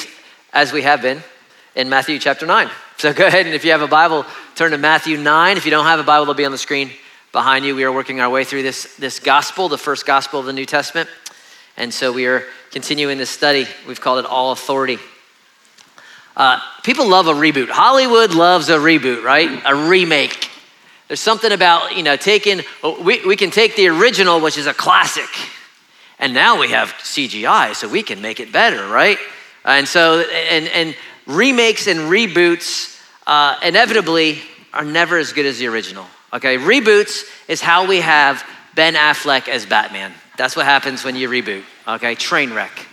as 0.53 0.71
we 0.71 0.83
have 0.83 1.01
been, 1.01 1.23
in 1.75 1.89
Matthew 1.89 2.19
chapter 2.19 2.45
9. 2.45 2.69
So 2.97 3.13
go 3.13 3.25
ahead 3.25 3.47
and 3.47 3.55
if 3.55 3.65
you 3.65 3.71
have 3.71 3.81
a 3.81 3.87
Bible, 3.87 4.27
turn 4.53 4.73
to 4.73 4.77
Matthew 4.77 5.17
9. 5.17 5.57
If 5.57 5.65
you 5.65 5.71
don't 5.71 5.85
have 5.85 5.99
a 5.99 6.03
Bible, 6.03 6.21
it'll 6.21 6.35
be 6.35 6.45
on 6.45 6.51
the 6.51 6.59
screen 6.59 6.91
behind 7.31 7.65
you. 7.65 7.75
We 7.75 7.83
are 7.83 7.91
working 7.91 8.21
our 8.21 8.29
way 8.29 8.43
through 8.43 8.61
this, 8.61 8.95
this 8.97 9.19
gospel, 9.19 9.69
the 9.69 9.79
first 9.79 10.05
gospel 10.05 10.39
of 10.39 10.45
the 10.45 10.53
New 10.53 10.67
Testament. 10.67 11.09
And 11.77 11.91
so 11.91 12.13
we 12.13 12.27
are 12.27 12.45
continuing 12.75 13.17
this 13.17 13.29
study. 13.29 13.65
We've 13.87 14.01
called 14.01 14.19
it 14.19 14.25
All 14.25 14.51
Authority. 14.51 14.97
Uh, 16.35 16.59
people 16.83 17.07
love 17.07 17.27
a 17.27 17.31
reboot. 17.31 17.69
Hollywood 17.69 18.35
loves 18.35 18.67
a 18.67 18.75
reboot, 18.75 19.23
right? 19.23 19.61
A 19.65 19.73
remake. 19.73 20.49
There's 21.07 21.21
something 21.21 21.53
about, 21.53 21.95
you 21.95 22.03
know, 22.03 22.17
taking, 22.17 22.63
we, 23.01 23.25
we 23.25 23.37
can 23.37 23.49
take 23.49 23.77
the 23.77 23.87
original, 23.87 24.41
which 24.41 24.57
is 24.57 24.67
a 24.67 24.73
classic, 24.73 25.29
and 26.19 26.33
now 26.33 26.59
we 26.59 26.71
have 26.71 26.89
CGI, 26.95 27.73
so 27.73 27.87
we 27.87 28.03
can 28.03 28.21
make 28.21 28.41
it 28.41 28.51
better, 28.51 28.85
right? 28.89 29.19
And 29.63 29.87
so, 29.87 30.19
and, 30.19 30.67
and 30.67 30.97
remakes 31.25 31.87
and 31.87 32.11
reboots 32.11 33.01
uh, 33.25 33.55
inevitably 33.63 34.39
are 34.73 34.83
never 34.83 35.17
as 35.17 35.31
good 35.31 35.45
as 35.45 35.59
the 35.59 35.67
original. 35.67 36.07
Okay, 36.33 36.57
reboots 36.57 37.23
is 37.47 37.61
how 37.61 37.87
we 37.87 38.01
have 38.01 38.43
Ben 38.75 38.95
Affleck 38.95 39.47
as 39.47 39.65
Batman. 39.65 40.11
That's 40.37 40.55
what 40.55 40.65
happens 40.65 41.03
when 41.03 41.15
you 41.15 41.29
reboot. 41.29 41.63
Okay, 41.87 42.15
train 42.15 42.53
wreck, 42.53 42.87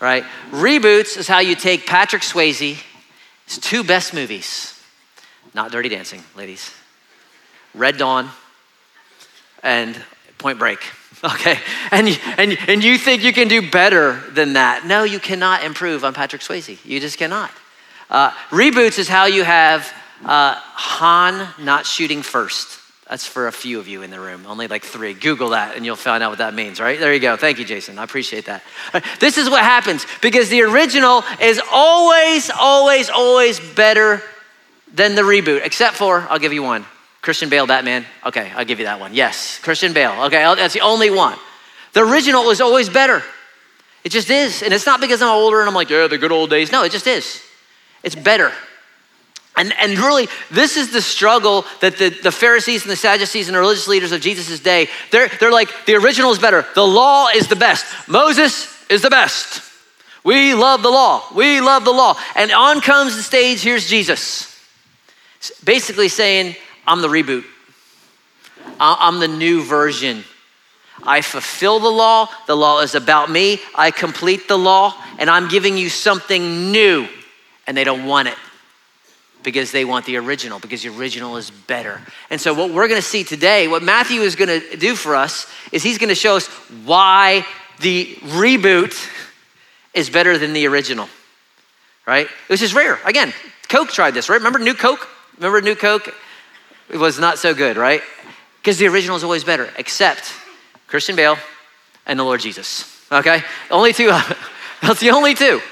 right? 0.00 0.24
Reboots 0.50 1.16
is 1.16 1.28
how 1.28 1.38
you 1.40 1.54
take 1.54 1.86
Patrick 1.86 2.22
Swayze, 2.22 2.82
his 3.46 3.58
two 3.58 3.84
best 3.84 4.12
movies, 4.14 4.80
not 5.54 5.70
Dirty 5.70 5.88
Dancing, 5.88 6.22
ladies, 6.36 6.72
Red 7.74 7.96
Dawn 7.98 8.30
and 9.62 10.00
Point 10.38 10.58
Break. 10.58 10.80
Okay, 11.24 11.58
and 11.90 12.06
and 12.36 12.56
and 12.68 12.84
you 12.84 12.96
think 12.96 13.24
you 13.24 13.32
can 13.32 13.48
do 13.48 13.70
better 13.72 14.20
than 14.30 14.52
that? 14.52 14.86
No, 14.86 15.02
you 15.02 15.18
cannot 15.18 15.64
improve 15.64 16.04
on 16.04 16.14
Patrick 16.14 16.42
Swayze. 16.42 16.78
You 16.84 17.00
just 17.00 17.18
cannot. 17.18 17.50
Uh, 18.08 18.30
reboots 18.50 19.00
is 19.00 19.08
how 19.08 19.26
you 19.26 19.42
have 19.42 19.92
uh, 20.24 20.54
Han 20.54 21.48
not 21.58 21.86
shooting 21.86 22.22
first. 22.22 22.77
That's 23.08 23.26
for 23.26 23.46
a 23.46 23.52
few 23.52 23.78
of 23.78 23.88
you 23.88 24.02
in 24.02 24.10
the 24.10 24.20
room, 24.20 24.44
only 24.46 24.66
like 24.66 24.84
three. 24.84 25.14
Google 25.14 25.50
that 25.50 25.76
and 25.76 25.84
you'll 25.84 25.96
find 25.96 26.22
out 26.22 26.30
what 26.30 26.38
that 26.38 26.52
means, 26.52 26.78
right? 26.78 27.00
There 27.00 27.14
you 27.14 27.20
go. 27.20 27.36
Thank 27.36 27.58
you, 27.58 27.64
Jason. 27.64 27.98
I 27.98 28.04
appreciate 28.04 28.44
that. 28.46 28.62
This 29.18 29.38
is 29.38 29.48
what 29.48 29.62
happens 29.62 30.06
because 30.20 30.50
the 30.50 30.62
original 30.62 31.24
is 31.40 31.60
always, 31.72 32.50
always, 32.50 33.08
always 33.08 33.60
better 33.60 34.22
than 34.92 35.14
the 35.14 35.22
reboot, 35.22 35.64
except 35.64 35.96
for, 35.96 36.26
I'll 36.28 36.38
give 36.38 36.52
you 36.52 36.62
one 36.62 36.84
Christian 37.22 37.48
Bale 37.48 37.66
Batman. 37.66 38.04
Okay, 38.26 38.52
I'll 38.54 38.64
give 38.64 38.78
you 38.78 38.84
that 38.84 39.00
one. 39.00 39.14
Yes, 39.14 39.58
Christian 39.60 39.94
Bale. 39.94 40.24
Okay, 40.24 40.42
that's 40.56 40.74
the 40.74 40.82
only 40.82 41.10
one. 41.10 41.38
The 41.94 42.06
original 42.06 42.50
is 42.50 42.60
always 42.60 42.90
better. 42.90 43.22
It 44.04 44.10
just 44.10 44.30
is. 44.30 44.62
And 44.62 44.72
it's 44.72 44.86
not 44.86 45.00
because 45.00 45.22
I'm 45.22 45.28
older 45.28 45.60
and 45.60 45.68
I'm 45.68 45.74
like, 45.74 45.90
yeah, 45.90 46.06
the 46.06 46.18
good 46.18 46.32
old 46.32 46.50
days. 46.50 46.70
No, 46.70 46.84
it 46.84 46.92
just 46.92 47.06
is. 47.06 47.42
It's 48.02 48.14
better. 48.14 48.52
And, 49.58 49.74
and 49.80 49.98
really, 49.98 50.28
this 50.52 50.76
is 50.76 50.92
the 50.92 51.02
struggle 51.02 51.64
that 51.80 51.98
the, 51.98 52.10
the 52.10 52.30
Pharisees 52.30 52.82
and 52.82 52.92
the 52.92 52.96
Sadducees 52.96 53.48
and 53.48 53.56
the 53.56 53.58
religious 53.58 53.88
leaders 53.88 54.12
of 54.12 54.20
Jesus' 54.20 54.60
day, 54.60 54.86
they're, 55.10 55.28
they're 55.40 55.50
like, 55.50 55.68
the 55.84 55.96
original 55.96 56.30
is 56.30 56.38
better. 56.38 56.64
The 56.76 56.86
law 56.86 57.26
is 57.34 57.48
the 57.48 57.56
best. 57.56 58.08
Moses 58.08 58.72
is 58.88 59.02
the 59.02 59.10
best. 59.10 59.60
We 60.22 60.54
love 60.54 60.84
the 60.84 60.90
law. 60.90 61.24
We 61.34 61.60
love 61.60 61.84
the 61.84 61.90
law. 61.90 62.16
And 62.36 62.52
on 62.52 62.80
comes 62.80 63.16
the 63.16 63.22
stage, 63.22 63.60
here's 63.60 63.88
Jesus. 63.88 64.64
Basically 65.64 66.08
saying, 66.08 66.54
I'm 66.86 67.02
the 67.02 67.08
reboot. 67.08 67.44
I'm 68.78 69.18
the 69.18 69.26
new 69.26 69.64
version. 69.64 70.22
I 71.02 71.20
fulfill 71.20 71.80
the 71.80 71.90
law. 71.90 72.28
The 72.46 72.56
law 72.56 72.80
is 72.82 72.94
about 72.94 73.28
me. 73.28 73.60
I 73.74 73.90
complete 73.90 74.46
the 74.46 74.58
law, 74.58 74.94
and 75.18 75.28
I'm 75.28 75.48
giving 75.48 75.76
you 75.76 75.88
something 75.88 76.70
new. 76.70 77.08
And 77.66 77.76
they 77.76 77.82
don't 77.82 78.06
want 78.06 78.28
it 78.28 78.36
because 79.48 79.72
they 79.72 79.86
want 79.86 80.04
the 80.04 80.18
original, 80.18 80.58
because 80.58 80.82
the 80.82 80.90
original 80.90 81.38
is 81.38 81.50
better. 81.50 82.02
And 82.28 82.38
so, 82.38 82.52
what 82.52 82.70
we're 82.70 82.86
gonna 82.86 83.00
see 83.00 83.24
today, 83.24 83.66
what 83.66 83.82
Matthew 83.82 84.20
is 84.20 84.36
gonna 84.36 84.60
do 84.76 84.94
for 84.94 85.16
us, 85.16 85.50
is 85.72 85.82
he's 85.82 85.96
gonna 85.96 86.14
show 86.14 86.36
us 86.36 86.48
why 86.84 87.46
the 87.80 88.14
reboot 88.24 88.94
is 89.94 90.10
better 90.10 90.36
than 90.36 90.52
the 90.52 90.66
original, 90.66 91.08
right? 92.06 92.28
Which 92.48 92.60
is 92.60 92.74
rare. 92.74 92.98
Again, 93.06 93.32
Coke 93.70 93.88
tried 93.88 94.10
this, 94.10 94.28
right? 94.28 94.36
Remember 94.36 94.58
New 94.58 94.74
Coke? 94.74 95.08
Remember 95.38 95.62
New 95.62 95.76
Coke? 95.76 96.14
It 96.90 96.98
was 96.98 97.18
not 97.18 97.38
so 97.38 97.54
good, 97.54 97.78
right? 97.78 98.02
Because 98.60 98.76
the 98.76 98.86
original 98.86 99.16
is 99.16 99.24
always 99.24 99.44
better, 99.44 99.70
except 99.78 100.30
Christian 100.88 101.16
Bale 101.16 101.38
and 102.04 102.20
the 102.20 102.24
Lord 102.24 102.42
Jesus, 102.42 103.02
okay? 103.10 103.42
Only 103.70 103.94
two, 103.94 104.08
that's 104.82 105.00
the 105.00 105.08
only 105.08 105.32
two. 105.32 105.62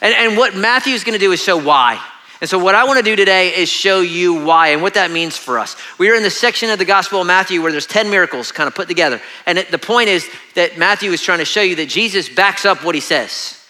And, 0.00 0.14
and 0.14 0.38
what 0.38 0.54
Matthew 0.54 0.94
is 0.94 1.02
gonna 1.02 1.18
do 1.18 1.32
is 1.32 1.42
show 1.42 1.60
why. 1.60 2.00
And 2.42 2.50
so, 2.50 2.58
what 2.58 2.74
I 2.74 2.82
want 2.82 2.98
to 2.98 3.04
do 3.04 3.14
today 3.14 3.54
is 3.54 3.68
show 3.68 4.00
you 4.00 4.34
why 4.44 4.70
and 4.70 4.82
what 4.82 4.94
that 4.94 5.12
means 5.12 5.36
for 5.36 5.60
us. 5.60 5.76
We 5.96 6.10
are 6.10 6.16
in 6.16 6.24
the 6.24 6.30
section 6.30 6.70
of 6.70 6.78
the 6.80 6.84
Gospel 6.84 7.20
of 7.20 7.26
Matthew 7.28 7.62
where 7.62 7.70
there's 7.70 7.86
10 7.86 8.10
miracles 8.10 8.50
kind 8.50 8.66
of 8.66 8.74
put 8.74 8.88
together. 8.88 9.22
And 9.46 9.58
it, 9.58 9.70
the 9.70 9.78
point 9.78 10.08
is 10.08 10.28
that 10.56 10.76
Matthew 10.76 11.12
is 11.12 11.22
trying 11.22 11.38
to 11.38 11.44
show 11.44 11.62
you 11.62 11.76
that 11.76 11.88
Jesus 11.88 12.28
backs 12.28 12.64
up 12.64 12.84
what 12.84 12.96
he 12.96 13.00
says. 13.00 13.64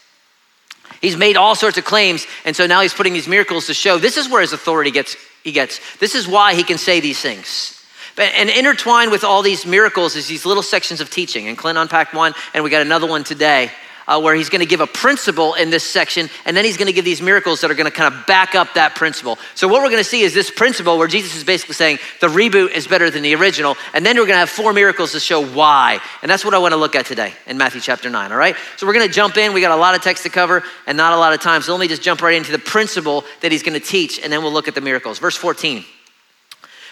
He's 1.03 1.19
made 1.19 1.37
all 1.37 1.55
sorts 1.55 1.77
of 1.77 1.85
claims, 1.85 2.27
and 2.47 2.57
so 2.57 2.67
now 2.67 2.81
he's 2.81 2.95
putting 2.95 3.13
these 3.13 3.29
miracles 3.29 3.67
to 3.67 3.75
show 3.75 3.99
this 3.99 4.17
is 4.17 4.31
where 4.31 4.41
his 4.41 4.55
authority 4.55 4.91
gets, 4.91 5.19
he 5.45 5.53
gets. 5.53 5.79
This 5.99 6.15
is 6.15 6.27
why 6.27 6.55
he 6.55 6.63
can 6.63 6.79
say 6.79 6.99
these 6.99 7.21
things. 7.21 7.79
And 8.17 8.49
intertwined 8.49 9.11
with 9.11 9.23
all 9.23 9.43
these 9.43 9.67
miracles 9.67 10.17
is 10.17 10.29
these 10.29 10.47
little 10.47 10.63
sections 10.63 11.03
of 11.03 11.11
teaching. 11.11 11.47
And 11.47 11.59
Clint 11.59 11.77
unpacked 11.77 12.15
one, 12.15 12.33
and 12.55 12.65
we 12.65 12.71
got 12.71 12.81
another 12.81 13.07
one 13.07 13.23
today 13.23 13.71
uh, 14.07 14.21
where 14.21 14.35
he's 14.35 14.49
going 14.49 14.61
to 14.61 14.67
give 14.67 14.81
a 14.81 14.87
principle 14.87 15.55
in 15.55 15.71
this 15.71 15.85
section, 15.85 16.29
and 16.45 16.57
then 16.57 16.65
he's 16.65 16.77
going 16.77 16.87
to 16.87 16.93
give 16.93 17.05
these 17.05 17.23
miracles 17.23 17.61
that 17.61 17.71
are 17.71 17.75
going 17.75 17.91
to 17.91 17.97
kind 17.97 18.13
of 18.13 18.27
back 18.27 18.55
up 18.55 18.75
that 18.75 18.95
principle. 18.95 19.39
So, 19.55 19.69
what 19.69 19.83
we're 19.83 19.91
going 19.91 20.03
to 20.03 20.09
see 20.09 20.23
is 20.23 20.35
this 20.35 20.51
principle 20.51 20.99
where 20.99 21.09
Jesus 21.09 21.37
is 21.37 21.45
basically 21.45 21.75
saying 21.75 21.99
the 22.21 22.29
reboot 22.29 22.71
is 22.73 22.87
better 22.87 23.11
than 23.11 23.23
the 23.23 23.35
original, 23.35 23.77
and 23.95 24.05
then 24.05 24.17
we're 24.17 24.27
going 24.27 24.35
to 24.35 24.41
have 24.41 24.51
four 24.51 24.73
miracles 24.73 25.13
to 25.13 25.21
show 25.21 25.45
why. 25.45 26.01
And 26.23 26.31
that's 26.31 26.45
what 26.45 26.55
I 26.55 26.59
want 26.59 26.73
to 26.73 26.79
look 26.79 26.95
at 26.95 27.07
today 27.07 27.33
in 27.47 27.59
Matthew 27.59 27.81
chapter 27.81 28.11
9, 28.11 28.33
all 28.33 28.39
right? 28.39 28.57
So, 28.77 28.87
we're 28.87 28.95
going 28.95 29.07
to 29.07 29.13
jump 29.13 29.37
in. 29.37 29.53
We 29.53 29.61
got 29.61 29.73
a 29.73 29.81
lot 29.81 29.95
of 29.95 30.03
text 30.03 30.23
to 30.25 30.31
cover 30.31 30.63
and 30.87 30.97
not 30.97 31.13
a 31.13 31.17
lot 31.17 31.33
of 31.33 31.41
time. 31.41 31.63
So, 31.63 31.73
let 31.73 31.81
me 31.81 31.89
just 31.89 32.03
jump 32.03 32.23
right 32.23 32.35
into 32.35 32.53
the 32.53 32.59
principle 32.59 33.25
that 33.41 33.53
he's 33.53 33.63
going 33.63 33.79
to 33.79 33.87
teach, 33.87 34.19
and 34.21 34.33
then 34.33 34.43
we'll 34.43 34.53
look 34.53 34.69
at 34.69 34.75
the 34.75 34.81
miracles. 34.81 35.19
Verse 35.19 35.37
14. 35.37 35.85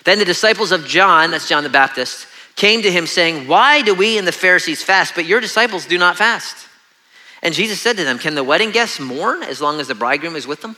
Then 0.05 0.19
the 0.19 0.25
disciples 0.25 0.73
of 0.73 0.87
John, 0.87 1.31
that's 1.31 1.49
John 1.49 1.63
the 1.63 1.69
Baptist, 1.69 2.27
came 2.57 2.83
to 2.83 2.91
him 2.91 3.07
saying, 3.07 3.49
Why 3.49 3.83
do 3.83 3.95
we 3.95 4.19
and 4.19 4.27
the 4.27 4.33
Pharisees 4.33 4.83
fast, 4.83 5.15
but 5.15 5.27
your 5.27 5.41
disciples 5.41 5.87
do 5.87 5.99
not 5.99 6.17
fast? 6.17 6.69
And 7.43 7.55
Jesus 7.55 7.81
said 7.81 7.97
to 7.97 8.05
them, 8.05 8.19
Can 8.19 8.35
the 8.35 8.45
wedding 8.45 8.71
guests 8.71 9.01
mourn 9.01 9.43
as 9.43 9.61
long 9.61 9.81
as 9.81 9.89
the 9.89 9.95
bridegroom 9.95 10.37
is 10.37 10.47
with 10.47 10.63
them? 10.63 10.77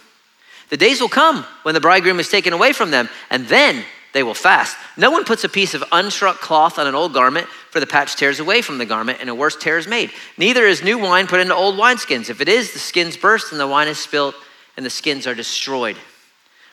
The 0.69 0.77
days 0.77 1.01
will 1.01 1.09
come 1.09 1.45
when 1.65 1.75
the 1.75 1.81
bridegroom 1.81 2.21
is 2.21 2.29
taken 2.29 2.53
away 2.53 2.73
from 2.73 2.91
them, 2.91 3.09
and 3.31 3.47
then 3.47 3.85
they 4.13 4.23
will 4.23 4.35
fast. 4.35 4.77
No 4.97 5.11
one 5.11 5.25
puts 5.25 5.45
a 5.45 5.49
piece 5.49 5.75
of 5.75 5.83
unstruck 5.93 6.37
cloth 6.37 6.79
on 6.79 6.87
an 6.87 6.95
old 6.95 7.13
garment, 7.13 7.47
for 7.47 7.81
the 7.81 7.87
patch 7.87 8.17
tears 8.17 8.41
away 8.41 8.63
from 8.63 8.79
the 8.79 8.87
garment, 8.87 9.19
and 9.21 9.29
a 9.29 9.35
worse 9.35 9.57
tear 9.57 9.79
is 9.79 9.87
made. 9.87 10.13
Neither 10.37 10.67
is 10.67 10.83
new 10.83 10.99
wine 10.99 11.27
put 11.27 11.41
into 11.41 11.55
old 11.55 11.79
wineskins. 11.79 12.31
If 12.31 12.41
it 12.41 12.49
is, 12.49 12.73
the 12.73 12.79
skins 12.79 13.17
burst, 13.17 13.53
and 13.53 13.61
the 13.61 13.67
wine 13.67 13.89
is 13.89 13.99
spilt, 13.99 14.35
and 14.77 14.85
the 14.87 14.91
skins 14.91 15.27
are 15.27 15.35
destroyed. 15.35 15.97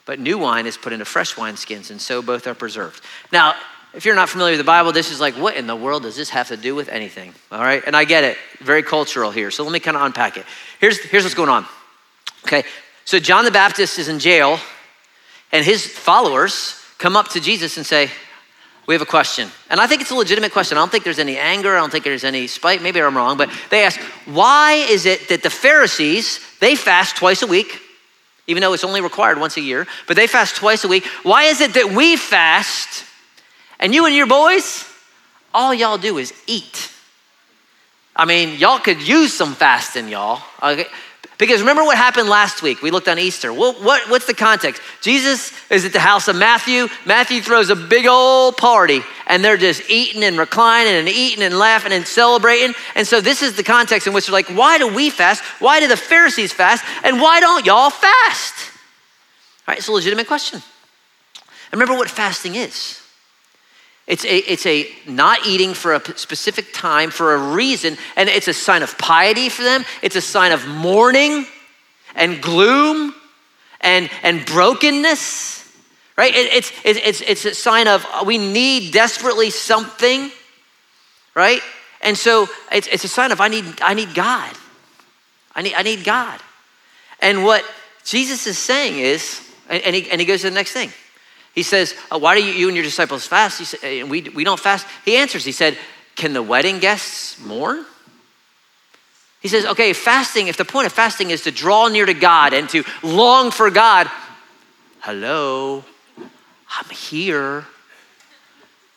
But 0.06 0.18
new 0.18 0.38
wine 0.38 0.66
is 0.66 0.76
put 0.76 0.92
into 0.92 1.04
fresh 1.04 1.34
wineskins, 1.34 1.90
and 1.90 2.00
so 2.00 2.22
both 2.22 2.46
are 2.46 2.54
preserved. 2.54 3.02
Now, 3.32 3.54
if 3.94 4.04
you're 4.04 4.14
not 4.14 4.28
familiar 4.28 4.52
with 4.52 4.60
the 4.60 4.64
Bible, 4.64 4.92
this 4.92 5.10
is 5.10 5.20
like, 5.20 5.34
what 5.34 5.56
in 5.56 5.66
the 5.66 5.76
world 5.76 6.04
does 6.04 6.16
this 6.16 6.30
have 6.30 6.48
to 6.48 6.56
do 6.56 6.74
with 6.74 6.88
anything? 6.88 7.34
All 7.50 7.60
right, 7.60 7.82
and 7.86 7.96
I 7.96 8.04
get 8.04 8.24
it, 8.24 8.36
very 8.60 8.82
cultural 8.82 9.30
here. 9.30 9.50
So 9.50 9.64
let 9.64 9.72
me 9.72 9.80
kind 9.80 9.96
of 9.96 10.02
unpack 10.04 10.36
it. 10.36 10.46
Here's, 10.80 10.98
here's 10.98 11.24
what's 11.24 11.34
going 11.34 11.48
on. 11.48 11.66
Okay, 12.44 12.64
so 13.04 13.18
John 13.18 13.44
the 13.44 13.50
Baptist 13.50 13.98
is 13.98 14.08
in 14.08 14.18
jail, 14.18 14.58
and 15.52 15.64
his 15.64 15.86
followers 15.86 16.80
come 16.98 17.16
up 17.16 17.28
to 17.30 17.40
Jesus 17.40 17.76
and 17.76 17.84
say, 17.84 18.10
we 18.86 18.94
have 18.94 19.02
a 19.02 19.06
question. 19.06 19.48
And 19.68 19.80
I 19.80 19.86
think 19.86 20.00
it's 20.00 20.10
a 20.10 20.16
legitimate 20.16 20.52
question. 20.52 20.76
I 20.76 20.80
don't 20.80 20.90
think 20.90 21.04
there's 21.04 21.18
any 21.18 21.36
anger. 21.36 21.76
I 21.76 21.80
don't 21.80 21.90
think 21.90 22.04
there's 22.04 22.24
any 22.24 22.46
spite. 22.46 22.82
Maybe 22.82 23.00
I'm 23.00 23.16
wrong, 23.16 23.36
but 23.36 23.50
they 23.70 23.84
ask, 23.84 24.00
why 24.26 24.72
is 24.72 25.06
it 25.06 25.28
that 25.28 25.42
the 25.42 25.50
Pharisees, 25.50 26.40
they 26.60 26.74
fast 26.74 27.16
twice 27.16 27.42
a 27.42 27.46
week, 27.46 27.80
even 28.46 28.62
though 28.62 28.72
it's 28.72 28.82
only 28.82 29.00
required 29.00 29.38
once 29.38 29.56
a 29.56 29.60
year, 29.60 29.86
but 30.08 30.16
they 30.16 30.26
fast 30.26 30.56
twice 30.56 30.84
a 30.84 30.88
week. 30.88 31.04
Why 31.22 31.44
is 31.44 31.60
it 31.60 31.74
that 31.74 31.92
we 31.92 32.16
fast 32.16 33.04
and 33.80 33.92
you 33.94 34.06
and 34.06 34.14
your 34.14 34.26
boys, 34.26 34.84
all 35.52 35.74
y'all 35.74 35.98
do 35.98 36.18
is 36.18 36.32
eat. 36.46 36.92
I 38.14 38.24
mean, 38.26 38.58
y'all 38.58 38.78
could 38.78 39.00
use 39.06 39.32
some 39.32 39.54
fasting, 39.54 40.08
y'all. 40.08 40.42
Okay? 40.62 40.86
Because 41.38 41.60
remember 41.60 41.84
what 41.84 41.96
happened 41.96 42.28
last 42.28 42.62
week? 42.62 42.82
We 42.82 42.90
looked 42.90 43.08
on 43.08 43.18
Easter. 43.18 43.50
What, 43.50 43.82
what, 43.82 44.10
what's 44.10 44.26
the 44.26 44.34
context? 44.34 44.82
Jesus 45.00 45.54
is 45.70 45.86
at 45.86 45.94
the 45.94 46.00
house 46.00 46.28
of 46.28 46.36
Matthew. 46.36 46.86
Matthew 47.06 47.40
throws 47.40 47.70
a 47.70 47.76
big 47.76 48.04
old 48.06 48.58
party, 48.58 49.00
and 49.26 49.42
they're 49.42 49.56
just 49.56 49.88
eating 49.88 50.22
and 50.22 50.36
reclining 50.36 50.92
and 50.92 51.08
eating 51.08 51.42
and 51.42 51.58
laughing 51.58 51.92
and 51.92 52.06
celebrating. 52.06 52.74
And 52.94 53.06
so, 53.06 53.22
this 53.22 53.42
is 53.42 53.56
the 53.56 53.62
context 53.62 54.06
in 54.06 54.12
which 54.12 54.26
they're 54.26 54.34
like, 54.34 54.48
why 54.48 54.76
do 54.76 54.94
we 54.94 55.08
fast? 55.08 55.42
Why 55.60 55.80
do 55.80 55.88
the 55.88 55.96
Pharisees 55.96 56.52
fast? 56.52 56.84
And 57.04 57.22
why 57.22 57.40
don't 57.40 57.64
y'all 57.64 57.88
fast? 57.88 58.54
All 59.66 59.72
right, 59.72 59.78
it's 59.78 59.88
a 59.88 59.92
legitimate 59.92 60.26
question. 60.26 60.60
And 61.72 61.80
remember 61.80 61.94
what 61.94 62.10
fasting 62.10 62.54
is. 62.54 62.99
It's 64.10 64.24
a, 64.24 64.38
it's 64.38 64.66
a 64.66 64.90
not 65.06 65.46
eating 65.46 65.72
for 65.72 65.94
a 65.94 66.18
specific 66.18 66.72
time 66.72 67.12
for 67.12 67.32
a 67.32 67.52
reason, 67.54 67.96
and 68.16 68.28
it's 68.28 68.48
a 68.48 68.52
sign 68.52 68.82
of 68.82 68.98
piety 68.98 69.48
for 69.48 69.62
them. 69.62 69.84
It's 70.02 70.16
a 70.16 70.20
sign 70.20 70.50
of 70.50 70.66
mourning 70.66 71.46
and 72.16 72.42
gloom 72.42 73.14
and, 73.80 74.10
and 74.24 74.44
brokenness, 74.44 75.72
right? 76.18 76.34
It, 76.34 76.52
it's, 76.52 76.72
it's, 76.84 77.20
it's 77.20 77.44
a 77.44 77.54
sign 77.54 77.86
of 77.86 78.04
uh, 78.12 78.24
we 78.26 78.36
need 78.36 78.92
desperately 78.92 79.50
something, 79.50 80.32
right? 81.36 81.60
And 82.02 82.18
so 82.18 82.48
it's, 82.72 82.88
it's 82.88 83.04
a 83.04 83.08
sign 83.08 83.30
of 83.30 83.40
I 83.40 83.46
need, 83.46 83.80
I 83.80 83.94
need 83.94 84.12
God. 84.12 84.52
I 85.54 85.62
need, 85.62 85.74
I 85.74 85.82
need 85.82 86.02
God. 86.02 86.40
And 87.20 87.44
what 87.44 87.64
Jesus 88.04 88.48
is 88.48 88.58
saying 88.58 88.98
is, 88.98 89.48
and 89.68 89.94
he, 89.94 90.10
and 90.10 90.20
he 90.20 90.26
goes 90.26 90.40
to 90.40 90.50
the 90.50 90.54
next 90.54 90.72
thing. 90.72 90.90
He 91.54 91.62
says, 91.62 91.94
uh, 92.10 92.18
Why 92.18 92.36
do 92.36 92.44
you, 92.44 92.52
you 92.52 92.68
and 92.68 92.76
your 92.76 92.84
disciples 92.84 93.26
fast? 93.26 93.58
He 93.58 93.64
said, 93.64 94.08
we, 94.08 94.22
we 94.22 94.44
don't 94.44 94.60
fast. 94.60 94.86
He 95.04 95.16
answers, 95.16 95.44
He 95.44 95.52
said, 95.52 95.76
Can 96.16 96.32
the 96.32 96.42
wedding 96.42 96.78
guests 96.78 97.40
mourn? 97.40 97.84
He 99.40 99.48
says, 99.48 99.64
Okay, 99.66 99.92
fasting, 99.92 100.48
if 100.48 100.56
the 100.56 100.64
point 100.64 100.86
of 100.86 100.92
fasting 100.92 101.30
is 101.30 101.42
to 101.42 101.50
draw 101.50 101.88
near 101.88 102.06
to 102.06 102.14
God 102.14 102.52
and 102.52 102.68
to 102.70 102.84
long 103.02 103.50
for 103.50 103.70
God, 103.70 104.08
hello, 105.00 105.84
I'm 106.18 106.90
here 106.90 107.66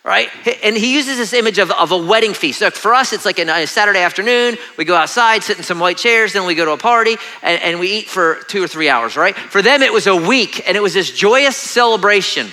right? 0.03 0.29
And 0.63 0.75
he 0.75 0.93
uses 0.93 1.17
this 1.17 1.31
image 1.31 1.59
of, 1.59 1.71
of 1.71 1.91
a 1.91 1.97
wedding 1.97 2.33
feast. 2.33 2.59
So 2.59 2.69
for 2.71 2.93
us, 2.93 3.13
it's 3.13 3.23
like 3.23 3.39
a 3.39 3.67
Saturday 3.67 4.01
afternoon. 4.01 4.57
We 4.77 4.83
go 4.83 4.95
outside, 4.95 5.43
sit 5.43 5.57
in 5.57 5.63
some 5.63 5.79
white 5.79 5.97
chairs, 5.97 6.33
then 6.33 6.45
we 6.45 6.55
go 6.55 6.65
to 6.65 6.71
a 6.71 6.77
party, 6.77 7.15
and, 7.41 7.61
and 7.61 7.79
we 7.79 7.99
eat 7.99 8.07
for 8.07 8.39
two 8.47 8.61
or 8.61 8.67
three 8.67 8.89
hours, 8.89 9.15
right? 9.15 9.35
For 9.35 9.61
them, 9.61 9.81
it 9.81 9.93
was 9.93 10.07
a 10.07 10.15
week, 10.15 10.67
and 10.67 10.75
it 10.75 10.81
was 10.81 10.93
this 10.93 11.11
joyous 11.11 11.55
celebration. 11.55 12.49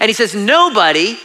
And 0.00 0.08
he 0.08 0.14
says, 0.14 0.34
nobody, 0.34 1.16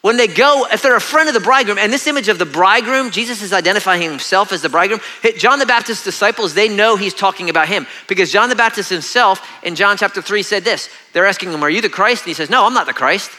when 0.00 0.16
they 0.16 0.26
go, 0.26 0.66
if 0.72 0.82
they're 0.82 0.96
a 0.96 1.00
friend 1.00 1.28
of 1.28 1.34
the 1.34 1.40
bridegroom, 1.40 1.78
and 1.78 1.92
this 1.92 2.08
image 2.08 2.28
of 2.28 2.40
the 2.40 2.46
bridegroom, 2.46 3.12
Jesus 3.12 3.40
is 3.40 3.52
identifying 3.52 4.02
himself 4.02 4.50
as 4.50 4.62
the 4.62 4.68
bridegroom. 4.68 5.00
John 5.36 5.60
the 5.60 5.66
Baptist's 5.66 6.02
disciples, 6.02 6.54
they 6.54 6.68
know 6.68 6.96
he's 6.96 7.14
talking 7.14 7.50
about 7.50 7.68
him 7.68 7.86
because 8.08 8.32
John 8.32 8.48
the 8.48 8.56
Baptist 8.56 8.90
himself 8.90 9.48
in 9.62 9.76
John 9.76 9.96
chapter 9.96 10.20
3 10.20 10.42
said 10.42 10.64
this. 10.64 10.88
They're 11.12 11.26
asking 11.26 11.52
him, 11.52 11.62
Are 11.62 11.70
you 11.70 11.80
the 11.80 11.88
Christ? 11.88 12.24
And 12.24 12.30
he 12.30 12.34
says, 12.34 12.50
No, 12.50 12.64
I'm 12.64 12.74
not 12.74 12.86
the 12.86 12.92
Christ. 12.92 13.30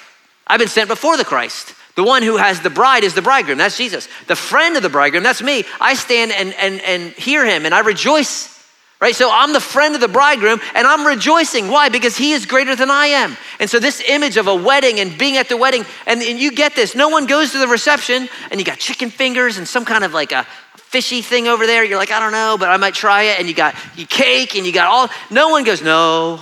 I've 0.50 0.60
been 0.60 0.68
sent 0.68 0.90
before 0.90 1.16
the 1.16 1.24
Christ. 1.24 1.76
The 1.96 2.04
one 2.04 2.24
who 2.24 2.38
has 2.38 2.62
the 2.62 2.70
bride 2.70 3.04
is 3.04 3.14
the 3.14 3.22
bridegroom. 3.22 3.58
That's 3.58 3.78
Jesus. 3.78 4.08
The 4.28 4.36
friend 4.36 4.76
of 4.76 4.84
the 4.84 4.90
bridegroom, 4.90 5.24
that's 5.24 5.42
me. 5.42 5.66
I 5.80 5.94
stand 5.94 6.32
and, 6.32 6.54
and, 6.54 6.82
and 6.82 7.12
hear 7.14 7.46
him 7.46 7.66
and 7.66 7.76
I 7.76 7.80
rejoice. 7.80 8.58
Right? 9.02 9.16
So 9.16 9.30
I'm 9.32 9.54
the 9.54 9.62
friend 9.62 9.96
of 9.96 10.02
the 10.02 10.10
bridegroom 10.10 10.60
and 10.76 10.86
I'm 10.86 11.08
rejoicing. 11.08 11.70
Why? 11.70 11.88
Because 11.88 12.18
he 12.18 12.34
is 12.34 12.46
greater 12.46 12.76
than 12.76 12.90
I 12.90 13.08
am. 13.08 13.38
And 13.60 13.70
so 13.70 13.80
this 13.80 14.02
image 14.06 14.36
of 14.36 14.48
a 14.48 14.56
wedding 14.56 15.00
and 15.00 15.18
being 15.18 15.38
at 15.38 15.48
the 15.48 15.56
wedding, 15.56 15.86
and, 16.06 16.22
and 16.22 16.40
you 16.40 16.52
get 16.52 16.76
this. 16.76 16.96
No 16.96 17.08
one 17.08 17.26
goes 17.26 17.54
to 17.54 17.60
the 17.60 17.68
reception 17.68 18.28
and 18.52 18.60
you 18.60 18.66
got 18.66 18.78
chicken 18.78 19.10
fingers 19.10 19.58
and 19.58 19.68
some 19.68 19.86
kind 19.86 20.04
of 20.04 20.14
like 20.14 20.32
a 20.32 20.46
fishy 20.76 21.22
thing 21.22 21.48
over 21.48 21.66
there. 21.66 21.84
You're 21.84 21.98
like, 21.98 22.12
I 22.12 22.20
don't 22.20 22.32
know, 22.32 22.58
but 22.60 22.70
I 22.70 22.78
might 22.78 22.94
try 22.94 23.24
it. 23.24 23.40
And 23.40 23.48
you 23.48 23.54
got 23.54 23.76
you 23.96 24.06
cake 24.06 24.56
and 24.56 24.66
you 24.66 24.74
got 24.74 24.88
all. 24.88 25.10
No 25.30 25.50
one 25.50 25.64
goes, 25.64 25.82
no. 25.82 26.40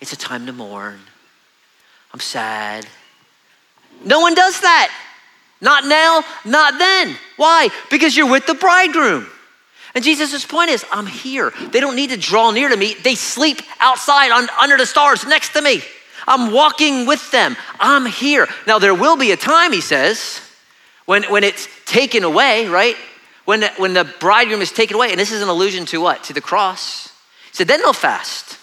It's 0.00 0.12
a 0.12 0.16
time 0.16 0.46
to 0.46 0.52
mourn. 0.52 0.98
I'm 2.12 2.20
sad. 2.20 2.86
No 4.04 4.20
one 4.20 4.34
does 4.34 4.60
that. 4.60 4.90
Not 5.60 5.84
now, 5.84 6.22
not 6.44 6.78
then. 6.78 7.16
Why? 7.36 7.68
Because 7.90 8.16
you're 8.16 8.30
with 8.30 8.46
the 8.46 8.54
bridegroom. 8.54 9.26
And 9.94 10.04
Jesus' 10.04 10.44
point 10.44 10.70
is, 10.70 10.84
I'm 10.92 11.06
here. 11.06 11.52
They 11.72 11.80
don't 11.80 11.96
need 11.96 12.10
to 12.10 12.16
draw 12.16 12.50
near 12.50 12.68
to 12.68 12.76
me. 12.76 12.94
They 12.94 13.14
sleep 13.14 13.62
outside 13.80 14.30
on, 14.30 14.48
under 14.60 14.76
the 14.76 14.86
stars 14.86 15.26
next 15.26 15.54
to 15.54 15.62
me. 15.62 15.82
I'm 16.26 16.52
walking 16.52 17.06
with 17.06 17.30
them. 17.30 17.56
I'm 17.80 18.06
here. 18.06 18.46
Now, 18.66 18.78
there 18.78 18.94
will 18.94 19.16
be 19.16 19.32
a 19.32 19.36
time, 19.36 19.72
he 19.72 19.80
says, 19.80 20.40
when, 21.06 21.24
when 21.24 21.42
it's 21.42 21.68
taken 21.86 22.22
away, 22.22 22.68
right? 22.68 22.96
When, 23.46 23.64
when 23.78 23.94
the 23.94 24.04
bridegroom 24.20 24.60
is 24.60 24.70
taken 24.70 24.94
away. 24.94 25.10
And 25.10 25.18
this 25.18 25.32
is 25.32 25.42
an 25.42 25.48
allusion 25.48 25.86
to 25.86 26.00
what? 26.00 26.22
To 26.24 26.34
the 26.34 26.40
cross. 26.40 27.08
He 27.50 27.56
said, 27.56 27.66
then 27.66 27.80
they'll 27.80 27.94
fast. 27.94 28.58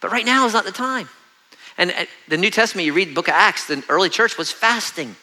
But 0.00 0.10
right 0.10 0.24
now 0.24 0.46
is 0.46 0.54
not 0.54 0.64
the 0.64 0.72
time. 0.72 1.08
And 1.78 1.92
uh, 1.92 2.04
the 2.26 2.36
New 2.36 2.50
Testament, 2.50 2.84
you 2.84 2.92
read 2.92 3.08
the 3.08 3.14
book 3.14 3.28
of 3.28 3.34
Acts, 3.34 3.66
the 3.66 3.82
early 3.88 4.10
church 4.10 4.36
was 4.36 4.50
fasting. 4.52 5.16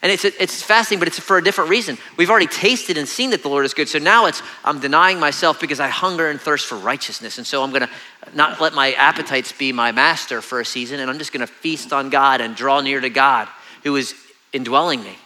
And 0.00 0.12
it's, 0.12 0.24
it's 0.24 0.62
fasting, 0.62 1.00
but 1.00 1.08
it's 1.08 1.18
for 1.18 1.38
a 1.38 1.42
different 1.42 1.70
reason. 1.70 1.98
We've 2.16 2.30
already 2.30 2.46
tasted 2.46 2.96
and 2.96 3.08
seen 3.08 3.30
that 3.30 3.42
the 3.42 3.48
Lord 3.48 3.64
is 3.64 3.74
good. 3.74 3.88
So 3.88 3.98
now 3.98 4.26
it's, 4.26 4.42
I'm 4.64 4.78
denying 4.78 5.18
myself 5.18 5.60
because 5.60 5.80
I 5.80 5.88
hunger 5.88 6.30
and 6.30 6.40
thirst 6.40 6.66
for 6.66 6.76
righteousness. 6.76 7.38
And 7.38 7.46
so 7.46 7.64
I'm 7.64 7.70
going 7.70 7.82
to 7.82 7.90
not 8.32 8.60
let 8.60 8.74
my 8.74 8.92
appetites 8.92 9.50
be 9.50 9.72
my 9.72 9.90
master 9.90 10.40
for 10.40 10.60
a 10.60 10.64
season. 10.64 11.00
And 11.00 11.10
I'm 11.10 11.18
just 11.18 11.32
going 11.32 11.40
to 11.40 11.52
feast 11.52 11.92
on 11.92 12.10
God 12.10 12.40
and 12.40 12.54
draw 12.54 12.80
near 12.80 13.00
to 13.00 13.10
God 13.10 13.48
who 13.82 13.96
is 13.96 14.14
indwelling 14.52 15.02
me. 15.02 15.16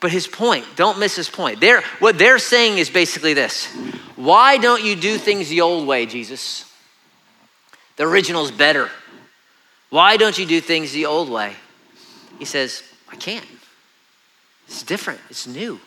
But 0.00 0.12
his 0.12 0.26
point, 0.26 0.64
don't 0.76 0.98
miss 0.98 1.14
his 1.14 1.28
point. 1.28 1.60
They're, 1.60 1.82
what 1.98 2.16
they're 2.16 2.38
saying 2.38 2.78
is 2.78 2.88
basically 2.88 3.34
this 3.34 3.66
Why 4.16 4.56
don't 4.56 4.82
you 4.82 4.96
do 4.96 5.18
things 5.18 5.50
the 5.50 5.60
old 5.60 5.86
way, 5.86 6.06
Jesus? 6.06 6.64
The 7.96 8.04
original's 8.06 8.50
better. 8.50 8.90
Why 9.90 10.16
don't 10.16 10.38
you 10.38 10.46
do 10.46 10.60
things 10.60 10.92
the 10.92 11.06
old 11.06 11.28
way? 11.28 11.54
He 12.38 12.44
says, 12.44 12.82
I 13.08 13.16
can't. 13.16 13.44
It's 14.66 14.82
different, 14.82 15.20
it's 15.28 15.46
new. 15.46 15.80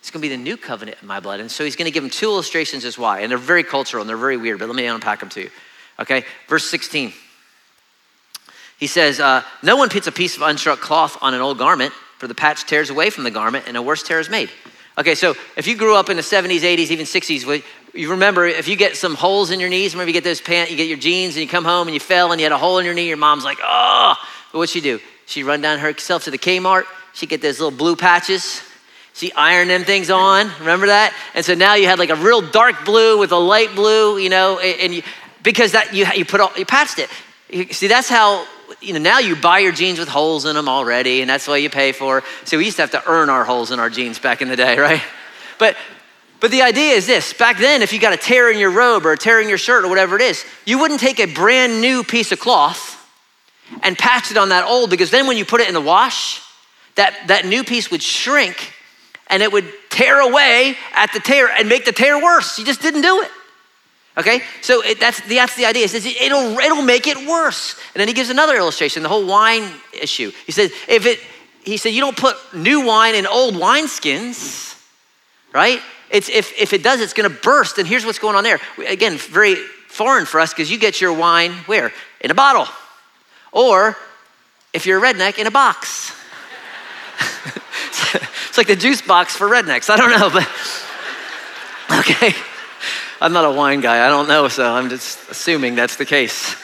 It's 0.00 0.10
going 0.10 0.20
to 0.20 0.28
be 0.28 0.36
the 0.36 0.42
new 0.42 0.58
covenant 0.58 0.98
in 1.00 1.08
my 1.08 1.18
blood. 1.18 1.40
And 1.40 1.50
so 1.50 1.64
he's 1.64 1.76
going 1.76 1.86
to 1.86 1.90
give 1.90 2.04
him 2.04 2.10
two 2.10 2.26
illustrations 2.26 2.84
as 2.84 2.98
why. 2.98 3.20
And 3.20 3.30
they're 3.30 3.38
very 3.38 3.64
cultural 3.64 4.02
and 4.02 4.08
they're 4.08 4.18
very 4.18 4.36
weird, 4.36 4.58
but 4.58 4.68
let 4.68 4.76
me 4.76 4.84
unpack 4.84 5.20
them 5.20 5.30
to 5.30 5.40
you. 5.40 5.50
Okay, 5.98 6.24
verse 6.46 6.66
16. 6.66 7.14
He 8.78 8.86
says, 8.86 9.18
uh, 9.18 9.42
No 9.62 9.76
one 9.76 9.88
puts 9.88 10.06
a 10.06 10.12
piece 10.12 10.36
of 10.36 10.42
unstruck 10.42 10.80
cloth 10.80 11.16
on 11.22 11.32
an 11.32 11.40
old 11.40 11.56
garment, 11.56 11.94
for 12.18 12.28
the 12.28 12.34
patch 12.34 12.64
tears 12.64 12.90
away 12.90 13.10
from 13.10 13.24
the 13.24 13.30
garment 13.30 13.64
and 13.66 13.76
a 13.76 13.82
worse 13.82 14.02
tear 14.02 14.20
is 14.20 14.30
made. 14.30 14.50
Okay, 14.96 15.14
so 15.14 15.34
if 15.56 15.66
you 15.66 15.76
grew 15.76 15.96
up 15.96 16.08
in 16.08 16.16
the 16.16 16.22
70s, 16.22 16.60
80s, 16.60 16.90
even 16.90 17.04
60s, 17.04 17.62
you 17.94 18.10
remember 18.10 18.46
if 18.46 18.68
you 18.68 18.76
get 18.76 18.96
some 18.96 19.14
holes 19.14 19.50
in 19.50 19.60
your 19.60 19.68
knees, 19.68 19.94
remember 19.94 20.08
you 20.08 20.14
get 20.14 20.24
those 20.24 20.40
pants, 20.40 20.70
you 20.70 20.76
get 20.76 20.88
your 20.88 20.98
jeans 20.98 21.34
and 21.34 21.42
you 21.42 21.48
come 21.48 21.64
home 21.64 21.86
and 21.86 21.94
you 21.94 22.00
fell 22.00 22.32
and 22.32 22.40
you 22.40 22.44
had 22.44 22.52
a 22.52 22.58
hole 22.58 22.78
in 22.78 22.84
your 22.84 22.94
knee, 22.94 23.08
your 23.08 23.16
mom's 23.16 23.44
like, 23.44 23.58
oh, 23.62 24.14
but 24.52 24.58
what'd 24.58 24.72
she 24.72 24.80
do? 24.80 25.00
She 25.26 25.42
run 25.42 25.60
down 25.60 25.78
herself 25.78 26.24
to 26.24 26.30
the 26.30 26.38
Kmart, 26.38 26.84
she 27.12 27.26
get 27.26 27.40
those 27.40 27.60
little 27.60 27.76
blue 27.76 27.96
patches, 27.96 28.62
she 29.14 29.32
ironed 29.32 29.70
them 29.70 29.84
things 29.84 30.10
on, 30.10 30.50
remember 30.58 30.86
that? 30.86 31.14
And 31.34 31.44
so 31.44 31.54
now 31.54 31.74
you 31.74 31.86
had 31.86 31.98
like 31.98 32.10
a 32.10 32.16
real 32.16 32.40
dark 32.42 32.84
blue 32.84 33.18
with 33.18 33.32
a 33.32 33.38
light 33.38 33.74
blue, 33.74 34.18
you 34.18 34.28
know, 34.28 34.58
and 34.58 34.92
you, 34.92 35.02
because 35.42 35.72
that 35.72 35.94
you, 35.94 36.06
you 36.14 36.24
put 36.24 36.40
all, 36.40 36.52
you 36.56 36.66
patched 36.66 36.98
it. 36.98 37.74
See, 37.74 37.86
that's 37.86 38.08
how 38.08 38.46
you 38.80 38.92
know, 38.92 38.98
now 38.98 39.18
you 39.18 39.36
buy 39.36 39.60
your 39.60 39.72
jeans 39.72 39.98
with 39.98 40.08
holes 40.08 40.44
in 40.44 40.56
them 40.56 40.68
already, 40.68 41.20
and 41.20 41.30
that's 41.30 41.46
what 41.46 41.62
you 41.62 41.70
pay 41.70 41.92
for. 41.92 42.22
So 42.44 42.58
we 42.58 42.64
used 42.64 42.76
to 42.76 42.82
have 42.82 42.90
to 42.92 43.02
earn 43.08 43.30
our 43.30 43.44
holes 43.44 43.70
in 43.70 43.78
our 43.78 43.90
jeans 43.90 44.18
back 44.18 44.42
in 44.42 44.48
the 44.48 44.56
day, 44.56 44.78
right? 44.78 45.02
But 45.58 45.76
but 46.44 46.50
the 46.50 46.60
idea 46.60 46.92
is 46.92 47.06
this 47.06 47.32
back 47.32 47.56
then, 47.56 47.80
if 47.80 47.94
you 47.94 47.98
got 47.98 48.12
a 48.12 48.18
tear 48.18 48.50
in 48.50 48.58
your 48.58 48.70
robe 48.70 49.06
or 49.06 49.12
a 49.12 49.16
tear 49.16 49.40
in 49.40 49.48
your 49.48 49.56
shirt 49.56 49.82
or 49.82 49.88
whatever 49.88 50.14
it 50.14 50.20
is, 50.20 50.44
you 50.66 50.78
wouldn't 50.78 51.00
take 51.00 51.18
a 51.18 51.24
brand 51.24 51.80
new 51.80 52.04
piece 52.04 52.32
of 52.32 52.38
cloth 52.38 53.02
and 53.82 53.96
patch 53.96 54.30
it 54.30 54.36
on 54.36 54.50
that 54.50 54.66
old 54.66 54.90
because 54.90 55.10
then 55.10 55.26
when 55.26 55.38
you 55.38 55.46
put 55.46 55.62
it 55.62 55.68
in 55.68 55.72
the 55.72 55.80
wash, 55.80 56.42
that, 56.96 57.28
that 57.28 57.46
new 57.46 57.64
piece 57.64 57.90
would 57.90 58.02
shrink 58.02 58.74
and 59.28 59.42
it 59.42 59.50
would 59.50 59.64
tear 59.88 60.20
away 60.20 60.76
at 60.94 61.10
the 61.14 61.18
tear 61.18 61.48
and 61.48 61.66
make 61.66 61.86
the 61.86 61.92
tear 61.92 62.22
worse. 62.22 62.58
You 62.58 62.66
just 62.66 62.82
didn't 62.82 63.00
do 63.00 63.22
it. 63.22 63.30
Okay, 64.18 64.42
so 64.60 64.82
it, 64.82 65.00
that's, 65.00 65.22
the, 65.22 65.36
that's 65.36 65.56
the 65.56 65.64
idea. 65.64 65.84
He 65.84 65.88
says 65.88 66.04
it'll, 66.04 66.58
it'll 66.58 66.82
make 66.82 67.06
it 67.06 67.26
worse. 67.26 67.80
And 67.94 68.02
then 68.02 68.08
he 68.08 68.12
gives 68.12 68.28
another 68.28 68.54
illustration, 68.56 69.02
the 69.02 69.08
whole 69.08 69.26
wine 69.26 69.72
issue. 69.98 70.30
He 70.44 70.52
says, 70.52 70.70
if 70.88 71.06
it, 71.06 71.20
he 71.64 71.78
said, 71.78 71.94
you 71.94 72.02
don't 72.02 72.18
put 72.18 72.36
new 72.54 72.84
wine 72.84 73.14
in 73.14 73.26
old 73.26 73.54
wineskins, 73.54 74.78
right? 75.54 75.80
It's, 76.14 76.28
if, 76.28 76.56
if 76.56 76.72
it 76.72 76.84
does, 76.84 77.00
it's 77.00 77.12
going 77.12 77.28
to 77.28 77.36
burst. 77.42 77.76
And 77.78 77.88
here's 77.88 78.06
what's 78.06 78.20
going 78.20 78.36
on 78.36 78.44
there. 78.44 78.60
Again, 78.86 79.18
very 79.18 79.56
foreign 79.88 80.26
for 80.26 80.38
us 80.38 80.54
because 80.54 80.70
you 80.70 80.78
get 80.78 81.00
your 81.00 81.12
wine 81.12 81.50
where? 81.66 81.92
In 82.20 82.30
a 82.30 82.34
bottle. 82.34 82.68
Or 83.50 83.96
if 84.72 84.86
you're 84.86 85.04
a 85.04 85.12
redneck, 85.12 85.38
in 85.38 85.48
a 85.48 85.50
box. 85.50 86.12
it's 88.48 88.56
like 88.56 88.68
the 88.68 88.76
juice 88.76 89.02
box 89.02 89.36
for 89.36 89.48
rednecks. 89.48 89.90
I 89.90 89.96
don't 89.96 90.10
know, 90.10 90.30
but 90.30 90.48
okay. 92.00 92.32
I'm 93.20 93.32
not 93.32 93.44
a 93.44 93.50
wine 93.50 93.80
guy. 93.80 94.06
I 94.06 94.08
don't 94.08 94.28
know, 94.28 94.46
so 94.46 94.72
I'm 94.72 94.90
just 94.90 95.30
assuming 95.30 95.74
that's 95.74 95.96
the 95.96 96.04
case. 96.04 96.54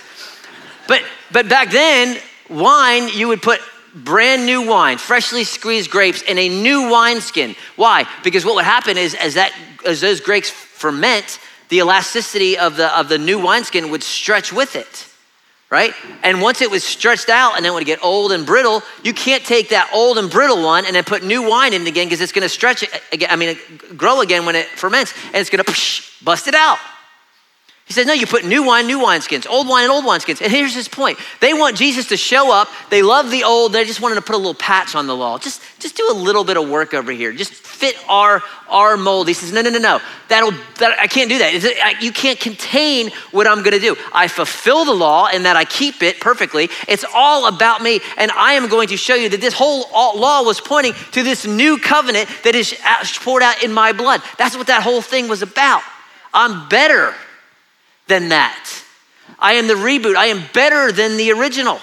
But 0.86 1.02
but 1.32 1.48
back 1.48 1.70
then, 1.70 2.18
wine 2.48 3.08
you 3.08 3.28
would 3.28 3.42
put 3.42 3.60
brand 3.94 4.46
new 4.46 4.66
wine, 4.66 4.98
freshly 4.98 5.44
squeezed 5.44 5.90
grapes 5.90 6.22
in 6.22 6.38
a 6.38 6.48
new 6.48 6.90
wineskin. 6.90 7.54
Why? 7.76 8.06
Because 8.22 8.44
what 8.44 8.54
would 8.54 8.64
happen 8.64 8.96
is 8.96 9.14
as 9.14 9.34
that 9.34 9.52
as 9.86 10.00
those 10.00 10.20
grapes 10.20 10.50
ferment, 10.50 11.38
the 11.68 11.78
elasticity 11.78 12.58
of 12.58 12.76
the, 12.76 12.96
of 12.98 13.08
the 13.08 13.18
new 13.18 13.38
wineskin 13.38 13.90
would 13.90 14.02
stretch 14.02 14.52
with 14.52 14.76
it, 14.76 15.06
right? 15.70 15.94
And 16.22 16.42
once 16.42 16.60
it 16.60 16.70
was 16.70 16.84
stretched 16.84 17.28
out 17.28 17.56
and 17.56 17.64
then 17.64 17.72
would 17.74 17.86
get 17.86 18.02
old 18.04 18.32
and 18.32 18.44
brittle, 18.44 18.82
you 19.02 19.14
can't 19.14 19.44
take 19.44 19.70
that 19.70 19.90
old 19.94 20.18
and 20.18 20.30
brittle 20.30 20.62
one 20.62 20.84
and 20.84 20.94
then 20.94 21.04
put 21.04 21.22
new 21.22 21.48
wine 21.48 21.72
in 21.72 21.86
again 21.86 22.06
because 22.06 22.20
it's 22.20 22.32
to 22.32 22.48
stretch 22.48 22.82
it 22.82 22.94
uh, 22.94 22.98
again. 23.12 23.30
I 23.30 23.36
mean, 23.36 23.56
uh, 23.56 23.94
grow 23.94 24.20
again 24.20 24.46
when 24.46 24.56
it 24.56 24.66
ferments 24.66 25.14
and 25.26 25.36
it's 25.36 25.50
to 25.64 26.24
bust 26.24 26.48
it 26.48 26.54
out. 26.54 26.78
He 27.90 27.94
says, 27.94 28.06
No, 28.06 28.12
you 28.12 28.24
put 28.24 28.44
new 28.44 28.62
wine, 28.62 28.86
new 28.86 29.00
wineskins, 29.00 29.48
old 29.48 29.66
wine, 29.66 29.82
and 29.82 29.90
old 29.90 30.04
wineskins. 30.04 30.40
And 30.40 30.52
here's 30.52 30.72
his 30.72 30.86
point. 30.86 31.18
They 31.40 31.52
want 31.52 31.76
Jesus 31.76 32.06
to 32.10 32.16
show 32.16 32.52
up. 32.52 32.68
They 32.88 33.02
love 33.02 33.32
the 33.32 33.42
old. 33.42 33.72
They 33.72 33.84
just 33.84 34.00
wanted 34.00 34.14
to 34.14 34.20
put 34.20 34.36
a 34.36 34.38
little 34.38 34.54
patch 34.54 34.94
on 34.94 35.08
the 35.08 35.16
law. 35.16 35.38
Just, 35.38 35.60
just 35.80 35.96
do 35.96 36.06
a 36.08 36.14
little 36.14 36.44
bit 36.44 36.56
of 36.56 36.68
work 36.68 36.94
over 36.94 37.10
here. 37.10 37.32
Just 37.32 37.52
fit 37.52 37.96
our, 38.08 38.42
our 38.68 38.96
mold. 38.96 39.26
He 39.26 39.34
says, 39.34 39.52
No, 39.52 39.60
no, 39.60 39.70
no, 39.70 39.80
no. 39.80 40.00
That'll, 40.28 40.52
that, 40.78 41.00
I 41.00 41.08
can't 41.08 41.28
do 41.28 41.38
that. 41.38 42.00
You 42.00 42.12
can't 42.12 42.38
contain 42.38 43.10
what 43.32 43.48
I'm 43.48 43.64
going 43.64 43.72
to 43.72 43.80
do. 43.80 43.96
I 44.12 44.28
fulfill 44.28 44.84
the 44.84 44.94
law 44.94 45.26
in 45.26 45.42
that 45.42 45.56
I 45.56 45.64
keep 45.64 46.00
it 46.04 46.20
perfectly. 46.20 46.68
It's 46.86 47.04
all 47.12 47.48
about 47.48 47.82
me. 47.82 47.98
And 48.16 48.30
I 48.30 48.52
am 48.52 48.68
going 48.68 48.86
to 48.90 48.96
show 48.96 49.16
you 49.16 49.28
that 49.30 49.40
this 49.40 49.52
whole 49.52 49.90
law 49.90 50.44
was 50.44 50.60
pointing 50.60 50.92
to 51.10 51.24
this 51.24 51.44
new 51.44 51.76
covenant 51.76 52.28
that 52.44 52.54
is 52.54 52.72
poured 53.16 53.42
out 53.42 53.64
in 53.64 53.72
my 53.72 53.90
blood. 53.90 54.22
That's 54.38 54.56
what 54.56 54.68
that 54.68 54.84
whole 54.84 55.02
thing 55.02 55.26
was 55.26 55.42
about. 55.42 55.82
I'm 56.32 56.68
better 56.68 57.16
than 58.10 58.28
that. 58.28 58.68
I 59.38 59.54
am 59.54 59.68
the 59.68 59.74
reboot. 59.74 60.16
I 60.16 60.26
am 60.26 60.42
better 60.52 60.92
than 60.92 61.16
the 61.16 61.32
original, 61.32 61.78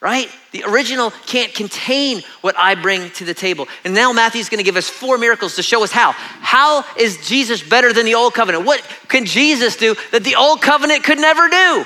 right? 0.00 0.28
The 0.52 0.62
original 0.64 1.10
can't 1.26 1.52
contain 1.52 2.22
what 2.42 2.56
I 2.56 2.76
bring 2.76 3.10
to 3.12 3.24
the 3.24 3.34
table. 3.34 3.66
And 3.82 3.94
now 3.94 4.12
Matthew's 4.12 4.48
to 4.48 4.62
give 4.62 4.76
us 4.76 4.88
four 4.88 5.18
miracles 5.18 5.56
to 5.56 5.62
show 5.62 5.82
us 5.82 5.90
how. 5.90 6.12
How 6.12 6.84
is 6.96 7.26
Jesus 7.26 7.62
better 7.62 7.92
than 7.92 8.04
the 8.04 8.14
old 8.14 8.34
covenant? 8.34 8.64
What 8.64 8.86
can 9.08 9.24
Jesus 9.24 9.76
do 9.76 9.96
that 10.12 10.22
the 10.22 10.36
old 10.36 10.60
covenant 10.60 11.02
could 11.02 11.18
never 11.18 11.48
do? 11.48 11.84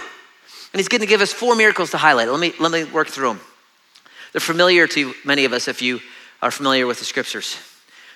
And 0.72 0.78
he's 0.78 0.88
to 0.88 1.06
give 1.06 1.22
us 1.22 1.32
four 1.32 1.54
miracles 1.54 1.92
to 1.92 1.96
highlight. 1.96 2.28
Let 2.28 2.40
me, 2.40 2.52
let 2.60 2.70
me 2.70 2.84
work 2.84 3.08
through 3.08 3.28
them. 3.28 3.40
They're 4.32 4.40
familiar 4.40 4.86
to 4.88 5.14
many 5.24 5.44
of 5.44 5.52
us 5.52 5.66
if 5.68 5.80
you 5.80 6.00
are 6.42 6.50
familiar 6.50 6.86
with 6.86 6.98
the 6.98 7.04
scriptures. 7.04 7.56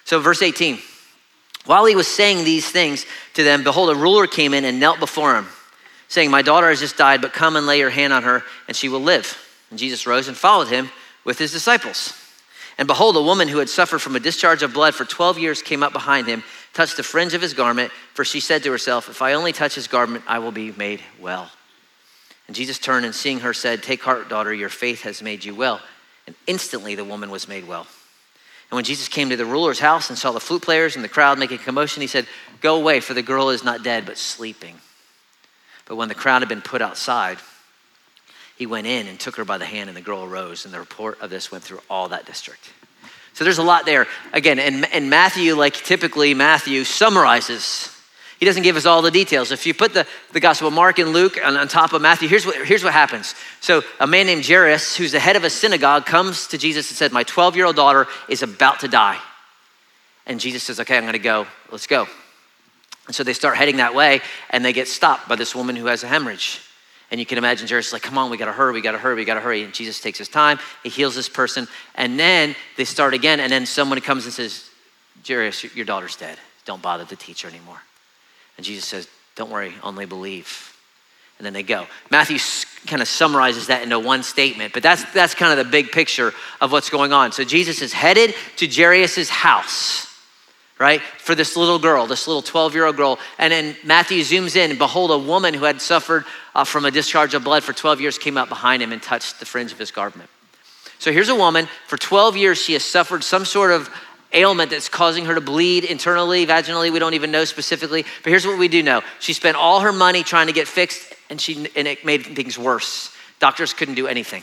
So, 0.05 0.21
verse 0.21 0.43
18. 0.43 0.79
While 1.67 1.87
he 1.87 1.97
was 1.97 2.07
saying 2.07 2.45
these 2.45 2.69
things 2.69 3.07
to 3.35 3.43
them, 3.43 3.65
behold, 3.65 3.91
a 3.91 3.95
ruler 3.95 4.27
came 4.27 4.53
in 4.53 4.65
and 4.65 4.79
knelt 4.79 5.01
before 5.01 5.35
him, 5.37 5.47
saying, 6.09 6.31
My 6.31 6.43
daughter 6.43 6.69
has 6.69 6.81
just 6.81 6.97
died, 6.97 7.23
but 7.23 7.33
come 7.33 7.57
and 7.57 7.67
lay 7.67 7.79
your 7.79 7.91
hand 7.91 8.13
on 8.13 8.23
her, 8.23 8.43
and 8.69 8.77
she 8.77 8.89
will 8.89 9.01
live. 9.01 9.39
And 9.71 9.79
Jesus 9.79 10.07
rose 10.07 10.29
and 10.29 10.37
followed 10.37 10.69
him 10.69 10.91
with 11.25 11.39
his 11.39 11.53
disciples. 11.53 12.13
And 12.77 12.89
behold, 12.89 13.17
a 13.17 13.23
woman 13.23 13.49
who 13.49 13.59
had 13.59 13.69
suffered 13.69 14.01
from 14.01 14.17
a 14.17 14.21
discharge 14.21 14.63
of 14.63 14.75
blood 14.75 14.95
for 14.95 15.05
12 15.05 15.39
years 15.39 15.63
came 15.63 15.83
up 15.83 15.93
behind 15.93 16.27
him, 16.27 16.43
touched 16.75 16.97
the 16.97 17.03
fringe 17.03 17.33
of 17.33 17.41
his 17.41 17.55
garment, 17.55 17.93
for 18.15 18.25
she 18.25 18.41
said 18.41 18.63
to 18.65 18.71
herself, 18.71 19.09
If 19.09 19.23
I 19.23 19.35
only 19.35 19.53
touch 19.53 19.75
his 19.75 19.87
garment, 19.87 20.25
I 20.27 20.41
will 20.41 20.53
be 20.53 20.73
made 20.73 21.01
well. 21.21 21.51
And 22.47 22.55
Jesus 22.55 22.79
turned 22.79 23.07
and 23.07 23.15
seeing 23.15 23.41
her 23.41 23.55
said, 23.55 23.83
Take 23.83 24.03
heart, 24.03 24.29
daughter, 24.29 24.53
your 24.53 24.69
faith 24.69 25.03
has 25.03 25.23
made 25.23 25.45
you 25.45 25.55
well. 25.55 25.81
And 26.27 26.35
instantly 26.47 26.95
the 26.95 27.05
woman 27.05 27.31
was 27.31 27.49
made 27.49 27.67
well. 27.67 27.87
And 28.71 28.77
when 28.77 28.85
Jesus 28.85 29.09
came 29.09 29.31
to 29.31 29.37
the 29.37 29.45
ruler's 29.45 29.79
house 29.79 30.09
and 30.11 30.19
saw 30.19 30.33
the 30.33 30.41
flute 30.41 30.63
players 30.63 30.97
and 30.97 31.05
the 31.05 31.09
crowd 31.09 31.39
making 31.39 31.59
commotion, 31.59 32.01
he 32.01 32.07
said, 32.07 32.27
Go 32.61 32.77
away, 32.77 33.01
for 33.01 33.15
the 33.15 33.23
girl 33.23 33.51
is 33.51 33.63
not 33.63 33.83
dead, 33.83 34.07
but 34.07 34.19
sleeping. 34.19 34.77
But 35.87 35.97
when 35.97 36.09
the 36.09 36.15
crowd 36.15 36.43
had 36.43 36.49
been 36.49 36.63
put 36.63 36.81
outside, 36.81 37.39
he 38.57 38.67
went 38.67 38.87
in 38.87 39.07
and 39.07 39.21
took 39.21 39.37
her 39.37 39.45
by 39.45 39.59
the 39.59 39.67
hand, 39.67 39.89
and 39.91 39.97
the 39.97 40.03
girl 40.03 40.25
arose. 40.25 40.65
And 40.65 40.73
the 40.73 40.81
report 40.81 41.21
of 41.21 41.31
this 41.31 41.53
went 41.53 41.63
through 41.63 41.81
all 41.91 42.09
that 42.09 42.25
district. 42.27 42.73
So 43.35 43.45
there's 43.45 43.59
a 43.59 43.65
lot 43.65 43.85
there. 43.85 44.07
Again, 44.33 44.59
and, 44.59 44.87
in 44.93 45.09
Matthew, 45.09 45.55
like 45.55 45.75
typically, 45.75 46.35
Matthew 46.35 46.85
summarizes 46.85 47.94
he 48.41 48.47
doesn't 48.47 48.63
give 48.63 48.77
us 48.77 48.87
all 48.87 49.03
the 49.03 49.11
details. 49.11 49.53
If 49.53 49.67
you 49.67 49.75
put 49.75 49.95
the, 49.95 50.07
the 50.33 50.41
Gospel 50.41 50.69
of 50.69 50.75
Mark 50.75 50.99
and 50.99 51.13
Luke 51.13 51.39
on, 51.43 51.57
on 51.57 51.69
top 51.69 51.93
of 51.93 52.03
Matthew, 52.03 52.29
here's 52.29 52.45
what, 52.45 52.57
here's 52.67 52.83
what 52.83 52.93
happens. 52.93 53.35
So, 53.61 53.83
a 54.01 54.07
man 54.07 54.27
named 54.27 54.47
Jairus, 54.47 54.97
who's 54.97 55.13
the 55.13 55.21
head 55.21 55.37
of 55.37 55.45
a 55.45 55.51
synagogue, 55.51 56.05
comes 56.05 56.49
to 56.49 56.59
Jesus 56.59 56.91
and 56.91 56.97
said, 56.97 57.13
My 57.13 57.23
12 57.23 57.57
year 57.57 57.67
old 57.67 57.77
daughter 57.77 58.07
is 58.29 58.43
about 58.43 58.81
to 58.81 58.89
die. 58.89 59.19
And 60.27 60.41
Jesus 60.41 60.63
says, 60.63 60.81
Okay, 60.81 60.97
I'm 60.97 61.05
going 61.05 61.13
to 61.13 61.19
go. 61.19 61.47
Let's 61.71 61.87
go. 61.87 62.07
And 63.07 63.15
so 63.15 63.23
they 63.23 63.35
start 63.35 63.57
heading 63.57 63.77
that 63.77 63.95
way, 63.95 64.21
and 64.51 64.65
they 64.65 64.73
get 64.73 64.89
stopped 64.89 65.29
by 65.29 65.37
this 65.37 65.55
woman 65.55 65.77
who 65.77 65.87
has 65.87 66.03
a 66.03 66.09
hemorrhage. 66.09 66.61
And 67.11 67.21
you 67.21 67.27
can 67.27 67.39
imagine 67.39 67.69
Jairus 67.69 67.89
is 67.89 67.93
like, 67.93 68.03
Come 68.03 68.19
on, 68.19 68.31
we 68.31 68.37
got 68.37 68.47
to 68.47 68.53
hurry, 68.53 68.73
we 68.73 68.81
got 68.81 68.93
to 68.93 68.99
hurry, 68.99 69.15
we 69.15 69.25
got 69.25 69.35
to 69.35 69.41
hurry. 69.41 69.63
And 69.63 69.73
Jesus 69.73 70.01
takes 70.01 70.19
his 70.19 70.29
time, 70.29 70.59
he 70.83 70.89
heals 70.89 71.15
this 71.15 71.29
person, 71.29 71.69
and 71.95 72.19
then 72.19 72.57
they 72.77 72.85
start 72.85 73.15
again, 73.15 73.41
and 73.41 73.53
then 73.53 73.67
someone 73.67 74.01
comes 74.01 74.25
and 74.25 74.35
says, 74.35 74.69
Jairus, 75.27 75.75
your 75.75 75.85
daughter's 75.87 76.17
dead. 76.17 76.39
Don't 76.65 76.83
bother 76.83 77.05
the 77.05 77.17
teacher 77.17 77.47
anymore. 77.47 77.81
And 78.57 78.65
Jesus 78.65 78.85
says, 78.85 79.09
Don't 79.35 79.51
worry, 79.51 79.75
only 79.83 80.07
believe. 80.07 80.75
And 81.39 81.47
then 81.47 81.53
they 81.53 81.63
go. 81.63 81.87
Matthew 82.11 82.39
kind 82.87 83.03
of 83.03 83.09
summarizes 83.09 83.67
that 83.67 83.83
into 83.83 83.99
one 83.99 84.23
statement, 84.23 84.73
but 84.73 84.83
that's, 84.83 85.05
that's 85.13 85.35
kind 85.35 85.59
of 85.59 85.65
the 85.65 85.71
big 85.71 85.91
picture 85.91 86.33
of 86.61 86.71
what's 86.71 86.91
going 86.91 87.13
on. 87.13 87.33
So 87.33 87.45
Jesus 87.45 87.83
is 87.83 87.93
headed 87.93 88.35
to 88.57 88.69
Jairus' 88.69 89.29
house, 89.29 90.07
right, 90.79 91.01
for 91.19 91.35
this 91.35 91.57
little 91.57 91.79
girl, 91.79 92.07
this 92.07 92.29
little 92.29 92.43
12 92.43 92.75
year 92.75 92.87
old 92.87 92.97
girl. 92.97 93.19
And 93.39 93.53
then 93.53 93.77
Matthew 93.85 94.21
zooms 94.21 94.55
in, 94.55 94.71
and 94.71 94.79
behold, 94.79 95.11
a 95.11 95.19
woman 95.19 95.55
who 95.55 95.65
had 95.65 95.81
suffered 95.81 96.25
uh, 96.55 96.63
from 96.63 96.85
a 96.85 96.91
discharge 96.91 97.35
of 97.35 97.43
blood 97.43 97.65
for 97.65 97.73
12 97.73 98.01
years 98.01 98.19
came 98.19 98.37
up 98.37 98.49
behind 98.49 98.83
him 98.83 98.93
and 98.93 99.03
touched 99.03 99.41
the 99.41 99.47
fringe 99.47 99.73
of 99.73 99.79
his 99.79 99.91
garment. 99.91 100.31
So 101.01 101.13
here's 101.13 101.29
a 101.29 101.35
woman, 101.35 101.69
for 101.89 101.97
12 101.97 102.37
years, 102.37 102.59
she 102.59 102.75
has 102.75 102.85
suffered 102.85 103.25
some 103.25 103.45
sort 103.45 103.73
of 103.73 103.91
ailment 104.35 104.71
that's 104.71 104.89
causing 104.89 105.25
her 105.27 105.35
to 105.35 105.41
bleed 105.41 105.85
internally, 105.85 106.47
vaginally. 106.47 106.93
We 106.93 106.99
don't 106.99 107.15
even 107.15 107.31
know 107.31 107.45
specifically. 107.45 108.05
But 108.23 108.31
here's 108.31 108.47
what 108.47 108.59
we 108.59 108.69
do 108.69 108.83
know 108.83 109.03
she 109.21 109.33
spent 109.33 109.57
all 109.57 109.81
her 109.81 109.93
money 109.93 110.23
trying 110.23 110.49
to 110.49 110.53
get 110.53 110.69
fixed, 110.69 111.15
and, 111.31 111.41
she, 111.41 111.69
and 111.77 111.89
it 111.89 112.05
made 112.05 112.25
things 112.25 112.59
worse. 112.59 113.15
Doctors 113.41 113.73
couldn't 113.73 113.95
do 113.95 114.07
anything, 114.07 114.43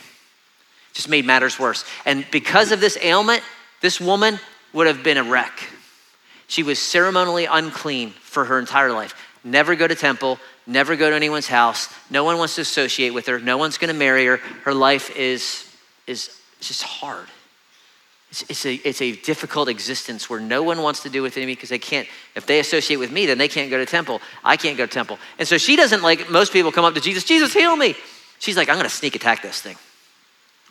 just 0.92 1.08
made 1.08 1.24
matters 1.24 1.58
worse. 1.58 1.84
And 2.04 2.26
because 2.30 2.72
of 2.72 2.80
this 2.80 2.96
ailment, 3.02 3.42
this 3.80 4.00
woman 4.00 4.38
would 4.72 4.86
have 4.86 5.02
been 5.02 5.18
a 5.18 5.24
wreck. 5.24 5.68
She 6.46 6.62
was 6.62 6.78
ceremonially 6.78 7.46
unclean 7.46 8.10
for 8.10 8.44
her 8.44 8.58
entire 8.58 8.92
life. 8.92 9.14
Never 9.44 9.74
go 9.74 9.88
to 9.88 9.94
temple, 9.94 10.38
never 10.66 10.96
go 10.96 11.10
to 11.10 11.16
anyone's 11.16 11.48
house. 11.48 11.88
No 12.10 12.24
one 12.24 12.38
wants 12.38 12.54
to 12.56 12.60
associate 12.60 13.10
with 13.10 13.26
her. 13.26 13.38
No 13.40 13.58
one's 13.58 13.78
going 13.78 13.92
to 13.92 13.98
marry 13.98 14.26
her. 14.26 14.36
Her 14.36 14.74
life 14.74 15.14
is, 15.16 15.68
is 16.06 16.38
just 16.60 16.82
hard. 16.82 17.26
It's, 18.48 18.64
a, 18.64 18.74
it's 18.76 19.02
a 19.02 19.12
difficult 19.12 19.68
existence 19.68 20.30
where 20.30 20.40
no 20.40 20.62
one 20.62 20.80
wants 20.80 21.02
to 21.02 21.10
do 21.10 21.20
with 21.20 21.36
me 21.36 21.44
because 21.44 21.68
they 21.68 21.78
can't, 21.78 22.08
if 22.34 22.46
they 22.46 22.60
associate 22.60 22.96
with 22.96 23.12
me, 23.12 23.26
then 23.26 23.36
they 23.36 23.48
can't 23.48 23.68
go 23.68 23.76
to 23.76 23.84
temple. 23.84 24.22
I 24.42 24.56
can't 24.56 24.78
go 24.78 24.86
to 24.86 24.92
temple. 24.92 25.18
And 25.38 25.46
so 25.46 25.58
she 25.58 25.76
doesn't 25.76 26.00
like, 26.00 26.30
most 26.30 26.50
people 26.50 26.72
come 26.72 26.86
up 26.86 26.94
to 26.94 27.00
Jesus, 27.00 27.24
Jesus, 27.24 27.52
heal 27.52 27.76
me. 27.76 27.94
She's 28.38 28.56
like, 28.56 28.70
I'm 28.70 28.76
going 28.76 28.88
to 28.88 28.94
sneak 28.94 29.14
attack 29.14 29.42
this 29.42 29.60
thing. 29.60 29.76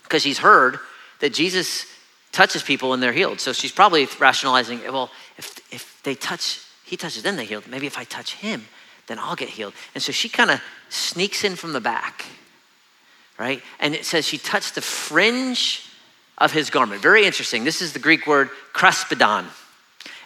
Because 0.01 0.23
she's 0.23 0.39
heard 0.39 0.79
that 1.19 1.35
Jesus 1.35 1.85
touches 2.31 2.63
people 2.63 2.93
and 2.93 3.03
they're 3.03 3.13
healed. 3.13 3.39
So 3.39 3.53
she's 3.53 3.71
probably 3.71 4.07
rationalizing, 4.19 4.81
well, 4.85 5.11
if, 5.37 5.59
if 5.71 6.01
they 6.01 6.15
touch, 6.15 6.61
he 6.83 6.97
touches 6.97 7.21
them, 7.21 7.35
they 7.35 7.45
healed. 7.45 7.67
Maybe 7.67 7.85
if 7.85 7.97
I 7.97 8.05
touch 8.05 8.33
him, 8.33 8.65
then 9.05 9.19
I'll 9.19 9.35
get 9.35 9.49
healed. 9.49 9.73
And 9.93 10.01
so 10.01 10.11
she 10.11 10.29
kind 10.29 10.49
of 10.49 10.61
sneaks 10.89 11.43
in 11.43 11.55
from 11.55 11.73
the 11.73 11.81
back, 11.81 12.25
right? 13.37 13.61
And 13.79 13.93
it 13.93 14.05
says 14.05 14.25
she 14.25 14.39
touched 14.39 14.73
the 14.73 14.81
fringe 14.81 15.85
of 16.41 16.51
his 16.51 16.69
garment. 16.69 17.01
Very 17.01 17.25
interesting. 17.25 17.63
This 17.63 17.81
is 17.81 17.93
the 17.93 17.99
Greek 17.99 18.27
word 18.27 18.49
kraspedon, 18.73 19.45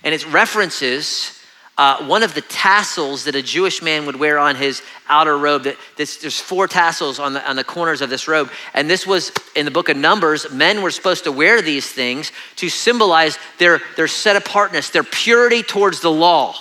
and 0.03 0.15
it 0.15 0.25
references 0.31 1.39
uh, 1.77 2.05
one 2.05 2.23
of 2.23 2.33
the 2.33 2.41
tassels 2.41 3.25
that 3.25 3.35
a 3.35 3.41
Jewish 3.41 3.81
man 3.81 4.05
would 4.05 4.15
wear 4.15 4.39
on 4.39 4.55
his 4.55 4.81
outer 5.09 5.37
robe. 5.37 5.63
That 5.63 5.77
this, 5.97 6.17
there's 6.17 6.39
four 6.39 6.67
tassels 6.69 7.19
on 7.19 7.33
the, 7.33 7.47
on 7.47 7.57
the 7.57 7.65
corners 7.65 8.01
of 8.01 8.09
this 8.09 8.29
robe, 8.29 8.49
and 8.73 8.89
this 8.89 9.05
was 9.05 9.31
in 9.55 9.65
the 9.65 9.71
book 9.71 9.89
of 9.89 9.97
Numbers. 9.97 10.49
Men 10.51 10.81
were 10.81 10.91
supposed 10.91 11.25
to 11.25 11.33
wear 11.33 11.61
these 11.61 11.91
things 11.91 12.31
to 12.55 12.69
symbolize 12.69 13.37
their 13.59 13.81
their 13.97 14.07
set 14.07 14.37
apartness, 14.37 14.89
their 14.89 15.03
purity 15.03 15.61
towards 15.61 15.99
the 15.99 16.11
law 16.11 16.55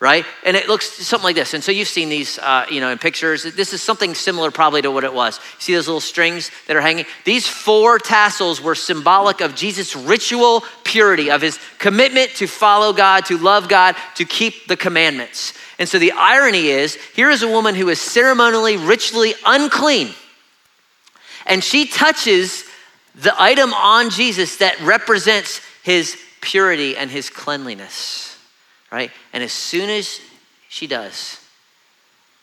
right? 0.00 0.24
And 0.46 0.56
it 0.56 0.66
looks 0.66 0.90
something 0.90 1.24
like 1.24 1.36
this. 1.36 1.52
And 1.52 1.62
so 1.62 1.70
you've 1.70 1.86
seen 1.86 2.08
these, 2.08 2.38
uh, 2.38 2.64
you 2.70 2.80
know, 2.80 2.88
in 2.88 2.96
pictures. 2.96 3.42
This 3.42 3.74
is 3.74 3.82
something 3.82 4.14
similar 4.14 4.50
probably 4.50 4.80
to 4.80 4.90
what 4.90 5.04
it 5.04 5.12
was. 5.12 5.38
See 5.58 5.74
those 5.74 5.86
little 5.86 6.00
strings 6.00 6.50
that 6.66 6.74
are 6.74 6.80
hanging? 6.80 7.04
These 7.26 7.46
four 7.46 7.98
tassels 7.98 8.62
were 8.62 8.74
symbolic 8.74 9.42
of 9.42 9.54
Jesus' 9.54 9.94
ritual 9.94 10.64
purity, 10.84 11.30
of 11.30 11.42
his 11.42 11.58
commitment 11.78 12.30
to 12.36 12.46
follow 12.46 12.94
God, 12.94 13.26
to 13.26 13.36
love 13.36 13.68
God, 13.68 13.94
to 14.14 14.24
keep 14.24 14.66
the 14.68 14.76
commandments. 14.76 15.52
And 15.78 15.86
so 15.86 15.98
the 15.98 16.12
irony 16.12 16.68
is 16.68 16.94
here 17.14 17.28
is 17.28 17.42
a 17.42 17.48
woman 17.48 17.74
who 17.74 17.90
is 17.90 18.00
ceremonially, 18.00 18.78
ritually 18.78 19.34
unclean. 19.44 20.14
And 21.44 21.62
she 21.62 21.86
touches 21.86 22.64
the 23.16 23.34
item 23.40 23.74
on 23.74 24.08
Jesus 24.08 24.56
that 24.58 24.80
represents 24.80 25.60
his 25.82 26.16
purity 26.40 26.96
and 26.96 27.10
his 27.10 27.28
cleanliness 27.28 28.29
right? 28.90 29.10
And 29.32 29.42
as 29.42 29.52
soon 29.52 29.90
as 29.90 30.20
she 30.68 30.86
does, 30.86 31.40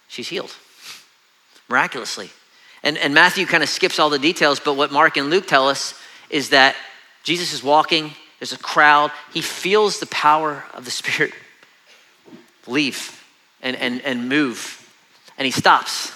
she's 0.08 0.27
healed 0.27 0.54
miraculously. 1.70 2.30
And, 2.84 2.98
and 2.98 3.13
Matthew 3.13 3.46
kind 3.46 3.63
of 3.63 3.70
skips 3.70 4.00
all 4.00 4.10
the 4.10 4.20
details, 4.20 4.60
but 4.60 4.75
what 4.75 4.92
Mark 4.92 5.18
and 5.18 5.30
Luke 5.30 5.48
tell 5.48 5.68
us 5.68 5.94
is 6.30 6.50
that 6.50 6.75
Jesus 7.24 7.54
is 7.54 7.63
walking, 7.63 8.12
there's 8.39 8.54
a 8.54 8.58
crowd, 8.58 9.12
he 9.34 9.42
feels 9.42 10.00
the 10.00 10.06
power 10.08 10.63
of 10.74 10.86
the 10.86 10.92
Spirit 10.92 11.34
leave. 12.68 13.18
and, 13.62 13.75
and, 13.75 14.01
and 14.01 14.30
move. 14.30 14.74
And 15.38 15.46
he 15.46 15.51
stops. 15.51 16.12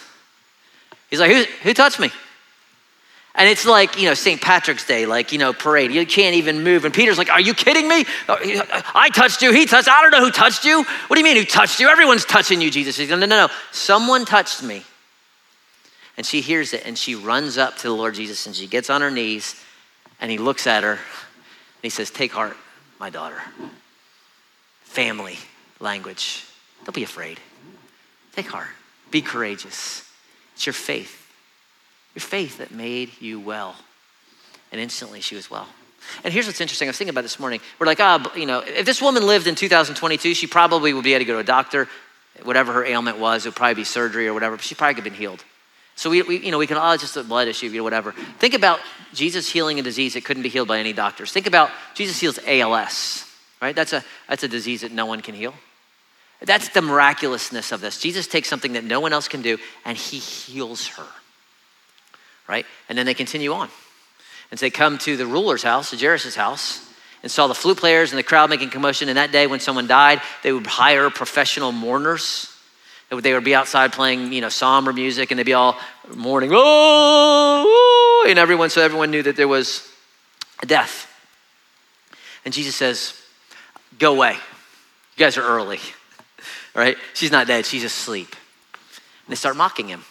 He's 1.09 1.19
like, 1.19 1.31
who, 1.31 1.43
who 1.63 1.73
touched 1.73 1.99
me? 1.99 2.11
And 3.33 3.47
it's 3.47 3.65
like, 3.65 3.97
you 3.97 4.07
know, 4.07 4.13
St. 4.13 4.41
Patrick's 4.41 4.85
Day, 4.85 5.05
like, 5.05 5.31
you 5.31 5.37
know, 5.37 5.53
parade. 5.53 5.91
You 5.91 6.05
can't 6.05 6.35
even 6.35 6.63
move. 6.63 6.83
And 6.83 6.93
Peter's 6.93 7.17
like, 7.17 7.29
Are 7.29 7.39
you 7.39 7.53
kidding 7.53 7.87
me? 7.87 8.05
Oh, 8.27 8.37
I 8.93 9.09
touched 9.09 9.41
you. 9.41 9.53
He 9.53 9.65
touched. 9.65 9.87
I 9.87 10.01
don't 10.01 10.11
know 10.11 10.23
who 10.23 10.31
touched 10.31 10.65
you. 10.65 10.83
What 10.83 11.15
do 11.15 11.19
you 11.19 11.23
mean, 11.23 11.37
who 11.37 11.45
touched 11.45 11.79
you? 11.79 11.87
Everyone's 11.87 12.25
touching 12.25 12.61
you, 12.61 12.69
Jesus. 12.69 12.97
He's 12.97 13.09
like, 13.09 13.19
No, 13.19 13.25
no, 13.25 13.47
no. 13.47 13.53
Someone 13.71 14.25
touched 14.25 14.63
me. 14.63 14.83
And 16.17 16.25
she 16.25 16.41
hears 16.41 16.73
it 16.73 16.85
and 16.85 16.97
she 16.97 17.15
runs 17.15 17.57
up 17.57 17.77
to 17.77 17.83
the 17.83 17.93
Lord 17.93 18.15
Jesus 18.15 18.45
and 18.45 18.55
she 18.55 18.67
gets 18.67 18.89
on 18.89 19.01
her 19.01 19.09
knees 19.09 19.55
and 20.19 20.29
he 20.29 20.37
looks 20.37 20.67
at 20.67 20.83
her 20.83 20.91
and 20.91 20.99
he 21.81 21.89
says, 21.89 22.11
Take 22.11 22.33
heart, 22.33 22.57
my 22.99 23.09
daughter. 23.09 23.41
Family 24.83 25.37
language. 25.79 26.45
Don't 26.83 26.93
be 26.93 27.03
afraid. 27.03 27.39
Take 28.33 28.47
heart. 28.47 28.67
Be 29.09 29.21
courageous. 29.21 30.07
It's 30.53 30.65
your 30.65 30.73
faith. 30.73 31.20
Your 32.15 32.21
faith 32.21 32.57
that 32.57 32.71
made 32.71 33.11
you 33.19 33.39
well. 33.39 33.75
And 34.71 34.79
instantly 34.79 35.21
she 35.21 35.35
was 35.35 35.49
well. 35.49 35.67
And 36.23 36.33
here's 36.33 36.47
what's 36.47 36.61
interesting. 36.61 36.87
I 36.87 36.89
was 36.89 36.97
thinking 36.97 37.11
about 37.11 37.21
this 37.21 37.39
morning. 37.39 37.61
We're 37.79 37.85
like, 37.85 37.99
ah, 37.99 38.21
oh, 38.25 38.37
you 38.37 38.45
know, 38.45 38.59
if 38.59 38.85
this 38.85 39.01
woman 39.01 39.25
lived 39.25 39.47
in 39.47 39.55
2022, 39.55 40.33
she 40.33 40.47
probably 40.47 40.93
would 40.93 41.03
be 41.03 41.13
able 41.13 41.19
to 41.19 41.25
go 41.25 41.33
to 41.33 41.39
a 41.39 41.43
doctor. 41.43 41.87
Whatever 42.43 42.73
her 42.73 42.85
ailment 42.85 43.19
was, 43.19 43.45
it 43.45 43.49
would 43.49 43.55
probably 43.55 43.75
be 43.75 43.83
surgery 43.83 44.27
or 44.27 44.33
whatever, 44.33 44.55
but 44.55 44.65
she 44.65 44.75
probably 44.75 44.95
could 44.95 45.03
have 45.03 45.13
been 45.13 45.19
healed. 45.19 45.43
So 45.95 46.09
we, 46.09 46.21
we, 46.23 46.37
you 46.39 46.51
know, 46.51 46.57
we 46.57 46.67
can, 46.67 46.77
oh, 46.77 46.97
just 46.97 47.17
a 47.17 47.23
blood 47.23 47.47
issue, 47.47 47.67
you 47.67 47.77
know, 47.77 47.83
whatever. 47.83 48.13
Think 48.39 48.53
about 48.53 48.79
Jesus 49.13 49.51
healing 49.51 49.79
a 49.79 49.83
disease 49.83 50.15
that 50.15 50.25
couldn't 50.25 50.43
be 50.43 50.49
healed 50.49 50.67
by 50.67 50.79
any 50.79 50.93
doctors. 50.93 51.31
Think 51.31 51.47
about 51.47 51.69
Jesus 51.93 52.19
heals 52.19 52.39
ALS, 52.47 53.29
right? 53.61 53.75
That's 53.75 53.93
a, 53.93 54.03
that's 54.27 54.43
a 54.43 54.47
disease 54.47 54.81
that 54.81 54.91
no 54.91 55.05
one 55.05 55.21
can 55.21 55.35
heal. 55.35 55.53
That's 56.43 56.69
the 56.69 56.81
miraculousness 56.81 57.71
of 57.71 57.81
this. 57.81 57.99
Jesus 57.99 58.25
takes 58.25 58.49
something 58.49 58.73
that 58.73 58.83
no 58.83 58.99
one 58.99 59.13
else 59.13 59.27
can 59.27 59.43
do 59.43 59.59
and 59.85 59.95
he 59.95 60.17
heals 60.17 60.87
her 60.87 61.05
right? 62.51 62.65
And 62.89 62.97
then 62.97 63.05
they 63.05 63.13
continue 63.13 63.53
on. 63.53 63.69
And 64.51 64.59
so 64.59 64.65
they 64.65 64.69
come 64.69 64.97
to 64.99 65.15
the 65.15 65.25
ruler's 65.25 65.63
house, 65.63 65.91
to 65.91 65.97
Jairus' 65.97 66.35
house, 66.35 66.85
and 67.23 67.31
saw 67.31 67.47
the 67.47 67.55
flute 67.55 67.77
players 67.77 68.11
and 68.11 68.19
the 68.19 68.23
crowd 68.23 68.49
making 68.49 68.71
commotion. 68.71 69.07
And 69.07 69.17
that 69.17 69.31
day, 69.31 69.47
when 69.47 69.61
someone 69.61 69.87
died, 69.87 70.21
they 70.43 70.51
would 70.51 70.67
hire 70.67 71.09
professional 71.09 71.71
mourners. 71.71 72.53
They 73.09 73.33
would 73.33 73.43
be 73.43 73.55
outside 73.55 73.93
playing, 73.93 74.33
you 74.33 74.41
know, 74.41 74.49
somber 74.49 74.91
music, 74.91 75.31
and 75.31 75.39
they'd 75.39 75.45
be 75.45 75.53
all 75.53 75.77
mourning, 76.13 76.51
oh, 76.53 78.25
and 78.27 78.37
everyone, 78.39 78.69
so 78.69 78.81
everyone 78.81 79.11
knew 79.11 79.23
that 79.23 79.35
there 79.35 79.47
was 79.49 79.87
a 80.61 80.65
death. 80.65 81.07
And 82.45 82.53
Jesus 82.53 82.73
says, 82.73 83.13
"Go 83.99 84.13
away. 84.13 84.33
You 84.33 85.25
guys 85.25 85.37
are 85.37 85.45
early, 85.45 85.79
right? 86.73 86.97
She's 87.13 87.31
not 87.31 87.47
dead. 87.47 87.65
She's 87.65 87.83
asleep." 87.83 88.33
And 89.25 89.31
they 89.31 89.35
start 89.35 89.57
mocking 89.57 89.89
him 89.89 90.05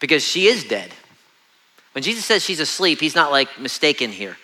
because 0.00 0.24
she 0.24 0.46
is 0.46 0.64
dead. 0.64 0.92
When 1.96 2.02
Jesus 2.02 2.26
says 2.26 2.44
she's 2.44 2.60
asleep, 2.60 3.00
he's 3.00 3.14
not 3.14 3.30
like 3.30 3.58
mistaken 3.58 4.12
here, 4.12 4.36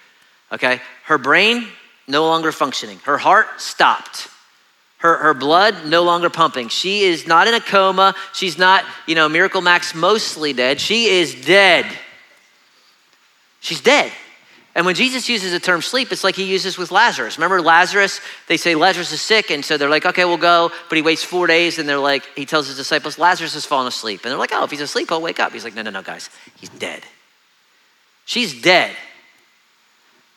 okay? 0.51 0.81
Her 1.05 1.19
brain 1.19 1.67
no 2.09 2.25
longer 2.25 2.51
functioning, 2.51 2.99
her 3.01 3.19
heart 3.19 3.61
stopped. 3.61 4.29
Her, 4.97 5.19
her 5.19 5.35
blood 5.35 5.85
no 5.85 6.03
longer 6.03 6.31
pumping. 6.31 6.69
She 6.69 7.03
is 7.03 7.27
not 7.27 7.49
in 7.49 7.53
a 7.53 7.61
coma. 7.61 8.15
She's 8.33 8.57
not, 8.57 8.87
you 9.07 9.15
know, 9.15 9.29
Miracle 9.29 9.61
Max 9.61 9.95
mostly 9.95 10.55
dead. 10.55 10.81
She 10.81 11.09
is 11.09 11.45
dead. 11.45 11.85
She's 13.61 13.83
dead. 13.83 14.11
And 14.75 14.87
when 14.87 14.95
Jesus 14.95 15.29
uses 15.29 15.53
the 15.53 15.61
term 15.61 15.83
sleep, 15.83 16.11
it's 16.11 16.25
like 16.25 16.37
he 16.37 16.45
uses 16.45 16.79
with 16.79 16.91
Lazarus. 16.91 17.37
Remember 17.37 17.61
Lazarus? 17.61 18.23
They 18.49 18.57
say 18.57 18.75
Lazarus 18.75 19.13
is 19.13 19.21
sick, 19.21 19.51
and 19.51 19.63
so 19.63 19.77
they're 19.77 19.91
like, 19.91 20.07
okay, 20.07 20.25
we'll 20.25 20.39
go. 20.39 20.71
But 20.89 20.97
he 20.97 21.03
waits 21.03 21.23
four 21.23 21.47
days, 21.47 21.79
and 21.79 21.87
they're 21.87 21.99
like, 21.99 22.25
he 22.35 22.47
tells 22.47 22.69
his 22.69 22.79
disciples, 22.79 23.19
Lazarus 23.19 23.53
has 23.53 23.67
fallen 23.67 23.89
asleep. 23.89 24.21
And 24.25 24.31
they're 24.31 24.39
like, 24.39 24.53
oh, 24.55 24.65
if 24.65 24.71
he's 24.71 24.81
asleep, 24.81 25.11
he'll 25.11 25.21
wake 25.21 25.39
up. 25.39 25.53
He's 25.53 25.65
like, 25.65 25.75
no, 25.75 25.83
no, 25.83 25.91
no, 25.91 26.01
guys, 26.01 26.31
he's 26.57 26.71
dead. 26.71 27.03
She's 28.33 28.59
dead. 28.63 28.97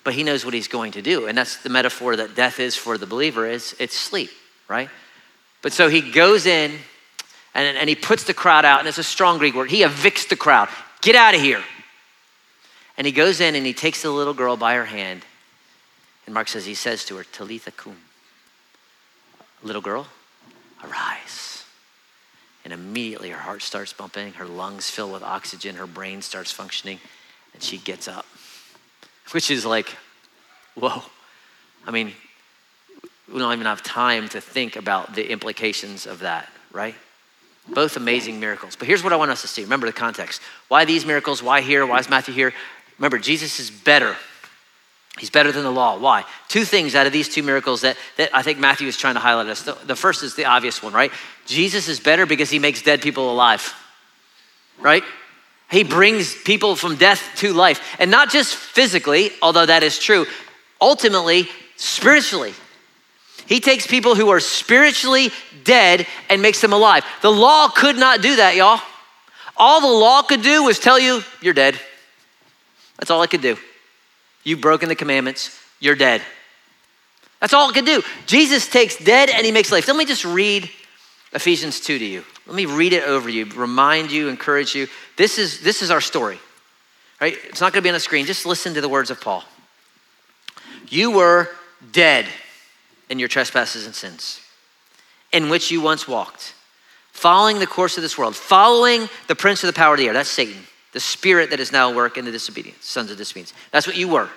But 0.04 0.16
he 0.16 0.24
knows 0.24 0.44
what 0.44 0.54
he's 0.54 0.68
going 0.68 0.92
to 0.92 1.02
do. 1.02 1.28
And 1.28 1.38
that's 1.38 1.64
the 1.64 1.70
metaphor 1.70 2.18
that 2.18 2.36
death 2.36 2.60
is 2.60 2.76
for 2.76 2.98
the 2.98 3.06
believer 3.06 3.48
is 3.48 3.74
it's 3.80 3.96
sleep, 3.96 4.32
right? 4.68 4.90
But 5.62 5.72
so 5.72 5.88
he 5.88 6.02
goes 6.02 6.46
in 6.46 6.74
and, 7.54 7.78
and 7.78 7.88
he 7.88 7.96
puts 7.96 8.26
the 8.26 8.34
crowd 8.34 8.66
out, 8.66 8.80
and 8.80 8.88
it's 8.90 8.98
a 8.98 9.04
strong 9.04 9.38
Greek 9.38 9.56
word. 9.56 9.72
He 9.72 9.84
evicts 9.84 10.28
the 10.28 10.36
crowd. 10.36 10.68
Get 11.02 11.16
out 11.16 11.36
of 11.36 11.40
here. 11.40 11.64
And 12.98 13.08
he 13.08 13.14
goes 13.14 13.40
in 13.40 13.56
and 13.56 13.66
he 13.66 13.74
takes 13.74 14.02
the 14.02 14.12
little 14.12 14.34
girl 14.34 14.58
by 14.58 14.76
her 14.76 14.84
hand. 14.84 15.24
And 16.26 16.34
Mark 16.34 16.50
says, 16.50 16.66
he 16.66 16.76
says 16.76 17.06
to 17.06 17.16
her, 17.16 17.24
Talitha 17.24 17.72
cum. 17.72 17.96
Little 19.64 19.82
girl, 19.82 20.08
arise. 20.84 21.64
And 22.66 22.74
immediately 22.74 23.30
her 23.30 23.40
heart 23.40 23.62
starts 23.62 23.94
bumping, 23.94 24.34
her 24.34 24.46
lungs 24.46 24.90
fill 24.90 25.14
with 25.14 25.24
oxygen, 25.24 25.78
her 25.78 25.88
brain 25.88 26.22
starts 26.22 26.52
functioning, 26.52 27.00
and 27.56 27.64
she 27.64 27.78
gets 27.78 28.08
up, 28.08 28.26
which 29.32 29.50
is 29.50 29.66
like, 29.66 29.88
whoa. 30.76 31.02
I 31.88 31.92
mean, 31.92 32.12
we 33.32 33.40
don't 33.40 33.54
even 33.54 33.66
have 33.66 33.82
time 33.82 34.28
to 34.30 34.42
think 34.42 34.76
about 34.76 35.16
the 35.16 35.32
implications 35.32 36.06
of 36.06 36.20
that, 36.20 36.50
right? 36.72 36.96
Both 37.68 37.96
amazing 37.96 38.40
miracles. 38.40 38.76
But 38.76 38.88
here's 38.88 39.04
what 39.04 39.14
I 39.14 39.16
want 39.16 39.32
us 39.32 39.42
to 39.42 39.48
see. 39.48 39.64
Remember 39.64 39.88
the 39.88 39.94
context. 39.94 40.42
Why 40.68 40.86
these 40.86 41.06
miracles? 41.06 41.42
Why 41.42 41.62
here? 41.62 41.86
Why 41.86 41.98
is 42.00 42.10
Matthew 42.10 42.34
here? 42.34 42.54
Remember, 43.00 43.18
Jesus 43.18 43.60
is 43.60 43.72
better. 43.72 44.16
He's 45.18 45.30
better 45.30 45.52
than 45.52 45.64
the 45.64 45.72
law. 45.72 45.98
Why? 45.98 46.26
Two 46.50 46.66
things 46.66 46.94
out 46.94 47.08
of 47.08 47.14
these 47.14 47.30
two 47.30 47.42
miracles 47.42 47.82
that, 47.82 47.96
that 48.18 48.36
I 48.36 48.42
think 48.42 48.60
Matthew 48.60 48.88
is 48.88 48.98
trying 48.98 49.14
to 49.14 49.22
highlight 49.22 49.48
us. 49.48 49.64
The, 49.64 49.78
the 49.86 49.96
first 49.96 50.24
is 50.24 50.36
the 50.36 50.46
obvious 50.46 50.84
one, 50.84 50.92
right? 50.92 51.12
Jesus 51.46 51.88
is 51.88 52.02
better 52.02 52.26
because 52.26 52.50
he 52.50 52.60
makes 52.60 52.82
dead 52.82 53.02
people 53.02 53.32
alive, 53.32 53.74
right? 54.80 55.04
He 55.70 55.84
brings 55.84 56.36
people 56.44 56.76
from 56.76 56.96
death 56.96 57.22
to 57.38 57.54
life. 57.54 57.82
And 58.00 58.12
not 58.12 58.30
just 58.30 58.56
physically, 58.56 59.32
although 59.42 59.66
that 59.66 59.84
is 59.84 59.98
true, 60.00 60.26
ultimately, 60.80 61.50
spiritually. 61.76 62.54
He 63.48 63.60
takes 63.60 63.86
people 63.86 64.16
who 64.16 64.30
are 64.30 64.40
spiritually 64.40 65.32
dead 65.64 66.08
and 66.30 66.42
makes 66.42 66.62
them 66.62 66.74
alive. 66.74 67.06
The 67.22 67.32
law 67.32 67.70
could 67.70 67.98
not 67.98 68.22
do 68.22 68.38
that, 68.38 68.56
y'all. 68.56 68.82
All 69.58 69.82
the 69.82 69.88
law 69.88 70.22
could 70.22 70.42
do 70.42 70.64
was 70.64 70.80
tell 70.80 71.00
you, 71.00 71.22
you're 71.42 71.54
dead. 71.54 71.80
That's 72.98 73.12
all 73.12 73.22
it 73.24 73.30
could 73.30 73.42
do. 73.42 73.58
You've 74.44 74.62
broken 74.62 74.90
the 74.90 74.96
commandments, 74.96 75.58
you're 75.80 75.96
dead. 75.96 76.22
That's 77.40 77.54
all 77.54 77.70
it 77.70 77.74
could 77.74 77.86
do. 77.86 78.02
Jesus 78.26 78.68
takes 78.68 78.96
dead 78.96 79.30
and 79.30 79.46
he 79.46 79.52
makes 79.52 79.72
life. 79.72 79.88
Let 79.88 79.98
me 79.98 80.06
just 80.06 80.26
read 80.26 80.70
Ephesians 81.34 81.80
2 81.80 82.00
to 82.00 82.06
you. 82.06 82.24
Let 82.48 82.56
me 82.56 82.66
read 82.66 82.94
it 82.94 83.04
over 83.04 83.30
you, 83.30 83.46
remind 83.46 84.12
you, 84.12 84.30
encourage 84.30 84.76
you. 84.76 84.88
This 85.18 85.38
is, 85.38 85.62
this 85.62 85.82
is 85.82 85.92
our 85.92 86.02
story, 86.02 86.40
right? 87.22 87.38
It's 87.46 87.62
not 87.62 87.74
going 87.74 87.82
to 87.82 87.84
be 87.84 87.90
on 87.90 87.94
the 87.94 88.00
screen. 88.00 88.26
Just 88.26 88.46
listen 88.46 88.74
to 88.74 88.82
the 88.82 88.90
words 88.90 89.10
of 89.10 89.22
Paul. 89.22 89.44
You 90.90 91.12
were 91.12 91.50
dead 91.92 92.26
in 93.10 93.20
your 93.20 93.28
trespasses 93.28 93.86
and 93.86 93.96
sins, 93.96 94.42
in 95.32 95.50
which 95.50 95.72
you 95.72 95.82
once 95.82 96.08
walked, 96.08 96.54
following 97.12 97.60
the 97.60 97.68
course 97.68 97.98
of 97.98 98.04
this 98.04 98.18
world, 98.18 98.36
following 98.36 99.08
the 99.28 99.36
prince 99.36 99.64
of 99.64 99.68
the 99.68 99.74
power 99.74 99.94
of 99.94 100.00
the 100.00 100.08
air. 100.08 100.14
That's 100.14 100.30
Satan, 100.30 100.62
the 100.92 101.00
spirit 101.00 101.50
that 101.52 101.60
is 101.60 101.72
now 101.72 101.90
at 101.90 101.96
work 101.96 102.18
in 102.18 102.26
the 102.26 102.32
disobedience, 102.32 102.86
sons 102.86 103.12
of 103.12 103.18
disobedience. 103.18 103.54
That's 103.72 103.88
what 103.88 103.96
you 103.96 104.08
were. 104.08 104.30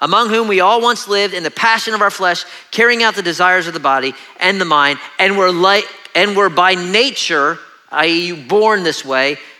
Among 0.00 0.30
whom 0.30 0.48
we 0.48 0.58
all 0.58 0.82
once 0.82 1.06
lived 1.06 1.32
in 1.32 1.44
the 1.44 1.50
passion 1.50 1.94
of 1.94 2.02
our 2.02 2.10
flesh, 2.10 2.44
carrying 2.72 3.04
out 3.04 3.14
the 3.14 3.22
desires 3.22 3.68
of 3.68 3.74
the 3.74 3.80
body 3.80 4.14
and 4.40 4.60
the 4.60 4.64
mind, 4.64 4.98
and 5.18 5.38
were 5.38 5.52
like 5.52 5.84
and 6.14 6.36
were 6.36 6.50
by 6.50 6.74
nature, 6.74 7.58
i.e., 7.90 8.32
born 8.32 8.82
this 8.82 9.04
way, 9.04 9.38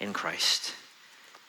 in 0.00 0.12
Christ. 0.12 0.74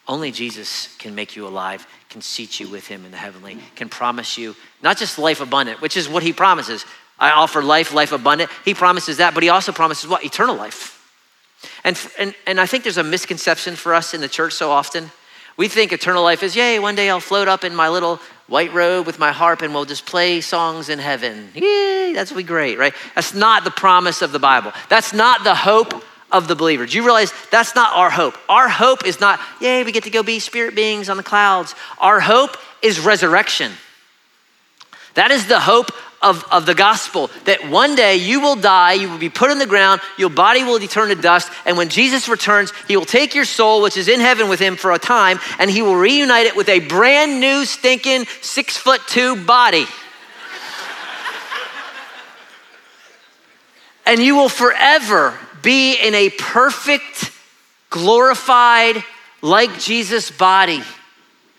Only 0.07 0.31
Jesus 0.31 0.95
can 0.97 1.15
make 1.15 1.35
you 1.35 1.47
alive, 1.47 1.87
can 2.09 2.21
seat 2.21 2.59
you 2.59 2.67
with 2.67 2.87
him 2.87 3.05
in 3.05 3.11
the 3.11 3.17
heavenly, 3.17 3.57
can 3.75 3.87
promise 3.87 4.37
you 4.37 4.55
not 4.83 4.97
just 4.97 5.17
life 5.17 5.41
abundant, 5.41 5.81
which 5.81 5.95
is 5.95 6.09
what 6.09 6.23
he 6.23 6.33
promises. 6.33 6.85
I 7.17 7.31
offer 7.31 7.61
life, 7.61 7.93
life 7.93 8.11
abundant. 8.11 8.49
He 8.65 8.73
promises 8.73 9.17
that, 9.17 9.33
but 9.33 9.43
he 9.43 9.49
also 9.49 9.71
promises 9.71 10.09
what? 10.09 10.25
Eternal 10.25 10.55
life. 10.55 10.97
And, 11.83 11.99
and, 12.17 12.33
and 12.47 12.59
I 12.59 12.65
think 12.65 12.83
there's 12.83 12.97
a 12.97 13.03
misconception 13.03 13.75
for 13.75 13.93
us 13.93 14.13
in 14.13 14.21
the 14.21 14.27
church 14.27 14.53
so 14.53 14.71
often. 14.71 15.11
We 15.55 15.67
think 15.67 15.93
eternal 15.93 16.23
life 16.23 16.41
is, 16.41 16.55
yay, 16.55 16.79
one 16.79 16.95
day 16.95 17.09
I'll 17.09 17.19
float 17.19 17.47
up 17.47 17.63
in 17.63 17.75
my 17.75 17.89
little 17.89 18.19
white 18.47 18.73
robe 18.73 19.05
with 19.05 19.19
my 19.19 19.31
harp 19.31 19.61
and 19.61 19.73
we'll 19.73 19.85
just 19.85 20.05
play 20.05 20.41
songs 20.41 20.89
in 20.89 20.97
heaven. 20.97 21.49
Yay, 21.53 22.13
that's 22.13 22.31
be 22.31 22.43
great, 22.43 22.79
right? 22.79 22.93
That's 23.13 23.33
not 23.33 23.63
the 23.63 23.71
promise 23.71 24.21
of 24.21 24.31
the 24.31 24.39
Bible. 24.39 24.73
That's 24.89 25.13
not 25.13 25.43
the 25.43 25.53
hope 25.53 26.03
of 26.31 26.47
the 26.47 26.55
believer. 26.55 26.85
Do 26.85 26.97
you 26.97 27.03
realize 27.03 27.33
that's 27.51 27.75
not 27.75 27.95
our 27.95 28.09
hope? 28.09 28.37
Our 28.49 28.69
hope 28.69 29.05
is 29.05 29.19
not, 29.19 29.39
yay, 29.59 29.83
we 29.83 29.91
get 29.91 30.03
to 30.03 30.09
go 30.09 30.23
be 30.23 30.39
spirit 30.39 30.75
beings 30.75 31.09
on 31.09 31.17
the 31.17 31.23
clouds. 31.23 31.75
Our 31.99 32.19
hope 32.19 32.57
is 32.81 32.99
resurrection. 32.99 33.71
That 35.15 35.31
is 35.31 35.47
the 35.47 35.59
hope 35.59 35.91
of, 36.21 36.45
of 36.51 36.65
the 36.65 36.75
gospel 36.75 37.29
that 37.45 37.69
one 37.69 37.95
day 37.95 38.17
you 38.17 38.39
will 38.39 38.55
die, 38.55 38.93
you 38.93 39.09
will 39.09 39.17
be 39.17 39.29
put 39.29 39.51
in 39.51 39.57
the 39.57 39.65
ground, 39.65 40.01
your 40.17 40.29
body 40.29 40.63
will 40.63 40.79
turn 40.79 41.09
to 41.09 41.15
dust, 41.15 41.51
and 41.65 41.77
when 41.77 41.89
Jesus 41.89 42.29
returns, 42.29 42.71
he 42.87 42.95
will 42.95 43.05
take 43.05 43.33
your 43.33 43.45
soul, 43.45 43.81
which 43.81 43.97
is 43.97 44.07
in 44.07 44.19
heaven 44.19 44.47
with 44.47 44.59
him 44.59 44.75
for 44.75 44.91
a 44.91 44.99
time, 44.99 45.39
and 45.59 45.69
he 45.69 45.81
will 45.81 45.95
reunite 45.95 46.45
it 46.45 46.55
with 46.55 46.69
a 46.69 46.79
brand 46.79 47.39
new, 47.39 47.65
stinking, 47.65 48.25
six 48.41 48.77
foot 48.77 49.01
two 49.07 49.35
body. 49.45 49.85
and 54.05 54.19
you 54.19 54.35
will 54.35 54.49
forever 54.49 55.37
be 55.61 55.95
in 55.95 56.13
a 56.15 56.29
perfect, 56.29 57.31
glorified, 57.89 59.03
like 59.41 59.79
Jesus 59.79 60.31
body 60.31 60.81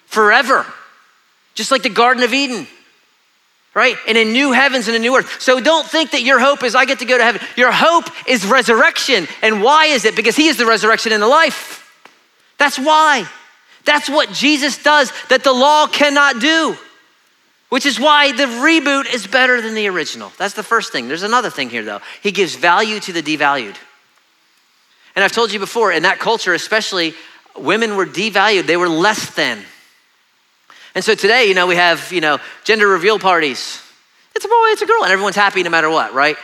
forever, 0.06 0.66
just 1.54 1.70
like 1.70 1.82
the 1.82 1.90
Garden 1.90 2.22
of 2.22 2.32
Eden 2.32 2.66
right? 3.74 3.96
And 4.06 4.18
a 4.18 4.24
new 4.24 4.52
heavens 4.52 4.88
and 4.88 4.96
a 4.96 4.98
new 4.98 5.16
earth. 5.16 5.40
So 5.40 5.60
don't 5.60 5.86
think 5.86 6.10
that 6.10 6.22
your 6.22 6.38
hope 6.38 6.62
is 6.62 6.74
I 6.74 6.84
get 6.84 6.98
to 6.98 7.04
go 7.04 7.16
to 7.16 7.24
heaven. 7.24 7.40
Your 7.56 7.72
hope 7.72 8.04
is 8.28 8.44
resurrection. 8.46 9.26
And 9.40 9.62
why 9.62 9.86
is 9.86 10.04
it? 10.04 10.14
Because 10.14 10.36
He 10.36 10.48
is 10.48 10.56
the 10.56 10.66
resurrection 10.66 11.12
and 11.12 11.22
the 11.22 11.28
life. 11.28 11.78
That's 12.58 12.78
why. 12.78 13.26
That's 13.84 14.08
what 14.08 14.30
Jesus 14.32 14.82
does 14.82 15.12
that 15.28 15.42
the 15.42 15.52
law 15.52 15.86
cannot 15.86 16.40
do, 16.40 16.76
which 17.70 17.86
is 17.86 17.98
why 17.98 18.32
the 18.32 18.44
reboot 18.44 19.12
is 19.12 19.26
better 19.26 19.60
than 19.60 19.74
the 19.74 19.88
original. 19.88 20.32
That's 20.38 20.54
the 20.54 20.62
first 20.62 20.92
thing. 20.92 21.08
There's 21.08 21.24
another 21.24 21.50
thing 21.50 21.70
here, 21.70 21.84
though. 21.84 22.00
He 22.22 22.30
gives 22.30 22.54
value 22.54 23.00
to 23.00 23.12
the 23.12 23.22
devalued. 23.22 23.76
And 25.14 25.24
I've 25.24 25.32
told 25.32 25.52
you 25.52 25.58
before, 25.58 25.92
in 25.92 26.04
that 26.04 26.18
culture, 26.18 26.54
especially, 26.54 27.14
women 27.56 27.96
were 27.96 28.06
devalued, 28.06 28.66
they 28.66 28.76
were 28.76 28.88
less 28.88 29.34
than. 29.34 29.62
And 30.94 31.04
so 31.04 31.14
today, 31.14 31.46
you 31.46 31.54
know, 31.54 31.66
we 31.66 31.76
have, 31.76 32.12
you 32.12 32.20
know, 32.20 32.38
gender 32.64 32.86
reveal 32.86 33.18
parties. 33.18 33.80
It's 34.34 34.44
a 34.44 34.48
boy, 34.48 34.68
it's 34.68 34.82
a 34.82 34.86
girl, 34.86 35.02
and 35.02 35.12
everyone's 35.12 35.36
happy 35.36 35.62
no 35.62 35.70
matter 35.70 35.90
what, 35.90 36.14
right? 36.14 36.36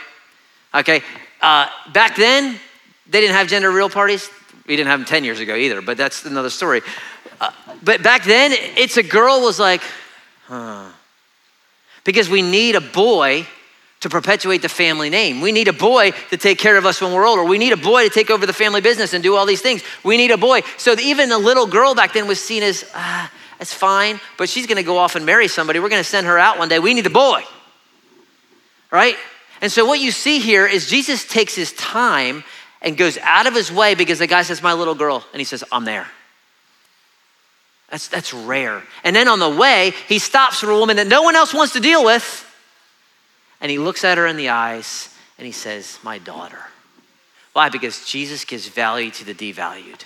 Okay. 0.73 1.01
Uh, 1.41 1.67
back 1.93 2.15
then, 2.15 2.59
they 3.07 3.21
didn't 3.21 3.35
have 3.35 3.47
gender 3.47 3.69
reveal 3.69 3.89
parties. 3.89 4.29
We 4.67 4.75
didn't 4.75 4.89
have 4.89 4.99
them 4.99 5.07
10 5.07 5.23
years 5.23 5.39
ago 5.39 5.55
either, 5.55 5.81
but 5.81 5.97
that's 5.97 6.25
another 6.25 6.49
story. 6.49 6.81
Uh, 7.41 7.51
but 7.83 8.03
back 8.03 8.23
then, 8.23 8.51
it's 8.53 8.97
a 8.97 9.03
girl 9.03 9.41
was 9.41 9.59
like, 9.59 9.81
huh. 10.47 10.89
Because 12.03 12.29
we 12.29 12.41
need 12.41 12.75
a 12.75 12.81
boy 12.81 13.47
to 14.01 14.09
perpetuate 14.09 14.61
the 14.61 14.69
family 14.69 15.09
name. 15.09 15.41
We 15.41 15.51
need 15.51 15.67
a 15.67 15.73
boy 15.73 16.11
to 16.29 16.37
take 16.37 16.57
care 16.57 16.77
of 16.77 16.85
us 16.85 17.01
when 17.01 17.11
we're 17.11 17.27
older. 17.27 17.43
We 17.43 17.57
need 17.57 17.73
a 17.73 17.77
boy 17.77 18.05
to 18.05 18.09
take 18.09 18.29
over 18.29 18.45
the 18.45 18.53
family 18.53 18.81
business 18.81 19.13
and 19.13 19.21
do 19.21 19.35
all 19.35 19.45
these 19.45 19.61
things. 19.61 19.83
We 20.03 20.15
need 20.15 20.31
a 20.31 20.37
boy. 20.37 20.61
So 20.77 20.95
even 20.99 21.31
a 21.31 21.37
little 21.37 21.67
girl 21.67 21.95
back 21.95 22.13
then 22.13 22.27
was 22.27 22.39
seen 22.41 22.63
as, 22.63 22.89
ah, 22.93 23.31
that's 23.57 23.73
fine, 23.73 24.21
but 24.37 24.47
she's 24.47 24.67
gonna 24.67 24.83
go 24.83 24.97
off 24.97 25.15
and 25.15 25.25
marry 25.25 25.49
somebody. 25.49 25.79
We're 25.79 25.89
gonna 25.89 26.03
send 26.03 26.27
her 26.27 26.39
out 26.39 26.57
one 26.57 26.69
day. 26.69 26.79
We 26.79 26.93
need 26.93 27.05
a 27.05 27.09
boy, 27.09 27.43
right? 28.89 29.17
And 29.61 29.69
so 29.69 29.85
what 29.85 29.99
you 29.99 30.11
see 30.11 30.39
here 30.39 30.65
is 30.65 30.89
Jesus 30.89 31.25
takes 31.25 31.55
his 31.55 31.73
time 31.73 32.45
and 32.81 32.95
goes 32.95 33.17
out 33.17 33.47
of 33.47 33.53
his 33.53 33.69
way 33.69 33.95
because 33.95 34.19
the 34.19 34.27
guy 34.27 34.43
says, 34.43 34.63
My 34.63 34.73
little 34.73 34.95
girl, 34.95 35.25
and 35.33 35.41
he 35.41 35.43
says, 35.43 35.63
I'm 35.73 35.83
there. 35.83 36.07
That's, 37.89 38.07
that's 38.07 38.33
rare. 38.33 38.83
And 39.03 39.15
then 39.15 39.27
on 39.27 39.39
the 39.39 39.49
way, 39.49 39.93
he 40.07 40.19
stops 40.19 40.59
for 40.59 40.69
a 40.69 40.77
woman 40.77 40.97
that 40.97 41.07
no 41.07 41.23
one 41.23 41.35
else 41.35 41.53
wants 41.53 41.73
to 41.73 41.79
deal 41.79 42.05
with. 42.05 42.45
And 43.61 43.71
he 43.71 43.77
looks 43.77 44.03
at 44.03 44.17
her 44.17 44.27
in 44.27 44.37
the 44.37 44.49
eyes 44.49 45.13
and 45.37 45.45
he 45.45 45.51
says, 45.51 45.99
My 46.03 46.17
daughter. 46.17 46.59
Why? 47.53 47.69
Because 47.69 48.05
Jesus 48.05 48.45
gives 48.45 48.67
value 48.67 49.11
to 49.11 49.25
the 49.25 49.33
devalued. 49.33 50.01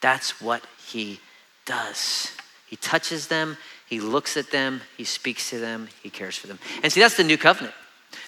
That's 0.00 0.40
what 0.40 0.62
he 0.86 1.20
does. 1.66 2.32
He 2.66 2.76
touches 2.76 3.28
them, 3.28 3.56
he 3.88 4.00
looks 4.00 4.36
at 4.36 4.50
them, 4.50 4.80
he 4.96 5.04
speaks 5.04 5.50
to 5.50 5.58
them, 5.58 5.88
he 6.02 6.10
cares 6.10 6.36
for 6.36 6.46
them. 6.46 6.58
And 6.82 6.92
see, 6.92 7.00
that's 7.00 7.16
the 7.16 7.24
new 7.24 7.38
covenant. 7.38 7.74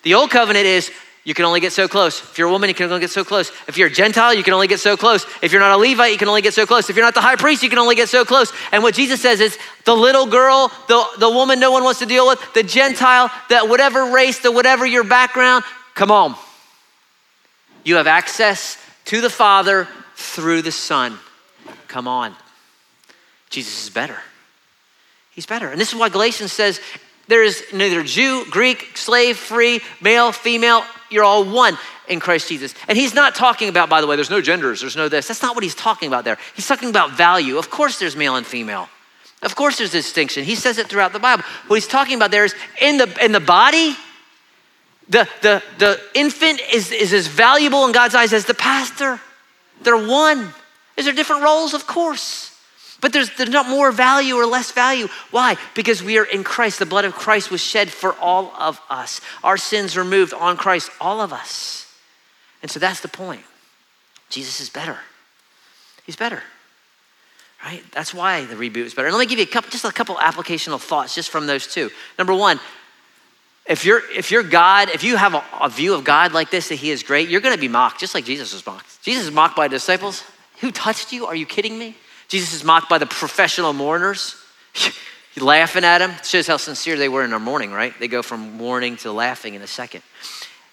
The 0.02 0.14
old 0.14 0.30
covenant 0.30 0.66
is 0.66 0.90
you 1.26 1.34
can 1.34 1.44
only 1.44 1.58
get 1.58 1.72
so 1.72 1.88
close. 1.88 2.22
If 2.22 2.38
you're 2.38 2.46
a 2.46 2.52
woman, 2.52 2.68
you 2.68 2.74
can 2.76 2.86
only 2.86 3.00
get 3.00 3.10
so 3.10 3.24
close. 3.24 3.50
If 3.66 3.76
you're 3.76 3.88
a 3.88 3.90
Gentile, 3.90 4.32
you 4.32 4.44
can 4.44 4.54
only 4.54 4.68
get 4.68 4.78
so 4.78 4.96
close. 4.96 5.26
If 5.42 5.50
you're 5.50 5.60
not 5.60 5.72
a 5.72 5.76
Levite, 5.76 6.12
you 6.12 6.18
can 6.18 6.28
only 6.28 6.40
get 6.40 6.54
so 6.54 6.66
close. 6.66 6.88
If 6.88 6.94
you're 6.94 7.04
not 7.04 7.14
the 7.14 7.20
high 7.20 7.34
priest, 7.34 7.64
you 7.64 7.68
can 7.68 7.80
only 7.80 7.96
get 7.96 8.08
so 8.08 8.24
close. 8.24 8.52
And 8.70 8.80
what 8.80 8.94
Jesus 8.94 9.20
says 9.20 9.40
is 9.40 9.58
the 9.84 9.96
little 9.96 10.26
girl, 10.26 10.70
the, 10.86 11.04
the 11.18 11.28
woman 11.28 11.58
no 11.58 11.72
one 11.72 11.82
wants 11.82 11.98
to 11.98 12.06
deal 12.06 12.28
with, 12.28 12.40
the 12.54 12.62
Gentile, 12.62 13.28
that 13.50 13.68
whatever 13.68 14.12
race, 14.12 14.38
the 14.38 14.52
whatever 14.52 14.86
your 14.86 15.02
background, 15.02 15.64
come 15.96 16.12
on. 16.12 16.36
You 17.82 17.96
have 17.96 18.06
access 18.06 18.78
to 19.06 19.20
the 19.20 19.30
Father 19.30 19.88
through 20.14 20.62
the 20.62 20.70
Son. 20.70 21.18
Come 21.88 22.06
on. 22.06 22.36
Jesus 23.50 23.86
is 23.86 23.90
better. 23.90 24.18
He's 25.32 25.46
better. 25.46 25.70
And 25.70 25.80
this 25.80 25.92
is 25.92 25.98
why 25.98 26.08
Galatians 26.08 26.52
says 26.52 26.80
there 27.26 27.42
is 27.42 27.64
neither 27.72 28.04
Jew, 28.04 28.44
Greek, 28.48 28.96
slave, 28.96 29.36
free, 29.36 29.80
male, 30.00 30.30
female. 30.30 30.84
You're 31.10 31.24
all 31.24 31.44
one 31.44 31.78
in 32.08 32.20
Christ 32.20 32.48
Jesus. 32.48 32.74
And 32.88 32.96
he's 32.96 33.14
not 33.14 33.34
talking 33.34 33.68
about, 33.68 33.88
by 33.88 34.00
the 34.00 34.06
way, 34.06 34.16
there's 34.16 34.30
no 34.30 34.40
genders, 34.40 34.80
there's 34.80 34.96
no 34.96 35.08
this. 35.08 35.28
That's 35.28 35.42
not 35.42 35.54
what 35.54 35.64
he's 35.64 35.74
talking 35.74 36.08
about 36.08 36.24
there. 36.24 36.38
He's 36.54 36.66
talking 36.66 36.90
about 36.90 37.12
value. 37.12 37.58
Of 37.58 37.70
course, 37.70 37.98
there's 37.98 38.16
male 38.16 38.36
and 38.36 38.46
female. 38.46 38.88
Of 39.42 39.54
course, 39.54 39.78
there's 39.78 39.92
distinction. 39.92 40.44
He 40.44 40.54
says 40.54 40.78
it 40.78 40.88
throughout 40.88 41.12
the 41.12 41.18
Bible. 41.18 41.44
What 41.66 41.76
he's 41.76 41.86
talking 41.86 42.16
about 42.16 42.30
there 42.30 42.44
is 42.44 42.54
in 42.80 42.96
the, 42.96 43.24
in 43.24 43.32
the 43.32 43.40
body, 43.40 43.94
the, 45.08 45.28
the, 45.42 45.62
the 45.78 46.00
infant 46.14 46.60
is, 46.72 46.90
is 46.90 47.12
as 47.12 47.26
valuable 47.26 47.84
in 47.84 47.92
God's 47.92 48.14
eyes 48.14 48.32
as 48.32 48.46
the 48.46 48.54
pastor. 48.54 49.20
They're 49.82 49.96
one. 49.96 50.52
Is 50.96 51.04
there 51.04 51.14
different 51.14 51.42
roles? 51.42 51.74
Of 51.74 51.86
course. 51.86 52.55
But 53.00 53.12
there's, 53.12 53.30
there's 53.36 53.50
not 53.50 53.68
more 53.68 53.92
value 53.92 54.36
or 54.36 54.46
less 54.46 54.72
value. 54.72 55.08
Why? 55.30 55.56
Because 55.74 56.02
we 56.02 56.18
are 56.18 56.24
in 56.24 56.44
Christ. 56.44 56.78
The 56.78 56.86
blood 56.86 57.04
of 57.04 57.14
Christ 57.14 57.50
was 57.50 57.60
shed 57.60 57.90
for 57.90 58.14
all 58.14 58.52
of 58.58 58.80
us. 58.88 59.20
Our 59.44 59.56
sins 59.56 59.96
removed 59.96 60.32
on 60.32 60.56
Christ, 60.56 60.90
all 61.00 61.20
of 61.20 61.32
us. 61.32 61.92
And 62.62 62.70
so 62.70 62.80
that's 62.80 63.00
the 63.00 63.08
point. 63.08 63.42
Jesus 64.30 64.60
is 64.60 64.70
better. 64.70 64.98
He's 66.04 66.16
better. 66.16 66.42
Right? 67.64 67.82
That's 67.92 68.14
why 68.14 68.44
the 68.44 68.54
reboot 68.54 68.84
is 68.84 68.94
better. 68.94 69.08
And 69.08 69.16
let 69.16 69.20
me 69.20 69.26
give 69.26 69.38
you 69.38 69.44
a 69.44 69.48
couple, 69.48 69.70
just 69.70 69.84
a 69.84 69.92
couple 69.92 70.14
applicational 70.16 70.80
thoughts 70.80 71.14
just 71.14 71.30
from 71.30 71.46
those 71.46 71.66
two. 71.66 71.90
Number 72.18 72.34
one, 72.34 72.60
if 73.66 73.84
you're 73.84 74.02
if 74.12 74.30
you're 74.30 74.44
God, 74.44 74.90
if 74.90 75.02
you 75.02 75.16
have 75.16 75.34
a, 75.34 75.42
a 75.60 75.68
view 75.68 75.94
of 75.94 76.04
God 76.04 76.32
like 76.32 76.50
this, 76.50 76.68
that 76.68 76.76
He 76.76 76.90
is 76.90 77.02
great, 77.02 77.28
you're 77.28 77.40
going 77.40 77.54
to 77.54 77.60
be 77.60 77.68
mocked, 77.68 77.98
just 77.98 78.14
like 78.14 78.24
Jesus 78.24 78.52
was 78.52 78.64
mocked. 78.64 79.02
Jesus 79.02 79.24
is 79.24 79.32
mocked 79.32 79.56
by 79.56 79.66
disciples. 79.66 80.22
Who 80.60 80.70
touched 80.70 81.12
you? 81.12 81.26
Are 81.26 81.34
you 81.34 81.46
kidding 81.46 81.76
me? 81.78 81.96
Jesus 82.28 82.54
is 82.54 82.64
mocked 82.64 82.88
by 82.88 82.98
the 82.98 83.06
professional 83.06 83.72
mourners. 83.72 84.36
laughing 85.40 85.84
at 85.84 86.00
him. 86.00 86.10
It 86.10 86.24
shows 86.24 86.46
how 86.46 86.56
sincere 86.56 86.96
they 86.96 87.08
were 87.08 87.24
in 87.24 87.30
their 87.30 87.38
mourning, 87.38 87.72
right? 87.72 87.92
They 87.98 88.08
go 88.08 88.22
from 88.22 88.56
mourning 88.56 88.96
to 88.98 89.12
laughing 89.12 89.54
in 89.54 89.62
a 89.62 89.66
second. 89.66 90.02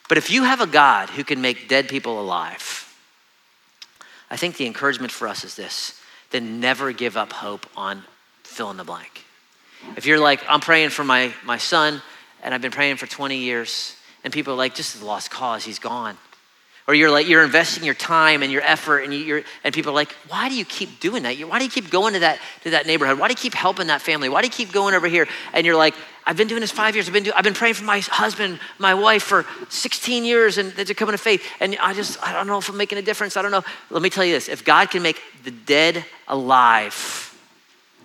But 0.09 0.17
if 0.17 0.29
you 0.29 0.43
have 0.43 0.61
a 0.61 0.67
God 0.67 1.09
who 1.09 1.23
can 1.23 1.41
make 1.41 1.67
dead 1.67 1.87
people 1.87 2.19
alive, 2.19 2.79
I 4.29 4.37
think 4.37 4.57
the 4.57 4.65
encouragement 4.65 5.11
for 5.11 5.27
us 5.27 5.43
is 5.43 5.55
this 5.55 5.99
then 6.31 6.59
never 6.59 6.91
give 6.91 7.15
up 7.15 7.31
hope 7.31 7.67
on 7.77 8.03
fill 8.43 8.71
in 8.71 8.77
the 8.77 8.83
blank. 8.83 9.23
If 9.95 10.07
you're 10.07 10.19
like, 10.19 10.41
I'm 10.49 10.61
praying 10.61 10.89
for 10.89 11.03
my, 11.03 11.31
my 11.45 11.57
son, 11.57 12.01
and 12.41 12.55
I've 12.55 12.61
been 12.61 12.71
praying 12.71 12.97
for 12.97 13.05
20 13.05 13.37
years, 13.37 13.95
and 14.23 14.33
people 14.33 14.53
are 14.53 14.57
like, 14.57 14.73
just 14.73 14.99
a 14.99 15.05
lost 15.05 15.29
cause, 15.29 15.63
he's 15.63 15.77
gone 15.77 16.17
or 16.87 16.93
you're 16.93 17.09
like 17.09 17.27
you're 17.27 17.43
investing 17.43 17.83
your 17.83 17.93
time 17.93 18.43
and 18.43 18.51
your 18.51 18.61
effort 18.61 18.99
and 18.99 19.13
you, 19.13 19.37
are 19.37 19.43
and 19.63 19.73
people 19.73 19.91
are 19.91 19.95
like 19.95 20.11
why 20.27 20.49
do 20.49 20.55
you 20.55 20.65
keep 20.65 20.99
doing 20.99 21.23
that? 21.23 21.37
Why 21.39 21.57
do 21.57 21.65
you 21.65 21.71
keep 21.71 21.89
going 21.89 22.13
to 22.13 22.19
that 22.19 22.39
to 22.63 22.71
that 22.71 22.85
neighborhood? 22.85 23.19
Why 23.19 23.27
do 23.27 23.31
you 23.31 23.37
keep 23.37 23.53
helping 23.53 23.87
that 23.87 24.01
family? 24.01 24.29
Why 24.29 24.41
do 24.41 24.47
you 24.47 24.51
keep 24.51 24.71
going 24.71 24.93
over 24.93 25.07
here? 25.07 25.27
And 25.53 25.65
you're 25.65 25.75
like 25.75 25.95
i've 26.25 26.37
been 26.37 26.47
doing 26.47 26.61
this 26.61 26.71
five 26.71 26.95
years. 26.95 27.07
I've 27.07 27.13
been, 27.13 27.31
I've 27.35 27.43
been 27.43 27.53
praying 27.53 27.75
for 27.75 27.83
my 27.83 27.99
husband 27.99 28.59
my 28.79 28.93
wife 28.93 29.23
for 29.23 29.45
16 29.69 30.25
years 30.25 30.57
and 30.57 30.71
they're 30.71 30.95
coming 30.95 31.13
to 31.13 31.17
faith. 31.17 31.45
And 31.59 31.77
i 31.79 31.93
just 31.93 32.21
i 32.25 32.33
don't 32.33 32.47
know 32.47 32.57
if 32.57 32.69
i'm 32.69 32.77
making 32.77 32.97
a 32.97 33.01
difference. 33.01 33.37
I 33.37 33.41
don't 33.41 33.51
know. 33.51 33.63
Let 33.89 34.01
me 34.01 34.09
tell 34.09 34.25
you 34.25 34.33
this. 34.33 34.49
If 34.49 34.65
god 34.65 34.91
can 34.91 35.01
make 35.01 35.21
the 35.43 35.51
dead 35.51 36.05
alive 36.27 37.29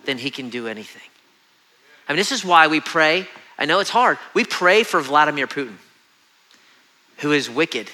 then 0.05 0.17
he 0.17 0.31
can 0.31 0.49
do 0.49 0.67
anything. 0.67 1.01
I 2.07 2.13
mean 2.13 2.17
this 2.17 2.31
is 2.31 2.45
why 2.45 2.67
we 2.67 2.79
pray. 2.79 3.27
I 3.57 3.65
know 3.65 3.79
it's 3.79 3.89
hard. 3.89 4.17
We 4.33 4.45
pray 4.45 4.83
for 4.83 5.01
vladimir 5.01 5.47
putin 5.47 5.75
who 7.17 7.33
is 7.33 7.49
wicked 7.49 7.91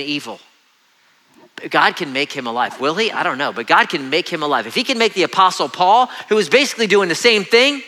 and 0.00 0.08
evil. 0.08 0.40
God 1.70 1.96
can 1.96 2.12
make 2.12 2.32
him 2.32 2.46
alive. 2.46 2.80
Will 2.80 2.94
he? 2.94 3.12
I 3.12 3.22
don't 3.22 3.38
know, 3.38 3.52
but 3.52 3.66
God 3.66 3.88
can 3.88 4.10
make 4.10 4.28
him 4.28 4.42
alive. 4.42 4.66
If 4.66 4.74
he 4.74 4.84
can 4.84 4.98
make 4.98 5.14
the 5.14 5.22
apostle 5.22 5.68
Paul, 5.68 6.06
who 6.28 6.34
was 6.34 6.48
basically 6.48 6.86
doing 6.86 7.08
the 7.08 7.14
same 7.14 7.44
thing 7.44 7.82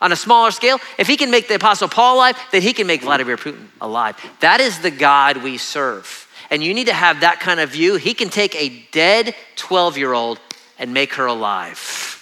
on 0.00 0.12
a 0.12 0.16
smaller 0.16 0.50
scale, 0.50 0.78
if 0.98 1.06
he 1.06 1.16
can 1.16 1.30
make 1.30 1.46
the 1.46 1.56
apostle 1.56 1.88
Paul 1.88 2.16
alive, 2.16 2.38
then 2.52 2.62
he 2.62 2.72
can 2.72 2.86
make 2.86 3.02
Vladimir 3.02 3.36
Putin 3.36 3.66
alive. 3.80 4.16
That 4.40 4.60
is 4.60 4.80
the 4.80 4.90
God 4.90 5.38
we 5.38 5.58
serve. 5.58 6.26
And 6.50 6.64
you 6.64 6.74
need 6.74 6.86
to 6.86 6.94
have 6.94 7.20
that 7.20 7.38
kind 7.38 7.60
of 7.60 7.70
view. 7.70 7.96
He 7.96 8.14
can 8.14 8.28
take 8.28 8.56
a 8.56 8.82
dead 8.90 9.34
12 9.56 9.98
year 9.98 10.12
old 10.12 10.40
and 10.78 10.92
make 10.94 11.14
her 11.14 11.26
alive. 11.26 12.16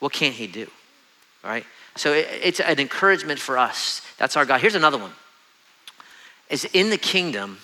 What 0.00 0.12
can't 0.12 0.34
he 0.34 0.46
do? 0.46 0.66
All 1.44 1.50
right? 1.50 1.64
So 1.96 2.12
it's 2.12 2.58
an 2.58 2.80
encouragement 2.80 3.38
for 3.38 3.56
us. 3.56 4.02
That's 4.18 4.36
our 4.36 4.44
God. 4.44 4.60
Here's 4.60 4.74
another 4.74 4.98
one. 4.98 5.12
Is 6.50 6.64
in 6.72 6.90
the 6.90 6.98
kingdom, 6.98 7.58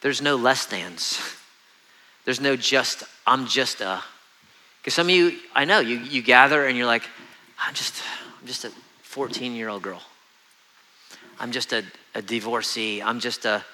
there's 0.00 0.22
no 0.22 0.36
less 0.36 0.66
thans. 0.66 1.20
There's 2.24 2.40
no 2.40 2.56
just, 2.56 3.04
I'm 3.26 3.46
just 3.46 3.80
a. 3.80 4.02
Because 4.80 4.94
some 4.94 5.06
of 5.06 5.14
you, 5.14 5.38
I 5.54 5.64
know, 5.64 5.80
you, 5.80 5.96
you 5.98 6.22
gather 6.22 6.66
and 6.66 6.76
you're 6.76 6.86
like, 6.86 7.02
I'm 7.58 7.74
just, 7.74 8.02
I'm 8.40 8.46
just 8.46 8.64
a 8.64 8.72
14 9.02 9.54
year 9.54 9.68
old 9.68 9.82
girl. 9.82 10.02
I'm 11.40 11.52
just 11.52 11.72
a, 11.72 11.84
a 12.14 12.22
divorcee. 12.22 13.02
I'm 13.02 13.20
just 13.20 13.44
a 13.44 13.64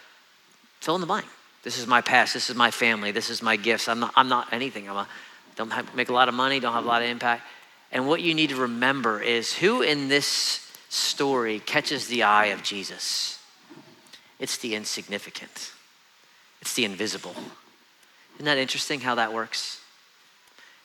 fill 0.81 0.95
in 0.95 1.01
the 1.01 1.07
blank. 1.07 1.27
This 1.63 1.79
is 1.79 1.87
my 1.87 2.01
past. 2.01 2.35
This 2.35 2.51
is 2.51 2.57
my 2.57 2.71
family. 2.71 3.11
This 3.11 3.31
is 3.31 3.43
my 3.43 3.57
gifts. 3.57 3.89
I'm 3.89 4.01
not, 4.01 4.13
I'm 4.17 4.29
not 4.29 4.53
anything. 4.53 4.89
I'm 4.89 4.97
a, 4.97 5.09
don't 5.57 5.71
have, 5.71 5.95
make 5.95 6.09
a 6.09 6.13
lot 6.13 6.29
of 6.29 6.35
money, 6.35 6.61
don't 6.61 6.75
have 6.75 6.85
a 6.85 6.89
lot 6.89 7.03
of 7.03 7.09
impact. 7.09 7.43
And 7.91 8.07
what 8.07 8.21
you 8.21 8.35
need 8.35 8.51
to 8.51 8.57
remember 8.57 9.21
is 9.21 9.53
who 9.55 9.83
in 9.83 10.09
this 10.09 10.71
story 10.89 11.61
catches 11.61 12.09
the 12.09 12.25
eye 12.25 12.47
of 12.47 12.63
Jesus? 12.63 13.39
It's 14.39 14.59
the 14.59 14.75
insignificant, 14.75 15.73
it's 16.65 16.73
the 16.73 16.87
invisible. 16.87 17.35
Isn't 18.37 18.47
that 18.47 18.57
interesting 18.57 19.01
how 19.01 19.17
that 19.17 19.35
works? 19.35 19.83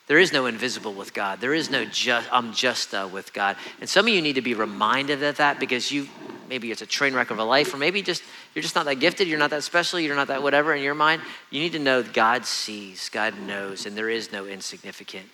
There 0.07 0.17
is 0.17 0.33
no 0.33 0.45
invisible 0.45 0.91
with 0.91 1.13
God. 1.13 1.39
There 1.39 1.53
is 1.53 1.69
no 1.69 1.85
just, 1.85 2.27
I'm 2.33 2.51
just 2.51 2.93
uh, 2.93 3.07
with 3.09 3.31
God. 3.31 3.55
And 3.79 3.89
some 3.89 4.05
of 4.05 4.13
you 4.13 4.21
need 4.21 4.33
to 4.33 4.41
be 4.41 4.55
reminded 4.55 5.23
of 5.23 5.37
that 5.37 5.57
because 5.57 5.89
you, 5.89 6.09
maybe 6.49 6.69
it's 6.69 6.81
a 6.81 6.85
train 6.85 7.13
wreck 7.13 7.31
of 7.31 7.39
a 7.39 7.45
life, 7.45 7.73
or 7.73 7.77
maybe 7.77 8.01
just 8.01 8.23
you're 8.53 8.61
just 8.61 8.75
not 8.75 8.83
that 8.87 8.95
gifted, 8.95 9.29
you're 9.29 9.39
not 9.39 9.51
that 9.51 9.63
special, 9.63 10.01
you're 10.01 10.17
not 10.17 10.27
that 10.27 10.43
whatever 10.43 10.75
in 10.75 10.83
your 10.83 10.95
mind. 10.95 11.21
You 11.49 11.61
need 11.61 11.71
to 11.71 11.79
know 11.79 12.03
God 12.03 12.45
sees, 12.45 13.07
God 13.07 13.39
knows, 13.39 13.85
and 13.85 13.95
there 13.95 14.09
is 14.09 14.33
no 14.33 14.47
insignificant 14.47 15.27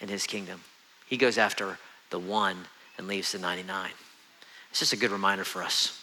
in 0.00 0.08
his 0.08 0.26
kingdom. 0.26 0.62
He 1.06 1.16
goes 1.16 1.38
after 1.38 1.78
the 2.10 2.18
one 2.18 2.56
and 2.98 3.06
leaves 3.06 3.30
the 3.30 3.38
99. 3.38 3.90
It's 4.70 4.80
just 4.80 4.92
a 4.92 4.96
good 4.96 5.12
reminder 5.12 5.44
for 5.44 5.62
us. 5.62 5.99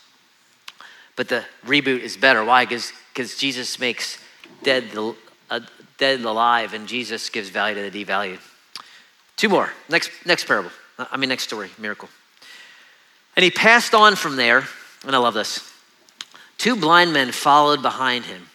But 1.18 1.28
the 1.28 1.44
reboot 1.66 2.00
is 2.00 2.16
better. 2.16 2.46
Why? 2.46 2.64
Because 2.66 3.38
Jesus 3.38 3.80
makes 3.80 4.20
dead 4.64 4.92
the, 4.92 5.16
uh, 5.50 5.60
dead 5.98 6.22
alive, 6.22 6.74
and 6.74 6.88
Jesus 6.88 7.30
gives 7.30 7.50
value 7.50 7.76
to 7.76 7.90
the 7.90 8.06
devalued. 8.06 8.40
Two 9.36 9.50
more. 9.50 9.74
Next, 9.90 10.12
next 10.26 10.46
parable. 10.46 10.72
I 10.98 11.18
mean, 11.18 11.30
next 11.30 11.44
story, 11.44 11.70
miracle. 11.78 12.08
And 13.36 13.44
he 13.44 13.52
passed 13.52 13.94
on 13.94 14.16
from 14.16 14.36
there, 14.36 14.68
and 15.06 15.16
I 15.16 15.20
love 15.20 15.34
this. 15.34 15.74
Two 16.58 16.76
blind 16.76 17.14
men 17.14 17.32
followed 17.32 17.82
behind 17.82 18.26
him. 18.26 18.48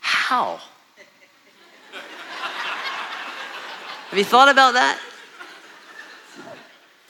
How? 0.00 0.60
Have 4.10 4.18
you 4.18 4.24
thought 4.24 4.48
about 4.48 4.72
that? 4.74 4.98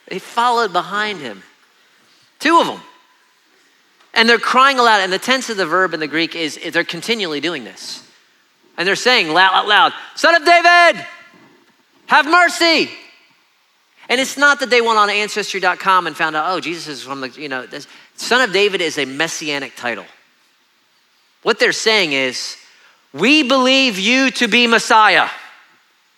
They 0.08 0.18
followed 0.18 0.72
behind 0.72 1.20
him. 1.20 1.42
Two 2.40 2.60
of 2.60 2.66
them. 2.66 2.80
And 4.14 4.28
they're 4.28 4.38
crying 4.38 4.78
aloud. 4.78 5.00
And 5.00 5.12
the 5.12 5.18
tense 5.18 5.50
of 5.50 5.56
the 5.56 5.66
verb 5.66 5.92
in 5.92 6.00
the 6.00 6.06
Greek 6.06 6.34
is 6.34 6.58
they're 6.72 6.84
continually 6.84 7.40
doing 7.40 7.64
this. 7.64 8.08
And 8.76 8.86
they're 8.86 8.96
saying 8.96 9.28
loud, 9.28 9.52
out 9.52 9.68
loud, 9.68 9.92
Son 10.14 10.34
of 10.34 10.44
David, 10.44 11.04
have 12.06 12.26
mercy. 12.26 12.90
And 14.08 14.20
it's 14.20 14.36
not 14.36 14.60
that 14.60 14.70
they 14.70 14.80
went 14.80 14.98
on 14.98 15.08
ancestry.com 15.08 16.06
and 16.06 16.16
found 16.16 16.36
out, 16.36 16.54
oh, 16.54 16.60
Jesus 16.60 16.88
is 16.88 17.02
from 17.02 17.20
the, 17.20 17.28
you 17.28 17.48
know, 17.48 17.66
this, 17.66 17.86
Son 18.16 18.40
of 18.42 18.52
David 18.52 18.80
is 18.80 18.98
a 18.98 19.04
messianic 19.04 19.74
title. 19.76 20.04
What 21.42 21.58
they're 21.58 21.72
saying 21.72 22.12
is, 22.12 22.56
we 23.12 23.42
believe 23.42 23.98
you 23.98 24.30
to 24.32 24.48
be 24.48 24.66
Messiah, 24.66 25.28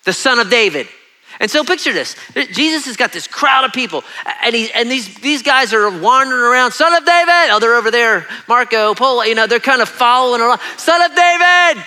the 0.04 0.12
Son 0.12 0.38
of 0.38 0.50
David. 0.50 0.88
And 1.38 1.50
so 1.50 1.64
picture 1.64 1.92
this. 1.92 2.16
Jesus 2.52 2.86
has 2.86 2.96
got 2.96 3.12
this 3.12 3.26
crowd 3.26 3.64
of 3.64 3.72
people, 3.72 4.04
and, 4.42 4.54
he, 4.54 4.72
and 4.72 4.90
these, 4.90 5.14
these 5.16 5.42
guys 5.42 5.74
are 5.74 5.90
wandering 5.90 6.40
around. 6.40 6.72
Son 6.72 6.94
of 6.94 7.04
David! 7.04 7.50
Oh, 7.50 7.58
they're 7.60 7.74
over 7.74 7.90
there. 7.90 8.26
Marco, 8.48 8.94
Polo, 8.94 9.22
you 9.22 9.34
know, 9.34 9.46
they're 9.46 9.60
kind 9.60 9.82
of 9.82 9.88
following 9.88 10.40
along. 10.40 10.58
Son 10.76 11.02
of 11.02 11.14
David! 11.14 11.84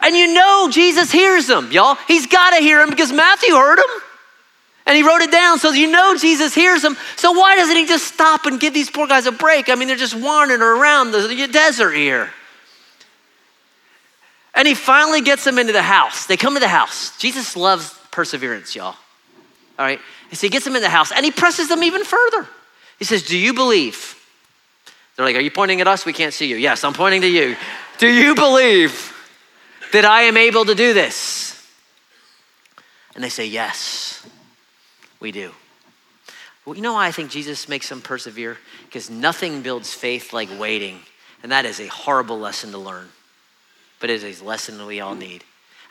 And 0.00 0.16
you 0.16 0.32
know 0.32 0.68
Jesus 0.70 1.12
hears 1.12 1.46
them, 1.46 1.70
y'all. 1.70 1.96
He's 2.08 2.26
got 2.26 2.56
to 2.56 2.62
hear 2.62 2.78
them 2.78 2.88
because 2.88 3.12
Matthew 3.12 3.54
heard 3.54 3.78
them. 3.78 4.00
And 4.86 4.96
he 4.96 5.02
wrote 5.02 5.20
it 5.20 5.30
down 5.30 5.58
so 5.58 5.70
you 5.70 5.90
know 5.90 6.16
Jesus 6.16 6.54
hears 6.54 6.82
them. 6.82 6.96
So 7.16 7.32
why 7.32 7.54
doesn't 7.56 7.76
he 7.76 7.86
just 7.86 8.06
stop 8.06 8.46
and 8.46 8.58
give 8.58 8.72
these 8.72 8.90
poor 8.90 9.06
guys 9.06 9.26
a 9.26 9.32
break? 9.32 9.68
I 9.68 9.74
mean, 9.74 9.88
they're 9.88 9.96
just 9.96 10.14
wandering 10.14 10.62
around 10.62 11.12
the 11.12 11.48
desert 11.52 11.92
here. 11.92 12.30
And 14.54 14.66
he 14.66 14.74
finally 14.74 15.20
gets 15.20 15.44
them 15.44 15.58
into 15.58 15.72
the 15.72 15.82
house. 15.82 16.26
They 16.26 16.36
come 16.36 16.54
to 16.54 16.60
the 16.60 16.66
house. 16.66 17.16
Jesus 17.18 17.54
loves 17.56 17.99
perseverance, 18.10 18.74
y'all. 18.74 18.96
All 19.78 19.86
right? 19.86 20.00
And 20.30 20.38
so 20.38 20.46
he 20.46 20.50
gets 20.50 20.64
them 20.64 20.76
in 20.76 20.82
the 20.82 20.90
house 20.90 21.12
and 21.12 21.24
he 21.24 21.30
presses 21.30 21.68
them 21.68 21.82
even 21.82 22.04
further. 22.04 22.46
He 22.98 23.04
says, 23.04 23.22
Do 23.22 23.36
you 23.36 23.54
believe? 23.54 24.16
They're 25.16 25.24
like, 25.24 25.36
Are 25.36 25.40
you 25.40 25.50
pointing 25.50 25.80
at 25.80 25.88
us? 25.88 26.04
We 26.04 26.12
can't 26.12 26.34
see 26.34 26.46
you. 26.46 26.56
Yes, 26.56 26.84
I'm 26.84 26.92
pointing 26.92 27.22
to 27.22 27.28
you. 27.28 27.56
Do 27.98 28.08
you 28.08 28.34
believe 28.34 29.14
that 29.92 30.04
I 30.04 30.22
am 30.22 30.36
able 30.36 30.64
to 30.64 30.74
do 30.74 30.92
this? 30.92 31.66
And 33.14 33.24
they 33.24 33.28
say, 33.28 33.46
Yes, 33.46 34.26
we 35.18 35.32
do. 35.32 35.52
Well, 36.64 36.76
you 36.76 36.82
know 36.82 36.92
why 36.92 37.06
I 37.06 37.10
think 37.10 37.30
Jesus 37.30 37.68
makes 37.68 37.88
them 37.88 38.02
persevere? 38.02 38.58
Because 38.84 39.10
nothing 39.10 39.62
builds 39.62 39.94
faith 39.94 40.32
like 40.32 40.48
waiting. 40.58 41.00
And 41.42 41.52
that 41.52 41.64
is 41.64 41.80
a 41.80 41.86
horrible 41.86 42.38
lesson 42.38 42.70
to 42.72 42.78
learn, 42.78 43.08
but 43.98 44.10
it 44.10 44.22
is 44.22 44.40
a 44.40 44.44
lesson 44.44 44.84
we 44.86 45.00
all 45.00 45.14
need. 45.14 45.42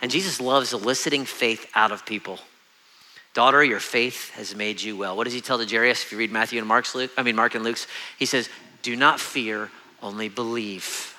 And 0.02 0.10
Jesus 0.10 0.40
loves 0.40 0.72
eliciting 0.72 1.24
faith 1.24 1.70
out 1.74 1.92
of 1.92 2.06
people. 2.06 2.38
Daughter, 3.34 3.62
your 3.62 3.80
faith 3.80 4.30
has 4.30 4.54
made 4.54 4.80
you 4.80 4.96
well. 4.96 5.16
What 5.16 5.24
does 5.24 5.34
he 5.34 5.40
tell 5.40 5.58
to 5.58 5.66
Jairus? 5.66 6.02
If 6.02 6.12
you 6.12 6.18
read 6.18 6.32
Matthew 6.32 6.58
and 6.58 6.66
Mark's 6.66 6.94
Luke, 6.94 7.10
I 7.16 7.22
mean 7.22 7.36
Mark 7.36 7.54
and 7.54 7.62
Luke's, 7.62 7.86
he 8.18 8.26
says, 8.26 8.48
"Do 8.82 8.96
not 8.96 9.20
fear, 9.20 9.70
only 10.02 10.28
believe." 10.28 11.14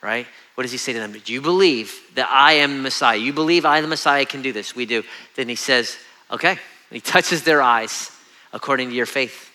Right? 0.00 0.26
What 0.54 0.62
does 0.62 0.72
he 0.72 0.78
say 0.78 0.92
to 0.92 1.00
them? 1.00 1.12
Do 1.12 1.32
you 1.32 1.40
believe 1.40 1.98
that 2.14 2.28
I 2.30 2.54
am 2.54 2.76
the 2.76 2.82
Messiah? 2.82 3.16
You 3.16 3.32
believe 3.32 3.66
I, 3.66 3.80
the 3.80 3.88
Messiah, 3.88 4.24
can 4.24 4.42
do 4.42 4.52
this? 4.52 4.76
We 4.76 4.86
do. 4.86 5.02
Then 5.34 5.48
he 5.48 5.56
says, 5.56 5.96
"Okay." 6.30 6.58
He 6.90 7.00
touches 7.00 7.42
their 7.42 7.60
eyes 7.60 8.12
according 8.52 8.90
to 8.90 8.94
your 8.94 9.06
faith. 9.06 9.50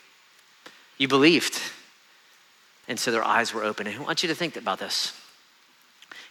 You 0.97 1.07
believed, 1.07 1.57
and 2.87 2.99
so 2.99 3.11
their 3.11 3.23
eyes 3.23 3.53
were 3.53 3.63
open. 3.63 3.87
And 3.87 3.95
I 3.95 3.99
want 4.03 4.23
you 4.23 4.29
to 4.29 4.35
think 4.35 4.57
about 4.57 4.79
this. 4.79 5.13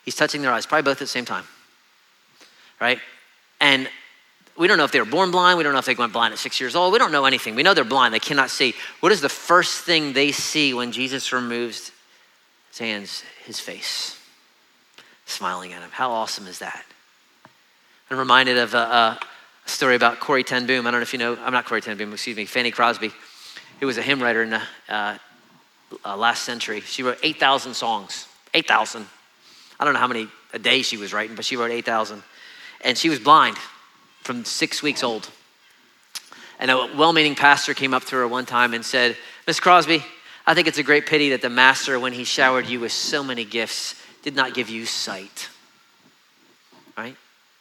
He's 0.09 0.15
touching 0.15 0.41
their 0.41 0.51
eyes, 0.51 0.65
probably 0.65 0.85
both 0.85 0.97
at 0.97 1.01
the 1.01 1.07
same 1.07 1.27
time, 1.27 1.45
right? 2.81 2.99
And 3.61 3.91
we 4.57 4.67
don't 4.67 4.79
know 4.79 4.85
if 4.85 4.91
they 4.91 5.01
were 5.01 5.05
born 5.05 5.31
blind. 5.31 5.59
We 5.59 5.65
don't 5.65 5.75
know 5.75 5.81
if 5.81 5.85
they 5.85 5.95
went 5.95 6.15
blind 6.15 6.33
at 6.33 6.39
six 6.39 6.63
years 6.63 6.75
old. 6.75 6.95
We 6.95 6.99
don't 6.99 7.13
know 7.13 7.27
anything. 7.27 7.55
We 7.55 7.63
know 7.63 7.75
they're 7.75 7.85
blind. 7.85 8.15
They 8.15 8.19
cannot 8.19 8.49
see. 8.49 8.73
What 9.01 9.13
is 9.13 9.21
the 9.21 9.29
first 9.29 9.85
thing 9.85 10.15
they 10.15 10.33
see 10.33 10.73
when 10.73 10.93
Jesus 10.93 11.31
removes 11.31 11.93
his 12.71 12.79
hands? 12.79 13.23
His 13.45 13.61
face, 13.61 14.19
smiling 15.27 15.75
at 15.75 15.83
him. 15.83 15.91
How 15.91 16.11
awesome 16.11 16.47
is 16.47 16.61
that? 16.61 16.87
I'm 18.11 18.17
reminded 18.17 18.57
of 18.57 18.73
a, 18.73 18.79
a 18.79 19.21
story 19.67 19.95
about 19.95 20.21
Corrie 20.21 20.43
ten 20.43 20.67
Boom. 20.67 20.87
I 20.87 20.91
don't 20.91 21.01
know 21.01 21.03
if 21.03 21.13
you 21.13 21.19
know, 21.19 21.37
I'm 21.39 21.53
not 21.53 21.67
Corrie 21.67 21.83
ten 21.83 21.99
Boom, 21.99 22.15
excuse 22.15 22.35
me, 22.35 22.47
Fanny 22.47 22.71
Crosby, 22.71 23.13
who 23.81 23.87
was 23.87 23.99
a 23.99 24.03
hymn 24.03 24.23
writer 24.23 24.43
in 24.43 24.49
the 24.49 24.63
uh, 24.89 25.19
uh, 26.03 26.17
last 26.17 26.45
century. 26.45 26.81
She 26.81 27.03
wrote 27.03 27.19
8,000 27.23 27.75
songs. 27.75 28.27
8,000. 28.55 29.07
I 29.79 29.85
don't 29.85 29.95
know 29.95 30.01
how 30.01 30.09
many 30.09 30.29
a 30.53 30.59
day 30.59 30.83
she 30.83 30.97
was 30.97 31.13
writing, 31.13 31.37
but 31.37 31.45
she 31.45 31.57
wrote 31.57 31.71
8,000. 31.71 32.23
And 32.83 32.97
she 32.97 33.09
was 33.09 33.19
blind 33.19 33.57
from 34.23 34.45
six 34.45 34.83
weeks 34.83 35.03
old. 35.03 35.31
And 36.59 36.71
a 36.71 36.91
well 36.97 37.13
meaning 37.13 37.35
pastor 37.35 37.75
came 37.75 37.95
up 37.95 38.05
to 38.07 38.17
her 38.17 38.27
one 38.27 38.47
time 38.47 38.75
and 38.75 38.85
said, 38.85 39.17
Miss 39.47 39.61
Crosby, 39.61 40.05
I 40.47 40.55
think 40.55 40.67
it's 40.67 40.79
a 40.79 40.83
great 40.83 41.07
pity 41.07 41.31
that 41.31 41.43
the 41.43 41.51
master, 41.51 42.01
when 42.01 42.13
he 42.13 42.25
showered 42.25 42.67
you 42.67 42.81
with 42.81 42.93
so 42.93 43.23
many 43.23 43.45
gifts, 43.45 43.95
did 44.23 44.35
not 44.35 44.55
give 44.55 44.69
you 44.69 44.87
sight. 44.87 45.49
Right? 46.97 47.17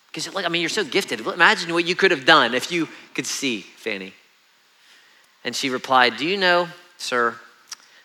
Because, 0.07 0.33
like, 0.33 0.45
I 0.45 0.49
mean, 0.49 0.61
you're 0.61 0.69
so 0.69 0.83
gifted. 0.83 1.19
Imagine 1.19 1.73
what 1.73 1.85
you 1.85 1.95
could 1.95 2.11
have 2.11 2.25
done 2.25 2.55
if 2.55 2.71
you 2.71 2.87
could 3.13 3.27
see, 3.27 3.61
Fanny. 3.61 4.13
And 5.43 5.55
she 5.55 5.69
replied, 5.69 6.17
Do 6.17 6.25
you 6.25 6.37
know, 6.37 6.67
sir, 6.97 7.35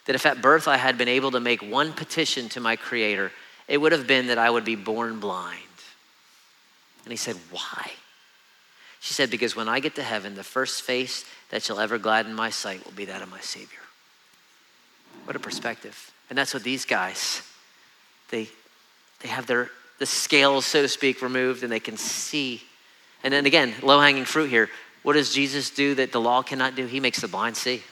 that 0.05 0.15
if 0.15 0.27
at 0.27 0.43
birth 0.43 0.69
I 0.69 0.77
had 0.77 0.99
been 0.99 1.09
able 1.09 1.31
to 1.31 1.41
make 1.41 1.63
one 1.63 1.93
petition 1.93 2.49
to 2.51 2.61
my 2.61 2.77
Creator, 2.77 3.33
it 3.69 3.79
would 3.79 3.93
have 3.93 4.07
been 4.07 4.29
that 4.29 4.39
I 4.39 4.51
would 4.51 4.65
be 4.65 4.77
born 4.77 5.21
blind. 5.21 5.59
And 7.05 7.13
he 7.13 7.17
said, 7.17 7.37
Why? 7.51 7.93
She 9.01 9.15
said, 9.15 9.31
Because 9.31 9.57
when 9.57 9.69
I 9.69 9.81
get 9.81 9.95
to 9.97 10.03
heaven, 10.03 10.35
the 10.35 10.45
first 10.45 10.83
face 10.83 11.25
that 11.51 11.63
shall 11.63 11.81
ever 11.81 11.99
gladden 11.99 12.35
my 12.35 12.51
sight 12.51 12.85
will 12.85 12.93
be 12.93 13.05
that 13.07 13.23
of 13.23 13.31
my 13.31 13.41
Savior. 13.41 13.81
What 15.25 15.37
a 15.37 15.41
perspective. 15.41 16.13
And 16.29 16.39
that's 16.39 16.55
what 16.55 16.63
these 16.63 16.85
guys, 16.85 17.43
they, 18.31 18.49
they 19.21 19.29
have 19.29 19.47
their 19.47 19.71
the 19.99 20.07
scales, 20.07 20.67
so 20.67 20.83
to 20.83 20.89
speak, 20.89 21.23
removed 21.23 21.63
and 21.63 21.71
they 21.71 21.79
can 21.79 21.97
see. 21.97 22.61
And 23.23 23.33
then 23.33 23.47
again, 23.47 23.73
low 23.83 24.01
hanging 24.01 24.25
fruit 24.25 24.51
here. 24.51 24.69
What 25.05 25.13
does 25.13 25.33
Jesus 25.33 25.71
do 25.71 25.95
that 25.95 26.11
the 26.11 26.21
law 26.21 26.43
cannot 26.43 26.75
do? 26.75 26.87
He 26.87 26.99
makes 26.99 27.21
the 27.21 27.29
blind 27.29 27.57
see. 27.57 27.83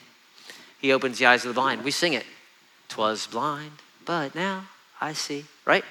He 0.81 0.93
opens 0.93 1.19
the 1.19 1.27
eyes 1.27 1.45
of 1.45 1.55
the 1.55 1.61
blind. 1.61 1.85
We 1.85 1.93
sing 1.93 2.15
it. 2.15 2.25
Twas 2.89 3.29
blind, 3.29 3.71
but 4.05 4.35
now 4.35 4.65
I 5.01 5.15
see, 5.15 5.45
right? 5.65 5.85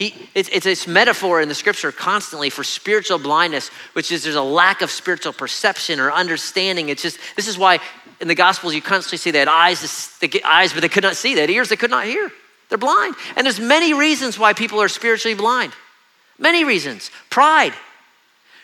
He, 0.00 0.14
it's, 0.34 0.48
it's 0.48 0.64
this 0.64 0.86
metaphor 0.86 1.42
in 1.42 1.48
the 1.50 1.54
scripture 1.54 1.92
constantly 1.92 2.48
for 2.48 2.64
spiritual 2.64 3.18
blindness, 3.18 3.68
which 3.92 4.10
is 4.10 4.24
there's 4.24 4.34
a 4.34 4.42
lack 4.42 4.80
of 4.80 4.90
spiritual 4.90 5.34
perception 5.34 6.00
or 6.00 6.10
understanding. 6.10 6.88
It's 6.88 7.02
just, 7.02 7.18
this 7.36 7.46
is 7.46 7.58
why 7.58 7.80
in 8.18 8.26
the 8.26 8.34
Gospels 8.34 8.74
you 8.74 8.80
constantly 8.80 9.18
see 9.18 9.30
they 9.30 9.40
had 9.40 9.48
eyes, 9.48 10.16
they 10.20 10.40
eyes, 10.42 10.72
but 10.72 10.80
they 10.80 10.88
could 10.88 11.02
not 11.02 11.16
see. 11.16 11.34
They 11.34 11.42
had 11.42 11.50
ears 11.50 11.68
they 11.68 11.76
could 11.76 11.90
not 11.90 12.06
hear. 12.06 12.32
They're 12.70 12.78
blind. 12.78 13.14
And 13.36 13.44
there's 13.44 13.60
many 13.60 13.92
reasons 13.92 14.38
why 14.38 14.54
people 14.54 14.80
are 14.80 14.88
spiritually 14.88 15.34
blind. 15.34 15.74
Many 16.38 16.64
reasons. 16.64 17.10
Pride. 17.28 17.74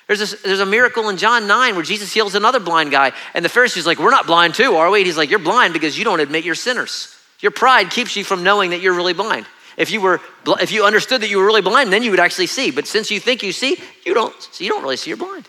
There's 0.07 0.33
a, 0.33 0.37
there's 0.43 0.61
a 0.61 0.67
miracle 0.67 1.11
in 1.11 1.19
John 1.19 1.47
9 1.47 1.75
where 1.75 1.85
Jesus 1.85 2.15
heals 2.15 2.35
another 2.35 2.61
blind 2.61 2.93
guy, 2.93 3.13
and 3.35 3.45
the 3.45 3.49
Pharisees 3.51 3.87
like, 3.87 3.99
We're 3.99 4.11
not 4.11 4.27
blind 4.27 4.55
too, 4.55 4.77
are 4.77 4.91
we? 4.91 5.01
And 5.01 5.07
he's 5.07 5.17
like, 5.19 5.29
You're 5.29 5.39
blind 5.39 5.75
because 5.75 5.99
you 5.99 6.05
don't 6.05 6.21
admit 6.21 6.45
you're 6.45 6.55
sinners. 6.55 7.15
Your 7.41 7.51
pride 7.51 7.91
keeps 7.91 8.17
you 8.17 8.25
from 8.25 8.43
knowing 8.43 8.71
that 8.71 8.81
you're 8.81 8.95
really 8.95 9.13
blind. 9.13 9.47
If 9.77 9.91
you 9.91 10.01
were, 10.01 10.21
if 10.61 10.73
you 10.73 10.85
understood 10.85 11.21
that 11.21 11.29
you 11.29 11.39
were 11.39 11.45
really 11.45 11.63
blind, 11.63 11.93
then 11.93 12.03
you 12.03 12.11
would 12.11 12.21
actually 12.21 12.47
see. 12.47 12.71
But 12.71 12.87
since 12.87 13.11
you 13.11 13.21
think 13.21 13.43
you 13.43 13.53
see, 13.53 13.77
you 14.05 14.15
don't. 14.15 14.35
You 14.59 14.69
don't 14.69 14.83
really 14.83 14.97
see. 14.97 15.11
You're 15.11 15.19
blind. 15.19 15.49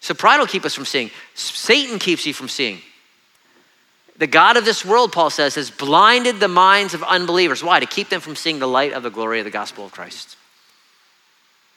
So 0.00 0.14
pride 0.14 0.38
will 0.38 0.46
keep 0.46 0.64
us 0.64 0.74
from 0.74 0.84
seeing. 0.84 1.10
Satan 1.34 1.98
keeps 1.98 2.26
you 2.26 2.34
from 2.34 2.48
seeing. 2.48 2.80
The 4.18 4.26
God 4.26 4.56
of 4.56 4.64
this 4.64 4.84
world, 4.84 5.12
Paul 5.12 5.30
says, 5.30 5.54
has 5.54 5.70
blinded 5.70 6.40
the 6.40 6.48
minds 6.48 6.92
of 6.92 7.02
unbelievers. 7.04 7.62
Why? 7.62 7.80
To 7.80 7.86
keep 7.86 8.08
them 8.08 8.20
from 8.20 8.36
seeing 8.36 8.58
the 8.58 8.66
light 8.66 8.92
of 8.92 9.02
the 9.02 9.10
glory 9.10 9.38
of 9.38 9.44
the 9.44 9.50
gospel 9.50 9.86
of 9.86 9.92
Christ. 9.92 10.36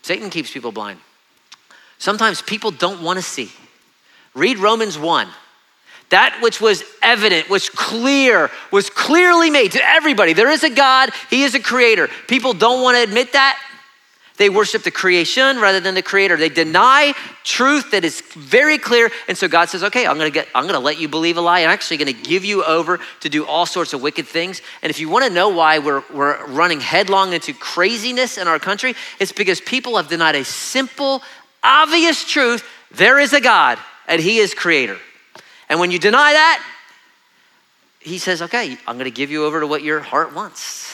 Satan 0.01 0.29
keeps 0.31 0.51
people 0.51 0.71
blind. 0.71 0.99
Sometimes 1.99 2.41
people 2.41 2.71
don't 2.71 3.03
want 3.03 3.17
to 3.17 3.23
see. 3.23 3.51
Read 4.33 4.57
Romans 4.57 4.97
1. 4.97 5.27
That 6.11 6.39
which 6.41 6.61
was 6.61 6.83
evident, 7.01 7.49
was 7.49 7.69
clear, 7.69 8.51
was 8.69 8.89
clearly 8.89 9.49
made 9.49 9.71
to 9.73 9.83
everybody. 9.83 10.33
There 10.33 10.51
is 10.51 10.63
a 10.63 10.69
God, 10.69 11.09
He 11.29 11.43
is 11.43 11.55
a 11.55 11.59
creator. 11.59 12.09
People 12.27 12.53
don't 12.53 12.83
want 12.83 12.97
to 12.97 13.03
admit 13.03 13.33
that. 13.33 13.57
They 14.35 14.49
worship 14.49 14.83
the 14.83 14.91
creation 14.91 15.59
rather 15.59 15.79
than 15.79 15.93
the 15.93 16.01
creator. 16.01 16.35
They 16.35 16.49
deny 16.49 17.13
truth 17.43 17.91
that 17.91 18.03
is 18.03 18.21
very 18.21 18.77
clear. 18.77 19.09
And 19.27 19.37
so 19.37 19.47
God 19.47 19.69
says, 19.69 19.83
okay, 19.83 20.05
I'm 20.07 20.17
gonna 20.17 20.31
get, 20.31 20.47
I'm 20.55 20.65
gonna 20.65 20.79
let 20.79 20.99
you 20.99 21.07
believe 21.07 21.37
a 21.37 21.41
lie. 21.41 21.61
I'm 21.61 21.69
actually 21.69 21.97
gonna 21.97 22.13
give 22.13 22.43
you 22.43 22.63
over 22.63 22.99
to 23.19 23.29
do 23.29 23.45
all 23.45 23.65
sorts 23.65 23.93
of 23.93 24.01
wicked 24.01 24.25
things. 24.25 24.61
And 24.81 24.89
if 24.89 24.99
you 24.99 25.09
wanna 25.09 25.29
know 25.29 25.49
why 25.49 25.79
we're, 25.79 26.03
we're 26.11 26.45
running 26.47 26.81
headlong 26.81 27.33
into 27.33 27.53
craziness 27.53 28.37
in 28.37 28.47
our 28.47 28.59
country, 28.59 28.95
it's 29.19 29.31
because 29.31 29.61
people 29.61 29.95
have 29.97 30.07
denied 30.07 30.35
a 30.35 30.43
simple, 30.43 31.21
obvious 31.63 32.25
truth. 32.25 32.67
There 32.89 33.19
is 33.19 33.33
a 33.33 33.41
God 33.41 33.77
and 34.07 34.19
He 34.19 34.39
is 34.39 34.53
creator. 34.53 34.97
And 35.71 35.79
when 35.79 35.89
you 35.89 35.99
deny 35.99 36.33
that, 36.33 36.61
he 38.01 38.17
says, 38.17 38.41
okay, 38.41 38.77
I'm 38.85 38.97
going 38.97 39.05
to 39.05 39.09
give 39.09 39.31
you 39.31 39.45
over 39.45 39.61
to 39.61 39.67
what 39.67 39.83
your 39.83 40.01
heart 40.01 40.35
wants. 40.35 40.90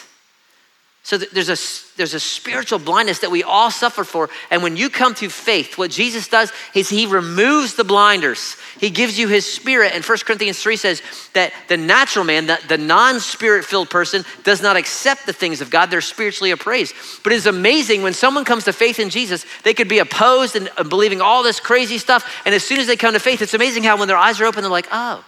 So 1.07 1.17
there's 1.17 1.47
a, 1.47 1.55
there's 1.95 2.13
a 2.13 2.19
spiritual 2.19 2.79
blindness 2.79 3.19
that 3.19 3.31
we 3.31 3.41
all 3.41 3.71
suffer 3.71 4.03
for. 4.03 4.29
And 4.51 4.61
when 4.61 4.75
you 4.75 4.89
come 4.89 5.15
to 5.15 5.29
faith, 5.29 5.77
what 5.77 5.89
Jesus 5.89 6.27
does 6.27 6.51
is 6.73 6.89
he 6.89 7.05
removes 7.05 7.75
the 7.75 7.85
blinders. 7.85 8.57
He 8.77 8.89
gives 8.89 9.17
you 9.17 9.29
his 9.29 9.49
spirit. 9.49 9.93
And 9.95 10.03
1 10.03 10.17
Corinthians 10.25 10.61
3 10.61 10.75
says 10.75 11.01
that 11.31 11.53
the 11.69 11.77
natural 11.77 12.25
man, 12.25 12.47
the, 12.47 12.59
the 12.67 12.77
non 12.77 13.21
spirit 13.21 13.63
filled 13.63 13.89
person, 13.89 14.25
does 14.43 14.61
not 14.61 14.75
accept 14.75 15.25
the 15.25 15.31
things 15.31 15.61
of 15.61 15.69
God. 15.69 15.85
They're 15.85 16.01
spiritually 16.01 16.51
appraised. 16.51 16.93
But 17.23 17.31
it's 17.31 17.45
amazing 17.45 18.01
when 18.01 18.13
someone 18.13 18.43
comes 18.43 18.65
to 18.65 18.73
faith 18.73 18.99
in 18.99 19.09
Jesus, 19.09 19.45
they 19.63 19.73
could 19.73 19.87
be 19.87 19.99
opposed 19.99 20.57
and 20.57 20.69
believing 20.89 21.21
all 21.21 21.41
this 21.41 21.61
crazy 21.61 21.99
stuff. 21.99 22.29
And 22.45 22.53
as 22.53 22.65
soon 22.65 22.81
as 22.81 22.87
they 22.87 22.97
come 22.97 23.13
to 23.13 23.19
faith, 23.21 23.41
it's 23.41 23.53
amazing 23.53 23.83
how 23.83 23.97
when 23.97 24.09
their 24.09 24.17
eyes 24.17 24.41
are 24.41 24.45
open, 24.45 24.61
they're 24.61 24.69
like, 24.69 24.89
oh, 24.91 25.23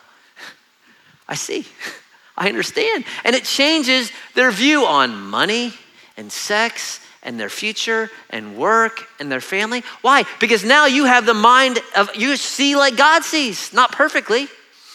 I 1.30 1.36
see. 1.36 1.65
I 2.39 2.47
understand. 2.47 3.04
And 3.23 3.36
it 3.36 3.43
changes 3.43 4.12
their 4.34 4.49
view 4.49 4.86
on 4.86 5.30
money 5.30 5.73
and 6.17 6.32
sex 6.32 7.02
and 7.21 7.39
their 7.39 7.49
future 7.49 8.10
and 8.30 8.58
work 8.58 9.08
and 9.19 9.32
their 9.32 9.41
family. 9.41 9.84
Why? 10.02 10.23
Because 10.39 10.63
now 10.63 10.86
you 10.86 11.06
have 11.06 11.25
the 11.25 11.34
mind 11.34 11.80
of, 11.95 12.15
you 12.15 12.36
see 12.38 12.75
like 12.75 12.95
God 12.95 13.23
sees, 13.23 13.73
not 13.73 13.91
perfectly, 13.91 14.47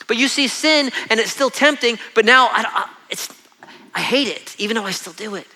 but 0.07 0.17
you 0.17 0.27
see 0.27 0.49
sin 0.49 0.91
and 1.11 1.21
it's 1.21 1.31
still 1.31 1.51
tempting, 1.51 1.99
but 2.15 2.25
now 2.25 2.47
I, 2.47 2.65
I, 2.67 2.91
it's, 3.11 3.29
I 3.95 4.01
hate 4.01 4.29
it, 4.29 4.57
even 4.59 4.77
though 4.77 4.85
I 4.85 4.91
still 4.91 5.13
do 5.13 5.35
it. 5.35 5.47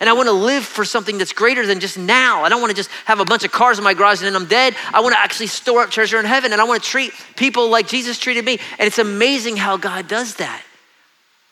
And 0.00 0.10
I 0.10 0.12
want 0.12 0.28
to 0.28 0.32
live 0.32 0.64
for 0.64 0.84
something 0.84 1.18
that's 1.18 1.32
greater 1.32 1.64
than 1.64 1.78
just 1.78 1.96
now. 1.96 2.42
I 2.42 2.48
don't 2.48 2.60
want 2.60 2.70
to 2.70 2.76
just 2.76 2.90
have 3.04 3.20
a 3.20 3.24
bunch 3.24 3.44
of 3.44 3.52
cars 3.52 3.78
in 3.78 3.84
my 3.84 3.94
garage 3.94 4.18
and 4.20 4.26
then 4.26 4.34
I'm 4.34 4.48
dead. 4.48 4.74
I 4.92 5.00
want 5.00 5.14
to 5.14 5.18
actually 5.20 5.46
store 5.46 5.82
up 5.82 5.90
treasure 5.90 6.18
in 6.18 6.24
heaven 6.24 6.52
and 6.52 6.60
I 6.60 6.64
want 6.64 6.82
to 6.82 6.88
treat 6.88 7.12
people 7.36 7.70
like 7.70 7.86
Jesus 7.86 8.18
treated 8.18 8.44
me. 8.44 8.58
And 8.78 8.88
it's 8.88 8.98
amazing 8.98 9.56
how 9.56 9.76
God 9.76 10.08
does 10.08 10.34
that, 10.36 10.62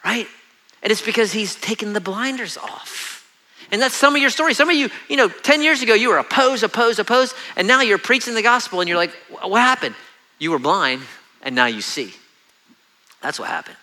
right? 0.05 0.27
And 0.83 0.91
it's 0.91 1.03
because 1.03 1.33
He's 1.33 1.55
taken 1.55 1.93
the 1.93 2.01
blinders 2.01 2.57
off. 2.57 3.12
And 3.71 3.81
that's 3.81 3.95
some 3.95 4.15
of 4.15 4.21
your 4.21 4.31
story. 4.31 4.53
Some 4.53 4.69
of 4.69 4.77
you, 4.77 4.91
you 5.09 5.17
know, 5.17 5.29
10 5.29 5.62
years 5.62 5.81
ago, 5.81 5.95
you 5.95 6.11
were 6.11 6.19
opposed, 6.19 6.62
opposed, 6.62 6.99
opposed, 6.99 7.35
and 7.57 7.67
now 7.67 7.81
you're 7.81 7.97
preaching 7.97 8.35
the 8.35 8.43
gospel 8.43 8.81
and 8.81 8.88
you're 8.88 8.99
like, 8.99 9.12
what 9.31 9.61
happened? 9.61 9.95
You 10.38 10.51
were 10.51 10.59
blind 10.59 11.03
and 11.43 11.55
now 11.55 11.67
you 11.67 11.81
see. 11.81 12.12
That's 13.23 13.38
what 13.38 13.49
happened. 13.49 13.77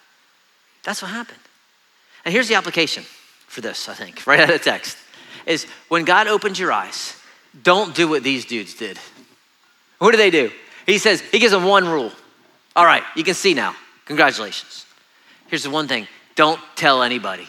That's 0.83 1.01
what 1.01 1.09
happened. 1.09 1.39
And 2.23 2.31
here's 2.33 2.47
the 2.47 2.55
application 2.55 3.03
for 3.47 3.61
this, 3.61 3.89
I 3.89 3.95
think, 3.95 4.21
right 4.27 4.39
out 4.39 4.51
of 4.51 4.61
text 4.61 4.97
is 5.45 5.65
when 5.87 6.05
God 6.05 6.27
opens 6.27 6.59
your 6.59 6.71
eyes, 6.71 7.15
don't 7.63 7.95
do 7.95 8.07
what 8.07 8.23
these 8.23 8.45
dudes 8.45 8.75
did. 8.75 8.99
What 9.97 10.11
do 10.11 10.17
they 10.17 10.29
do? 10.29 10.51
He 10.85 10.99
says, 10.99 11.21
He 11.21 11.39
gives 11.39 11.51
them 11.51 11.63
one 11.63 11.87
rule. 11.87 12.11
All 12.75 12.85
right, 12.85 13.03
you 13.15 13.23
can 13.23 13.33
see 13.33 13.53
now. 13.53 13.75
Congratulations. 14.05 14.85
Here's 15.49 15.63
the 15.63 15.69
one 15.69 15.87
thing 15.87 16.07
don't 16.35 16.59
tell 16.75 17.03
anybody. 17.03 17.47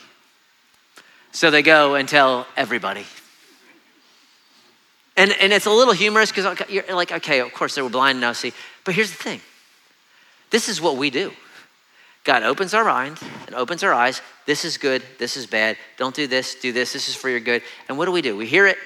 So 1.32 1.50
they 1.50 1.62
go 1.62 1.94
and 1.94 2.08
tell 2.08 2.46
everybody. 2.56 3.04
And, 5.16 5.32
and 5.40 5.52
it's 5.52 5.66
a 5.66 5.70
little 5.70 5.94
humorous 5.94 6.32
because 6.32 6.58
you're 6.68 6.94
like, 6.94 7.12
okay, 7.12 7.40
of 7.40 7.52
course 7.52 7.74
they 7.74 7.82
were 7.82 7.90
blind 7.90 8.20
now, 8.20 8.32
see. 8.32 8.52
But 8.84 8.94
here's 8.94 9.10
the 9.10 9.22
thing 9.22 9.40
this 10.50 10.68
is 10.68 10.80
what 10.80 10.96
we 10.96 11.10
do. 11.10 11.32
God 12.24 12.42
opens 12.42 12.74
our 12.74 12.84
mind 12.84 13.18
and 13.46 13.54
opens 13.54 13.82
our 13.82 13.94
eyes. 13.94 14.20
This 14.44 14.64
is 14.64 14.76
good, 14.76 15.02
this 15.18 15.36
is 15.36 15.46
bad. 15.46 15.76
Don't 15.96 16.14
do 16.14 16.26
this, 16.26 16.54
do 16.56 16.72
this, 16.72 16.92
this 16.92 17.08
is 17.08 17.14
for 17.14 17.28
your 17.28 17.40
good. 17.40 17.62
And 17.88 17.96
what 17.96 18.06
do 18.06 18.12
we 18.12 18.22
do? 18.22 18.36
We 18.36 18.46
hear 18.46 18.66
it, 18.66 18.76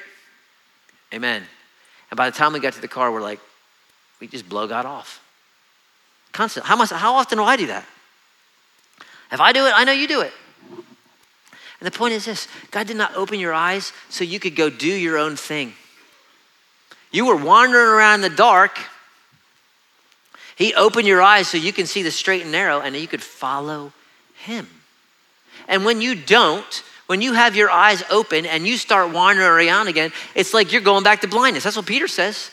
amen. 1.12 1.42
And 2.10 2.16
by 2.16 2.30
the 2.30 2.36
time 2.36 2.52
we 2.52 2.60
got 2.60 2.74
to 2.74 2.80
the 2.80 2.88
car, 2.88 3.10
we're 3.10 3.22
like, 3.22 3.40
we 4.20 4.26
just 4.26 4.48
blow 4.48 4.66
God 4.66 4.86
off. 4.86 5.20
Constant. 6.32 6.66
How, 6.66 6.76
much, 6.76 6.90
how 6.90 7.14
often 7.14 7.38
do 7.38 7.44
I 7.44 7.56
do 7.56 7.66
that? 7.68 7.86
If 9.34 9.40
I 9.40 9.50
do 9.50 9.66
it, 9.66 9.72
I 9.74 9.82
know 9.82 9.90
you 9.90 10.06
do 10.06 10.20
it. 10.20 10.32
And 10.70 11.86
the 11.86 11.90
point 11.90 12.14
is 12.14 12.24
this 12.24 12.46
God 12.70 12.86
did 12.86 12.96
not 12.96 13.16
open 13.16 13.40
your 13.40 13.52
eyes 13.52 13.92
so 14.08 14.22
you 14.22 14.38
could 14.38 14.54
go 14.54 14.70
do 14.70 14.86
your 14.86 15.18
own 15.18 15.34
thing. 15.34 15.74
You 17.10 17.26
were 17.26 17.36
wandering 17.36 17.88
around 17.88 18.24
in 18.24 18.30
the 18.30 18.36
dark. 18.36 18.78
He 20.54 20.72
opened 20.74 21.08
your 21.08 21.20
eyes 21.20 21.48
so 21.48 21.58
you 21.58 21.72
can 21.72 21.86
see 21.86 22.04
the 22.04 22.12
straight 22.12 22.42
and 22.42 22.52
narrow 22.52 22.80
and 22.80 22.94
you 22.94 23.08
could 23.08 23.22
follow 23.22 23.92
Him. 24.36 24.68
And 25.66 25.84
when 25.84 26.00
you 26.00 26.14
don't, 26.14 26.84
when 27.06 27.20
you 27.20 27.32
have 27.32 27.56
your 27.56 27.70
eyes 27.70 28.04
open 28.10 28.46
and 28.46 28.68
you 28.68 28.78
start 28.78 29.12
wandering 29.12 29.68
around 29.68 29.88
again, 29.88 30.12
it's 30.36 30.54
like 30.54 30.72
you're 30.72 30.80
going 30.80 31.02
back 31.02 31.22
to 31.22 31.28
blindness. 31.28 31.64
That's 31.64 31.76
what 31.76 31.86
Peter 31.86 32.06
says. 32.06 32.52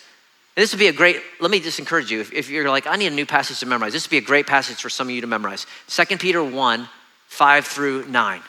This 0.56 0.74
would 0.74 0.80
be 0.80 0.88
a 0.88 0.94
great, 0.94 1.22
let 1.40 1.50
me 1.50 1.60
just 1.60 1.80
encourage 1.80 2.12
you. 2.12 2.20
If, 2.20 2.34
if, 2.34 2.50
you're 2.50 2.70
like, 2.70 2.86
I 2.86 2.98
need 2.98 3.08
a 3.08 3.16
new 3.16 3.26
passage 3.26 3.60
to 3.62 3.66
memorize, 3.66 3.94
this 3.94 4.06
would 4.06 4.12
be 4.12 4.18
a 4.18 4.22
great 4.22 4.48
passage 4.48 4.82
for 4.82 4.90
some 4.90 5.08
of 5.08 5.12
you 5.12 5.22
to 5.22 5.28
memorize. 5.28 5.66
2 5.88 6.18
Peter 6.18 6.44
1, 6.44 6.90
5 7.28 7.66
through 7.66 8.06
9. 8.08 8.42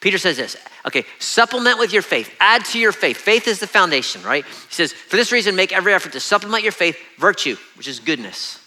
Peter 0.00 0.18
says 0.18 0.36
this 0.36 0.56
okay, 0.84 1.04
supplement 1.20 1.78
with 1.78 1.92
your 1.92 2.02
faith, 2.02 2.34
add 2.40 2.64
to 2.66 2.78
your 2.78 2.90
faith. 2.90 3.16
Faith 3.16 3.46
is 3.46 3.60
the 3.60 3.68
foundation, 3.68 4.20
right? 4.22 4.44
He 4.44 4.74
says, 4.74 4.92
for 4.92 5.16
this 5.16 5.30
reason, 5.30 5.54
make 5.54 5.72
every 5.72 5.94
effort 5.94 6.12
to 6.12 6.20
supplement 6.20 6.64
your 6.64 6.72
faith, 6.72 6.98
virtue, 7.18 7.56
which 7.76 7.86
is 7.86 8.00
goodness. 8.00 8.58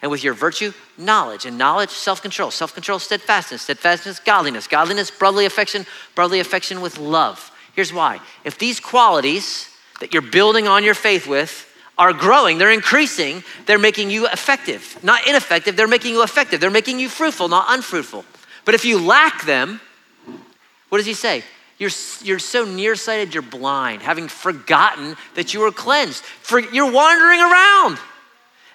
And 0.00 0.10
with 0.10 0.22
your 0.22 0.34
virtue, 0.34 0.72
knowledge. 0.98 1.46
And 1.46 1.58
knowledge, 1.58 1.90
self 1.90 2.22
control. 2.22 2.50
Self 2.50 2.74
control, 2.74 2.98
steadfastness. 2.98 3.62
Steadfastness, 3.62 4.20
godliness. 4.20 4.68
Godliness, 4.68 5.10
brotherly 5.10 5.46
affection. 5.46 5.86
Brotherly 6.14 6.40
affection 6.40 6.80
with 6.80 6.98
love. 6.98 7.50
Here's 7.74 7.92
why. 7.92 8.20
If 8.44 8.58
these 8.58 8.78
qualities 8.80 9.68
that 10.00 10.12
you're 10.12 10.22
building 10.22 10.68
on 10.68 10.84
your 10.84 10.94
faith 10.94 11.26
with 11.26 11.73
are 11.96 12.12
growing, 12.12 12.58
they're 12.58 12.72
increasing, 12.72 13.44
they're 13.66 13.78
making 13.78 14.10
you 14.10 14.26
effective. 14.26 14.98
Not 15.02 15.26
ineffective, 15.28 15.76
they're 15.76 15.88
making 15.88 16.14
you 16.14 16.22
effective. 16.22 16.60
They're 16.60 16.70
making 16.70 16.98
you 16.98 17.08
fruitful, 17.08 17.48
not 17.48 17.66
unfruitful. 17.68 18.24
But 18.64 18.74
if 18.74 18.84
you 18.84 18.98
lack 18.98 19.44
them, 19.44 19.80
what 20.88 20.98
does 20.98 21.06
he 21.06 21.14
say? 21.14 21.44
You're, 21.78 21.90
you're 22.22 22.38
so 22.38 22.64
nearsighted, 22.64 23.34
you're 23.34 23.42
blind, 23.42 24.02
having 24.02 24.28
forgotten 24.28 25.16
that 25.34 25.54
you 25.54 25.60
were 25.60 25.72
cleansed. 25.72 26.22
For, 26.22 26.60
you're 26.60 26.90
wandering 26.90 27.40
around. 27.40 27.98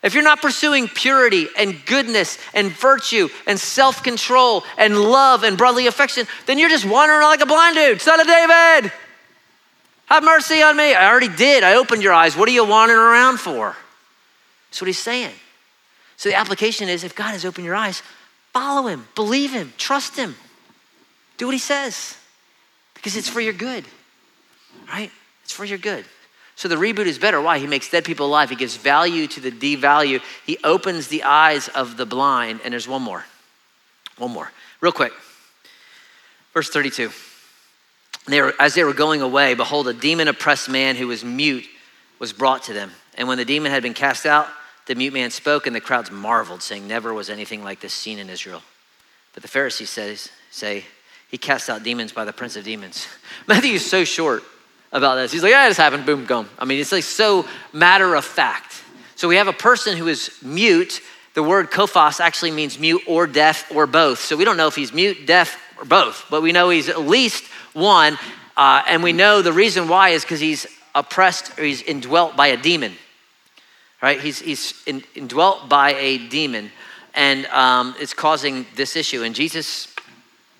If 0.01 0.13
you're 0.13 0.23
not 0.23 0.41
pursuing 0.41 0.87
purity 0.87 1.47
and 1.57 1.85
goodness 1.85 2.37
and 2.53 2.71
virtue 2.71 3.27
and 3.47 3.59
self 3.59 4.01
control 4.01 4.63
and 4.77 4.97
love 4.97 5.43
and 5.43 5.57
brotherly 5.57 5.87
affection, 5.87 6.25
then 6.45 6.57
you're 6.57 6.69
just 6.69 6.85
wandering 6.85 7.23
like 7.23 7.41
a 7.41 7.45
blind 7.45 7.75
dude. 7.75 8.01
Son 8.01 8.19
of 8.19 8.27
David, 8.27 8.93
have 10.09 10.23
mercy 10.23 10.61
on 10.61 10.75
me. 10.75 10.93
I 10.93 11.09
already 11.09 11.29
did. 11.29 11.63
I 11.63 11.75
opened 11.75 12.03
your 12.03 12.13
eyes. 12.13 12.35
What 12.35 12.49
are 12.49 12.51
you 12.51 12.65
wandering 12.65 12.99
around 12.99 13.39
for? 13.39 13.75
That's 14.69 14.81
what 14.81 14.87
he's 14.87 14.99
saying. 14.99 15.33
So 16.17 16.29
the 16.29 16.35
application 16.35 16.89
is 16.89 17.03
if 17.03 17.15
God 17.15 17.31
has 17.31 17.45
opened 17.45 17.65
your 17.65 17.75
eyes, 17.75 18.03
follow 18.51 18.87
him, 18.87 19.07
believe 19.15 19.51
him, 19.51 19.73
trust 19.77 20.15
him. 20.17 20.35
Do 21.37 21.45
what 21.45 21.53
he 21.53 21.59
says 21.59 22.17
because 22.93 23.15
it's 23.15 23.29
for 23.29 23.39
your 23.39 23.53
good. 23.53 23.85
right? 24.91 25.11
It's 25.43 25.53
for 25.53 25.63
your 25.63 25.77
good. 25.77 26.05
So 26.55 26.67
the 26.67 26.75
reboot 26.75 27.05
is 27.05 27.17
better. 27.17 27.39
Why? 27.39 27.57
He 27.57 27.67
makes 27.67 27.89
dead 27.89 28.03
people 28.03 28.25
alive. 28.25 28.49
He 28.49 28.57
gives 28.57 28.75
value 28.75 29.27
to 29.27 29.39
the 29.39 29.49
devalue. 29.49 30.21
He 30.45 30.57
opens 30.63 31.07
the 31.07 31.23
eyes 31.23 31.69
of 31.69 31.95
the 31.95 32.05
blind. 32.05 32.59
And 32.65 32.73
there's 32.73 32.87
one 32.87 33.01
more. 33.01 33.23
One 34.17 34.31
more. 34.31 34.51
Real 34.81 34.91
quick. 34.91 35.13
Verse 36.53 36.69
32. 36.69 37.11
They 38.27 38.41
were, 38.41 38.53
as 38.59 38.73
they 38.75 38.83
were 38.83 38.93
going 38.93 39.21
away, 39.21 39.53
behold, 39.53 39.87
a 39.87 39.93
demon 39.93 40.27
oppressed 40.27 40.69
man 40.69 40.95
who 40.95 41.07
was 41.07 41.23
mute 41.23 41.65
was 42.19 42.33
brought 42.33 42.63
to 42.63 42.73
them. 42.73 42.91
And 43.15 43.27
when 43.27 43.37
the 43.37 43.45
demon 43.45 43.71
had 43.71 43.83
been 43.83 43.93
cast 43.93 44.25
out, 44.25 44.47
the 44.85 44.95
mute 44.95 45.13
man 45.13 45.31
spoke, 45.31 45.67
and 45.67 45.75
the 45.75 45.81
crowds 45.81 46.11
marveled, 46.11 46.61
saying, 46.61 46.87
Never 46.87 47.13
was 47.13 47.29
anything 47.29 47.63
like 47.63 47.79
this 47.79 47.93
seen 47.93 48.19
in 48.19 48.29
Israel. 48.29 48.61
But 49.33 49.43
the 49.43 49.49
Pharisees 49.49 49.89
says, 49.89 50.29
say, 50.51 50.85
He 51.29 51.37
cast 51.37 51.69
out 51.69 51.83
demons 51.83 52.11
by 52.11 52.25
the 52.25 52.33
prince 52.33 52.55
of 52.55 52.63
demons. 52.63 53.07
Matthew 53.47 53.73
is 53.73 53.89
so 53.89 54.03
short 54.03 54.43
about 54.91 55.15
this. 55.15 55.31
He's 55.31 55.43
like, 55.43 55.51
yeah, 55.51 55.67
just 55.67 55.79
happened, 55.79 56.05
boom, 56.05 56.25
gone. 56.25 56.47
I 56.57 56.65
mean, 56.65 56.79
it's 56.79 56.91
like 56.91 57.03
so 57.03 57.45
matter 57.73 58.15
of 58.15 58.25
fact. 58.25 58.83
So 59.15 59.27
we 59.27 59.35
have 59.35 59.47
a 59.47 59.53
person 59.53 59.97
who 59.97 60.07
is 60.07 60.31
mute. 60.41 61.01
The 61.35 61.43
word 61.43 61.71
kophos 61.71 62.19
actually 62.19 62.51
means 62.51 62.79
mute 62.79 63.01
or 63.07 63.27
deaf 63.27 63.71
or 63.73 63.85
both. 63.85 64.19
So 64.19 64.35
we 64.35 64.45
don't 64.45 64.57
know 64.57 64.67
if 64.67 64.75
he's 64.75 64.93
mute, 64.93 65.25
deaf, 65.25 65.61
or 65.79 65.85
both, 65.85 66.25
but 66.29 66.41
we 66.41 66.51
know 66.51 66.69
he's 66.69 66.89
at 66.89 67.01
least 67.01 67.45
one. 67.73 68.17
Uh, 68.57 68.83
and 68.87 69.01
we 69.01 69.13
know 69.13 69.41
the 69.41 69.53
reason 69.53 69.87
why 69.87 70.09
is 70.09 70.23
because 70.23 70.39
he's 70.39 70.67
oppressed 70.93 71.57
or 71.57 71.63
he's 71.63 71.81
indwelt 71.81 72.35
by 72.35 72.47
a 72.47 72.57
demon. 72.57 72.93
Right? 74.01 74.19
He's, 74.19 74.39
he's 74.39 74.73
in, 74.85 75.03
indwelt 75.15 75.69
by 75.69 75.93
a 75.95 76.17
demon, 76.17 76.71
and 77.13 77.45
um, 77.47 77.95
it's 77.99 78.13
causing 78.13 78.65
this 78.75 78.95
issue. 78.95 79.23
And 79.23 79.33
Jesus, 79.35 79.93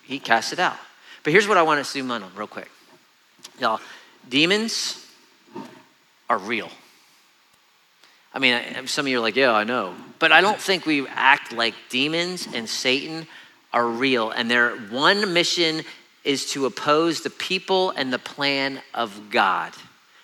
he 0.03 0.19
cast 0.19 0.53
it 0.53 0.59
out. 0.59 0.77
But 1.23 1.33
here's 1.33 1.47
what 1.47 1.57
I 1.57 1.61
want 1.61 1.83
to 1.83 1.89
zoom 1.89 2.11
in 2.11 2.23
on 2.23 2.31
real 2.35 2.47
quick. 2.47 2.69
Y'all, 3.59 3.79
Demons 4.29 5.05
are 6.29 6.37
real. 6.37 6.69
I 8.33 8.39
mean, 8.39 8.61
some 8.85 9.05
of 9.05 9.09
you 9.09 9.17
are 9.17 9.21
like, 9.21 9.35
yeah, 9.35 9.51
I 9.51 9.63
know. 9.63 9.95
But 10.19 10.31
I 10.31 10.41
don't 10.41 10.59
think 10.59 10.85
we 10.85 11.07
act 11.07 11.51
like 11.51 11.73
demons 11.89 12.47
and 12.53 12.69
Satan 12.69 13.25
are 13.73 13.87
real. 13.87 14.31
And 14.31 14.49
their 14.49 14.71
one 14.71 15.33
mission 15.33 15.83
is 16.23 16.51
to 16.51 16.65
oppose 16.65 17.21
the 17.21 17.29
people 17.29 17.91
and 17.91 18.11
the 18.11 18.19
plan 18.19 18.81
of 18.93 19.29
God. 19.29 19.73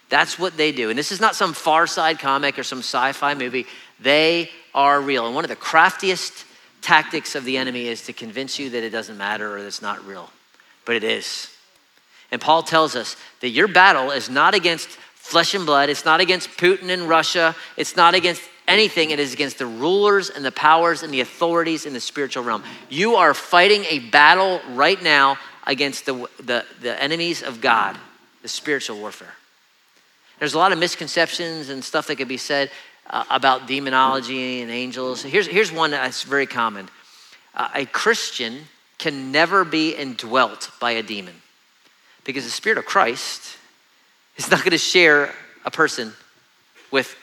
That's 0.10 0.38
what 0.38 0.58
they 0.58 0.72
do. 0.72 0.90
And 0.90 1.00
this 1.00 1.12
is 1.12 1.20
not 1.20 1.36
some 1.36 1.54
far 1.54 1.88
side 1.88 2.20
comic 2.20 2.60
or 2.60 2.64
some 2.64 2.80
sci 2.80 3.12
fi 3.14 3.34
movie. 3.34 3.66
They 4.00 4.50
are 4.74 5.02
real. 5.02 5.26
And 5.26 5.34
one 5.34 5.46
of 5.46 5.50
the 5.50 5.56
craftiest 5.56 6.46
tactics 6.82 7.34
of 7.34 7.46
the 7.46 7.58
enemy 7.58 7.88
is 7.88 8.04
to 8.06 8.14
convince 8.14 8.60
you 8.60 8.70
that 8.70 8.84
it 8.84 8.92
doesn't 8.92 9.18
matter 9.18 9.56
or 9.56 9.62
that 9.62 9.68
it's 9.68 9.82
not 9.82 10.06
real. 10.06 10.30
But 10.86 10.96
it 10.96 11.04
is. 11.04 11.50
And 12.32 12.40
Paul 12.40 12.64
tells 12.64 12.96
us 12.96 13.16
that 13.42 13.50
your 13.50 13.68
battle 13.68 14.12
is 14.12 14.30
not 14.30 14.54
against 14.54 14.90
flesh 15.16 15.56
and 15.56 15.66
blood, 15.66 15.90
it's 15.90 16.06
not 16.06 16.22
against 16.22 16.50
Putin 16.52 16.90
and 16.90 17.10
Russia, 17.10 17.56
it's 17.78 17.96
not 17.96 18.14
against 18.14 18.44
anything, 18.68 19.12
it 19.12 19.20
is 19.20 19.34
against 19.34 19.58
the 19.58 19.66
rulers 19.66 20.30
and 20.30 20.44
the 20.44 20.52
powers 20.52 21.04
and 21.04 21.14
the 21.14 21.22
authorities 21.22 21.86
in 21.86 21.94
the 21.94 22.00
spiritual 22.00 22.44
realm. 22.44 22.64
You 22.90 23.16
are 23.16 23.34
fighting 23.34 23.84
a 23.86 24.00
battle 24.00 24.62
right 24.70 25.02
now 25.02 25.38
against 25.68 26.06
the, 26.06 26.28
the, 26.44 26.66
the 26.82 27.02
enemies 27.02 27.44
of 27.44 27.62
God, 27.62 27.98
the 28.42 28.48
spiritual 28.48 29.00
warfare. 29.00 29.34
There's 30.40 30.54
a 30.54 30.58
lot 30.58 30.72
of 30.72 30.80
misconceptions 30.80 31.70
and 31.70 31.84
stuff 31.84 32.08
that 32.08 32.18
could 32.18 32.28
be 32.28 32.38
said 32.38 32.70
uh, 33.10 33.24
about 33.30 33.68
demonology 33.68 34.62
and 34.62 34.72
angels. 34.72 35.24
Here's, 35.24 35.48
here's 35.48 35.72
one 35.72 35.92
that's 35.92 36.24
very 36.24 36.46
common 36.46 36.90
uh, 37.54 37.70
a 37.74 37.86
Christian 37.86 38.64
can 38.98 39.32
never 39.32 39.64
be 39.64 39.96
indwelt 39.96 40.72
by 40.80 40.92
a 40.92 41.04
demon. 41.04 41.36
Because 42.24 42.44
the 42.44 42.52
Spirit 42.52 42.78
of 42.78 42.86
Christ 42.86 43.58
is 44.36 44.50
not 44.50 44.60
going 44.60 44.72
to 44.72 44.78
share 44.78 45.34
a 45.64 45.72
person 45.72 46.14
with 46.92 47.16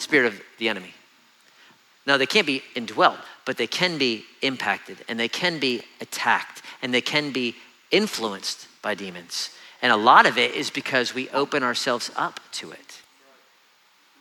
spirit 0.00 0.26
of 0.26 0.40
the 0.58 0.68
enemy. 0.68 0.94
Now, 2.06 2.16
they 2.16 2.26
can't 2.26 2.46
be 2.46 2.62
indwelt, 2.74 3.18
but 3.44 3.56
they 3.56 3.66
can 3.66 3.98
be 3.98 4.24
impacted 4.42 4.98
and 5.08 5.18
they 5.18 5.28
can 5.28 5.58
be 5.58 5.82
attacked 6.00 6.62
and 6.82 6.92
they 6.92 7.00
can 7.00 7.32
be 7.32 7.54
influenced 7.90 8.66
by 8.82 8.94
demons. 8.94 9.50
And 9.82 9.92
a 9.92 9.96
lot 9.96 10.26
of 10.26 10.38
it 10.38 10.54
is 10.54 10.70
because 10.70 11.14
we 11.14 11.28
open 11.30 11.62
ourselves 11.62 12.10
up 12.16 12.40
to 12.52 12.72
it. 12.72 13.00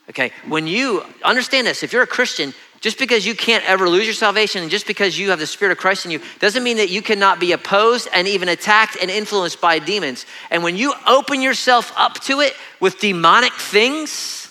Okay, 0.10 0.32
when 0.48 0.66
you 0.66 1.04
understand 1.24 1.68
this, 1.68 1.84
if 1.84 1.94
you're 1.94 2.02
a 2.02 2.08
Christian, 2.08 2.54
just 2.82 2.98
because 2.98 3.26
you 3.26 3.36
can't 3.36 3.64
ever 3.66 3.88
lose 3.90 4.06
your 4.06 4.14
salvation 4.14 4.62
and 4.62 4.72
just 4.72 4.88
because 4.88 5.20
you 5.20 5.30
have 5.30 5.40
the 5.40 5.46
Spirit 5.46 5.74
of 5.74 5.78
Christ 5.78 6.06
in 6.06 6.12
you 6.12 6.22
doesn't 6.40 6.64
mean 6.64 6.78
that 6.78 6.90
you 6.90 7.02
cannot 7.02 7.40
be 7.40 7.52
opposed 7.52 8.08
and 8.14 8.28
even 8.28 8.50
attacked 8.50 8.98
and 9.02 9.12
influenced 9.12 9.62
by 9.62 9.80
demons. 9.80 10.26
And 10.50 10.64
when 10.64 10.78
you 10.78 10.94
open 11.06 11.42
yourself 11.42 11.94
up 11.96 12.16
to 12.22 12.40
it 12.40 12.54
with 12.80 13.00
demonic 13.00 13.54
things, 13.54 14.49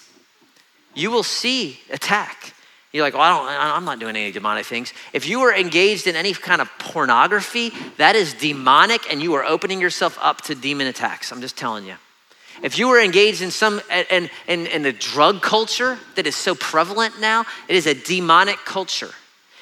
you 0.95 1.11
will 1.11 1.22
see 1.22 1.80
attack. 1.91 2.55
You're 2.93 3.05
like, 3.05 3.14
well, 3.14 3.22
I 3.22 3.55
don't, 3.55 3.76
I'm 3.76 3.84
not 3.84 3.99
doing 3.99 4.16
any 4.16 4.32
demonic 4.32 4.64
things. 4.64 4.93
If 5.12 5.28
you 5.28 5.43
are 5.43 5.55
engaged 5.55 6.07
in 6.07 6.16
any 6.16 6.32
kind 6.32 6.61
of 6.61 6.70
pornography, 6.78 7.70
that 7.99 8.16
is 8.16 8.32
demonic 8.34 9.12
and 9.12 9.22
you 9.22 9.34
are 9.34 9.45
opening 9.45 9.80
yourself 9.80 10.18
up 10.20 10.41
to 10.43 10.55
demon 10.55 10.86
attacks. 10.86 11.30
I'm 11.30 11.41
just 11.41 11.57
telling 11.57 11.84
you. 11.84 11.97
If 12.62 12.78
you 12.78 12.89
were 12.89 13.01
engaged 13.01 13.43
in 13.43 13.51
some 13.51 13.80
in, 14.11 14.30
in, 14.49 14.66
in 14.66 14.82
the 14.82 14.93
drug 14.93 15.43
culture 15.43 15.99
that 16.16 16.26
is 16.26 16.34
so 16.34 16.55
prevalent 16.55 17.20
now, 17.20 17.45
it 17.68 17.76
is 17.76 17.86
a 17.86 17.95
demonic 17.95 18.57
culture. 18.64 19.11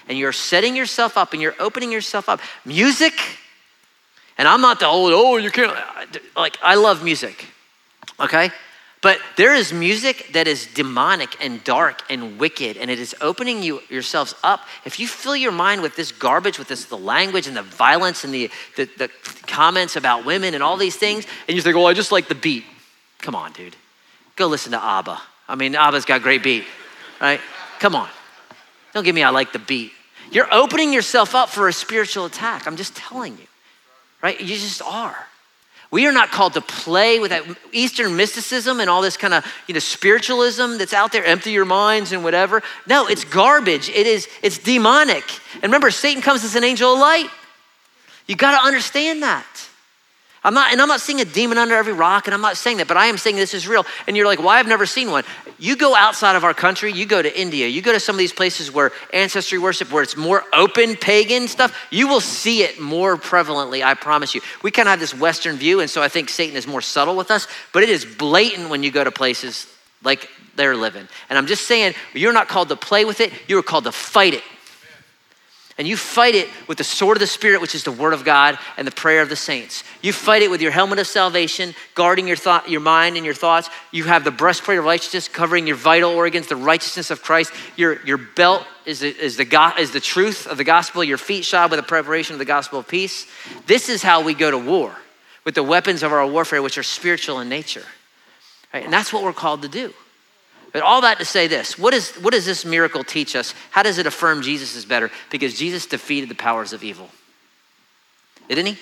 And 0.08 0.16
you're 0.16 0.32
setting 0.32 0.76
yourself 0.76 1.18
up 1.18 1.32
and 1.32 1.42
you're 1.42 1.56
opening 1.58 1.92
yourself 1.92 2.28
up. 2.28 2.40
Music, 2.64 3.12
and 4.38 4.46
I'm 4.46 4.60
not 4.60 4.80
the 4.80 4.86
old, 4.86 5.12
oh, 5.12 5.36
you 5.36 5.50
can't 5.50 5.76
like 6.36 6.56
I 6.62 6.76
love 6.76 7.02
music. 7.02 7.46
Okay? 8.20 8.50
But 9.06 9.20
there 9.36 9.54
is 9.54 9.72
music 9.72 10.30
that 10.32 10.48
is 10.48 10.66
demonic 10.66 11.36
and 11.40 11.62
dark 11.62 12.02
and 12.10 12.40
wicked, 12.40 12.76
and 12.76 12.90
it 12.90 12.98
is 12.98 13.14
opening 13.20 13.62
you 13.62 13.80
yourselves 13.88 14.34
up. 14.42 14.66
If 14.84 14.98
you 14.98 15.06
fill 15.06 15.36
your 15.36 15.52
mind 15.52 15.80
with 15.80 15.94
this 15.94 16.10
garbage, 16.10 16.58
with 16.58 16.66
this 16.66 16.86
the 16.86 16.98
language 16.98 17.46
and 17.46 17.56
the 17.56 17.62
violence 17.62 18.24
and 18.24 18.34
the, 18.34 18.50
the, 18.74 18.90
the 18.98 19.08
comments 19.46 19.94
about 19.94 20.24
women 20.24 20.54
and 20.54 20.60
all 20.60 20.76
these 20.76 20.96
things, 20.96 21.24
and 21.46 21.56
you 21.56 21.62
think, 21.62 21.76
oh, 21.76 21.86
I 21.86 21.94
just 21.94 22.10
like 22.10 22.26
the 22.26 22.34
beat. 22.34 22.64
Come 23.20 23.36
on, 23.36 23.52
dude. 23.52 23.76
Go 24.34 24.48
listen 24.48 24.72
to 24.72 24.84
ABBA. 24.84 25.22
I 25.48 25.54
mean, 25.54 25.76
ABBA's 25.76 26.04
got 26.04 26.22
great 26.22 26.42
beat, 26.42 26.64
right? 27.20 27.40
Come 27.78 27.94
on. 27.94 28.08
Don't 28.92 29.04
give 29.04 29.14
me 29.14 29.22
I 29.22 29.30
like 29.30 29.52
the 29.52 29.60
beat. 29.60 29.92
You're 30.32 30.52
opening 30.52 30.92
yourself 30.92 31.36
up 31.36 31.48
for 31.48 31.68
a 31.68 31.72
spiritual 31.72 32.24
attack. 32.24 32.66
I'm 32.66 32.76
just 32.76 32.96
telling 32.96 33.38
you, 33.38 33.46
right? 34.20 34.40
You 34.40 34.48
just 34.48 34.82
are. 34.82 35.28
We 35.90 36.06
are 36.06 36.12
not 36.12 36.30
called 36.30 36.54
to 36.54 36.60
play 36.60 37.20
with 37.20 37.30
that 37.30 37.44
Eastern 37.72 38.16
mysticism 38.16 38.80
and 38.80 38.90
all 38.90 39.02
this 39.02 39.16
kind 39.16 39.34
of 39.34 39.46
you 39.66 39.74
know 39.74 39.80
spiritualism 39.80 40.78
that's 40.78 40.92
out 40.92 41.12
there. 41.12 41.24
Empty 41.24 41.52
your 41.52 41.64
minds 41.64 42.12
and 42.12 42.24
whatever. 42.24 42.62
No, 42.86 43.06
it's 43.06 43.24
garbage. 43.24 43.88
It 43.88 44.06
is. 44.06 44.28
It's 44.42 44.58
demonic. 44.58 45.24
And 45.54 45.64
remember, 45.64 45.90
Satan 45.90 46.22
comes 46.22 46.44
as 46.44 46.56
an 46.56 46.64
angel 46.64 46.94
of 46.94 46.98
light. 46.98 47.30
You 48.26 48.34
got 48.34 48.60
to 48.60 48.66
understand 48.66 49.22
that. 49.22 49.46
I'm 50.46 50.54
not, 50.54 50.70
and 50.70 50.80
I'm 50.80 50.86
not 50.86 51.00
seeing 51.00 51.20
a 51.20 51.24
demon 51.24 51.58
under 51.58 51.74
every 51.74 51.92
rock, 51.92 52.28
and 52.28 52.34
I'm 52.34 52.40
not 52.40 52.56
saying 52.56 52.76
that, 52.76 52.86
but 52.86 52.96
I 52.96 53.06
am 53.06 53.18
saying 53.18 53.34
this 53.34 53.52
is 53.52 53.66
real. 53.66 53.84
And 54.06 54.16
you're 54.16 54.26
like, 54.26 54.38
well, 54.38 54.50
I've 54.50 54.68
never 54.68 54.86
seen 54.86 55.10
one. 55.10 55.24
You 55.58 55.74
go 55.74 55.96
outside 55.96 56.36
of 56.36 56.44
our 56.44 56.54
country, 56.54 56.92
you 56.92 57.04
go 57.04 57.20
to 57.20 57.40
India, 57.40 57.66
you 57.66 57.82
go 57.82 57.92
to 57.92 57.98
some 57.98 58.14
of 58.14 58.18
these 58.18 58.32
places 58.32 58.70
where 58.70 58.92
ancestry 59.12 59.58
worship, 59.58 59.90
where 59.90 60.04
it's 60.04 60.16
more 60.16 60.44
open 60.52 60.94
pagan 60.94 61.48
stuff, 61.48 61.76
you 61.90 62.06
will 62.06 62.20
see 62.20 62.62
it 62.62 62.80
more 62.80 63.16
prevalently, 63.16 63.82
I 63.82 63.94
promise 63.94 64.36
you. 64.36 64.40
We 64.62 64.70
kind 64.70 64.86
of 64.86 64.90
have 64.90 65.00
this 65.00 65.12
Western 65.12 65.56
view, 65.56 65.80
and 65.80 65.90
so 65.90 66.00
I 66.00 66.06
think 66.06 66.28
Satan 66.28 66.54
is 66.54 66.68
more 66.68 66.80
subtle 66.80 67.16
with 67.16 67.32
us, 67.32 67.48
but 67.72 67.82
it 67.82 67.88
is 67.88 68.04
blatant 68.04 68.70
when 68.70 68.84
you 68.84 68.92
go 68.92 69.02
to 69.02 69.10
places 69.10 69.66
like 70.04 70.30
they're 70.54 70.76
living. 70.76 71.08
And 71.28 71.36
I'm 71.36 71.48
just 71.48 71.66
saying, 71.66 71.94
you're 72.14 72.32
not 72.32 72.46
called 72.46 72.68
to 72.68 72.76
play 72.76 73.04
with 73.04 73.20
it, 73.20 73.32
you 73.48 73.58
are 73.58 73.64
called 73.64 73.84
to 73.84 73.92
fight 73.92 74.34
it. 74.34 74.44
And 75.78 75.86
you 75.86 75.96
fight 75.96 76.34
it 76.34 76.48
with 76.68 76.78
the 76.78 76.84
sword 76.84 77.18
of 77.18 77.20
the 77.20 77.26
Spirit, 77.26 77.60
which 77.60 77.74
is 77.74 77.84
the 77.84 77.92
Word 77.92 78.14
of 78.14 78.24
God 78.24 78.58
and 78.78 78.86
the 78.86 78.92
prayer 78.92 79.20
of 79.20 79.28
the 79.28 79.36
saints. 79.36 79.84
You 80.00 80.10
fight 80.10 80.40
it 80.40 80.50
with 80.50 80.62
your 80.62 80.70
helmet 80.70 80.98
of 80.98 81.06
salvation, 81.06 81.74
guarding 81.94 82.26
your 82.26 82.36
thought, 82.36 82.70
your 82.70 82.80
mind 82.80 83.16
and 83.16 83.26
your 83.26 83.34
thoughts. 83.34 83.68
You 83.92 84.04
have 84.04 84.24
the 84.24 84.30
breastplate 84.30 84.78
of 84.78 84.86
righteousness, 84.86 85.28
covering 85.28 85.66
your 85.66 85.76
vital 85.76 86.12
organs, 86.12 86.46
the 86.46 86.56
righteousness 86.56 87.10
of 87.10 87.20
Christ. 87.22 87.52
Your, 87.76 88.02
your 88.06 88.16
belt 88.16 88.66
is 88.86 89.00
the, 89.00 89.14
is, 89.14 89.36
the, 89.36 89.74
is 89.78 89.90
the 89.90 90.00
truth 90.00 90.46
of 90.46 90.56
the 90.56 90.64
gospel. 90.64 91.04
Your 91.04 91.18
feet 91.18 91.44
shod 91.44 91.70
with 91.70 91.78
the 91.78 91.86
preparation 91.86 92.32
of 92.32 92.38
the 92.38 92.46
gospel 92.46 92.78
of 92.78 92.88
peace. 92.88 93.26
This 93.66 93.90
is 93.90 94.02
how 94.02 94.22
we 94.22 94.32
go 94.32 94.50
to 94.50 94.58
war 94.58 94.96
with 95.44 95.54
the 95.54 95.62
weapons 95.62 96.02
of 96.02 96.10
our 96.10 96.26
warfare, 96.26 96.62
which 96.62 96.78
are 96.78 96.82
spiritual 96.82 97.40
in 97.40 97.50
nature. 97.50 97.84
Right? 98.72 98.84
And 98.84 98.92
that's 98.92 99.12
what 99.12 99.22
we're 99.22 99.34
called 99.34 99.60
to 99.60 99.68
do. 99.68 99.92
But 100.76 100.82
all 100.82 101.00
that 101.00 101.18
to 101.20 101.24
say 101.24 101.46
this 101.46 101.78
what, 101.78 101.94
is, 101.94 102.10
what 102.16 102.34
does 102.34 102.44
this 102.44 102.66
miracle 102.66 103.02
teach 103.02 103.34
us? 103.34 103.54
How 103.70 103.82
does 103.82 103.96
it 103.96 104.04
affirm 104.04 104.42
Jesus 104.42 104.76
is 104.76 104.84
better? 104.84 105.10
Because 105.30 105.58
Jesus 105.58 105.86
defeated 105.86 106.28
the 106.28 106.34
powers 106.34 106.74
of 106.74 106.84
evil. 106.84 107.08
Didn't 108.46 108.66
he? 108.66 108.78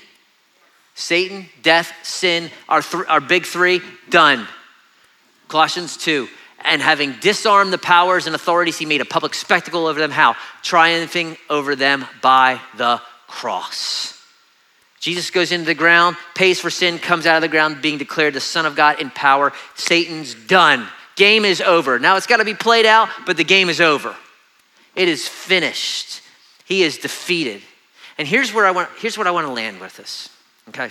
Satan, 0.96 1.46
death, 1.62 1.92
sin, 2.02 2.50
our, 2.68 2.82
th- 2.82 3.04
our 3.08 3.20
big 3.20 3.46
three, 3.46 3.80
done. 4.10 4.48
Colossians 5.46 5.96
2. 5.96 6.26
And 6.64 6.82
having 6.82 7.12
disarmed 7.20 7.72
the 7.72 7.78
powers 7.78 8.26
and 8.26 8.34
authorities, 8.34 8.76
he 8.76 8.86
made 8.86 9.00
a 9.00 9.04
public 9.04 9.32
spectacle 9.32 9.86
over 9.86 10.00
them. 10.00 10.10
How? 10.10 10.34
Triumphing 10.62 11.36
over 11.48 11.76
them 11.76 12.06
by 12.20 12.60
the 12.76 13.00
cross. 13.28 14.20
Jesus 14.98 15.30
goes 15.30 15.52
into 15.52 15.66
the 15.66 15.74
ground, 15.74 16.16
pays 16.34 16.58
for 16.58 16.70
sin, 16.70 16.98
comes 16.98 17.24
out 17.24 17.36
of 17.36 17.42
the 17.42 17.48
ground, 17.48 17.82
being 17.82 17.98
declared 17.98 18.34
the 18.34 18.40
Son 18.40 18.66
of 18.66 18.74
God 18.74 19.00
in 19.00 19.10
power. 19.10 19.52
Satan's 19.76 20.34
done. 20.34 20.88
Game 21.16 21.44
is 21.44 21.60
over. 21.60 21.98
Now 21.98 22.16
it's 22.16 22.26
got 22.26 22.38
to 22.38 22.44
be 22.44 22.54
played 22.54 22.86
out, 22.86 23.08
but 23.26 23.36
the 23.36 23.44
game 23.44 23.68
is 23.68 23.80
over. 23.80 24.16
It 24.96 25.08
is 25.08 25.28
finished. 25.28 26.22
He 26.64 26.82
is 26.82 26.98
defeated. 26.98 27.62
And 28.18 28.26
here's 28.26 28.52
where 28.52 28.66
I 28.66 28.70
want 28.70 28.88
here's 28.98 29.18
what 29.18 29.26
I 29.26 29.30
want 29.30 29.46
to 29.46 29.52
land 29.52 29.80
with 29.80 29.96
this. 29.96 30.28
Okay? 30.68 30.90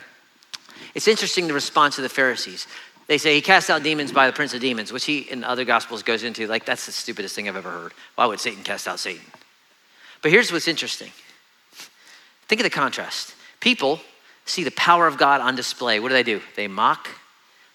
It's 0.93 1.07
interesting 1.07 1.47
the 1.47 1.53
response 1.53 1.97
of 1.97 2.03
the 2.03 2.09
Pharisees. 2.09 2.67
They 3.07 3.17
say 3.17 3.36
he 3.36 3.41
cast 3.41 3.69
out 3.69 3.84
demons 3.84 4.11
by 4.11 4.28
the 4.28 4.34
prince 4.34 4.53
of 4.53 4.61
demons, 4.61 4.93
which 4.93 5.05
he 5.05 5.19
in 5.19 5.43
other 5.43 5.65
gospels 5.65 6.03
goes 6.03 6.24
into 6.24 6.47
like 6.47 6.65
that's 6.65 6.86
the 6.86 6.91
stupidest 6.91 7.36
thing 7.36 7.49
I've 7.49 7.55
ever 7.55 7.71
heard. 7.71 7.93
Why 8.15 8.26
would 8.26 8.39
Satan 8.39 8.63
cast 8.63 8.88
out 8.88 8.99
Satan? 8.99 9.26
But 10.21 10.32
here's 10.32 10.51
what's 10.51 10.67
interesting. 10.67 11.11
Think 12.47 12.61
of 12.61 12.63
the 12.63 12.69
contrast. 12.69 13.36
People 13.59 13.99
see 14.45 14.63
the 14.63 14.71
power 14.71 15.07
of 15.07 15.17
God 15.17 15.41
on 15.41 15.55
display. 15.55 15.99
What 15.99 16.09
do 16.09 16.13
they 16.13 16.24
do? 16.24 16.41
They 16.55 16.67
mock, 16.67 17.09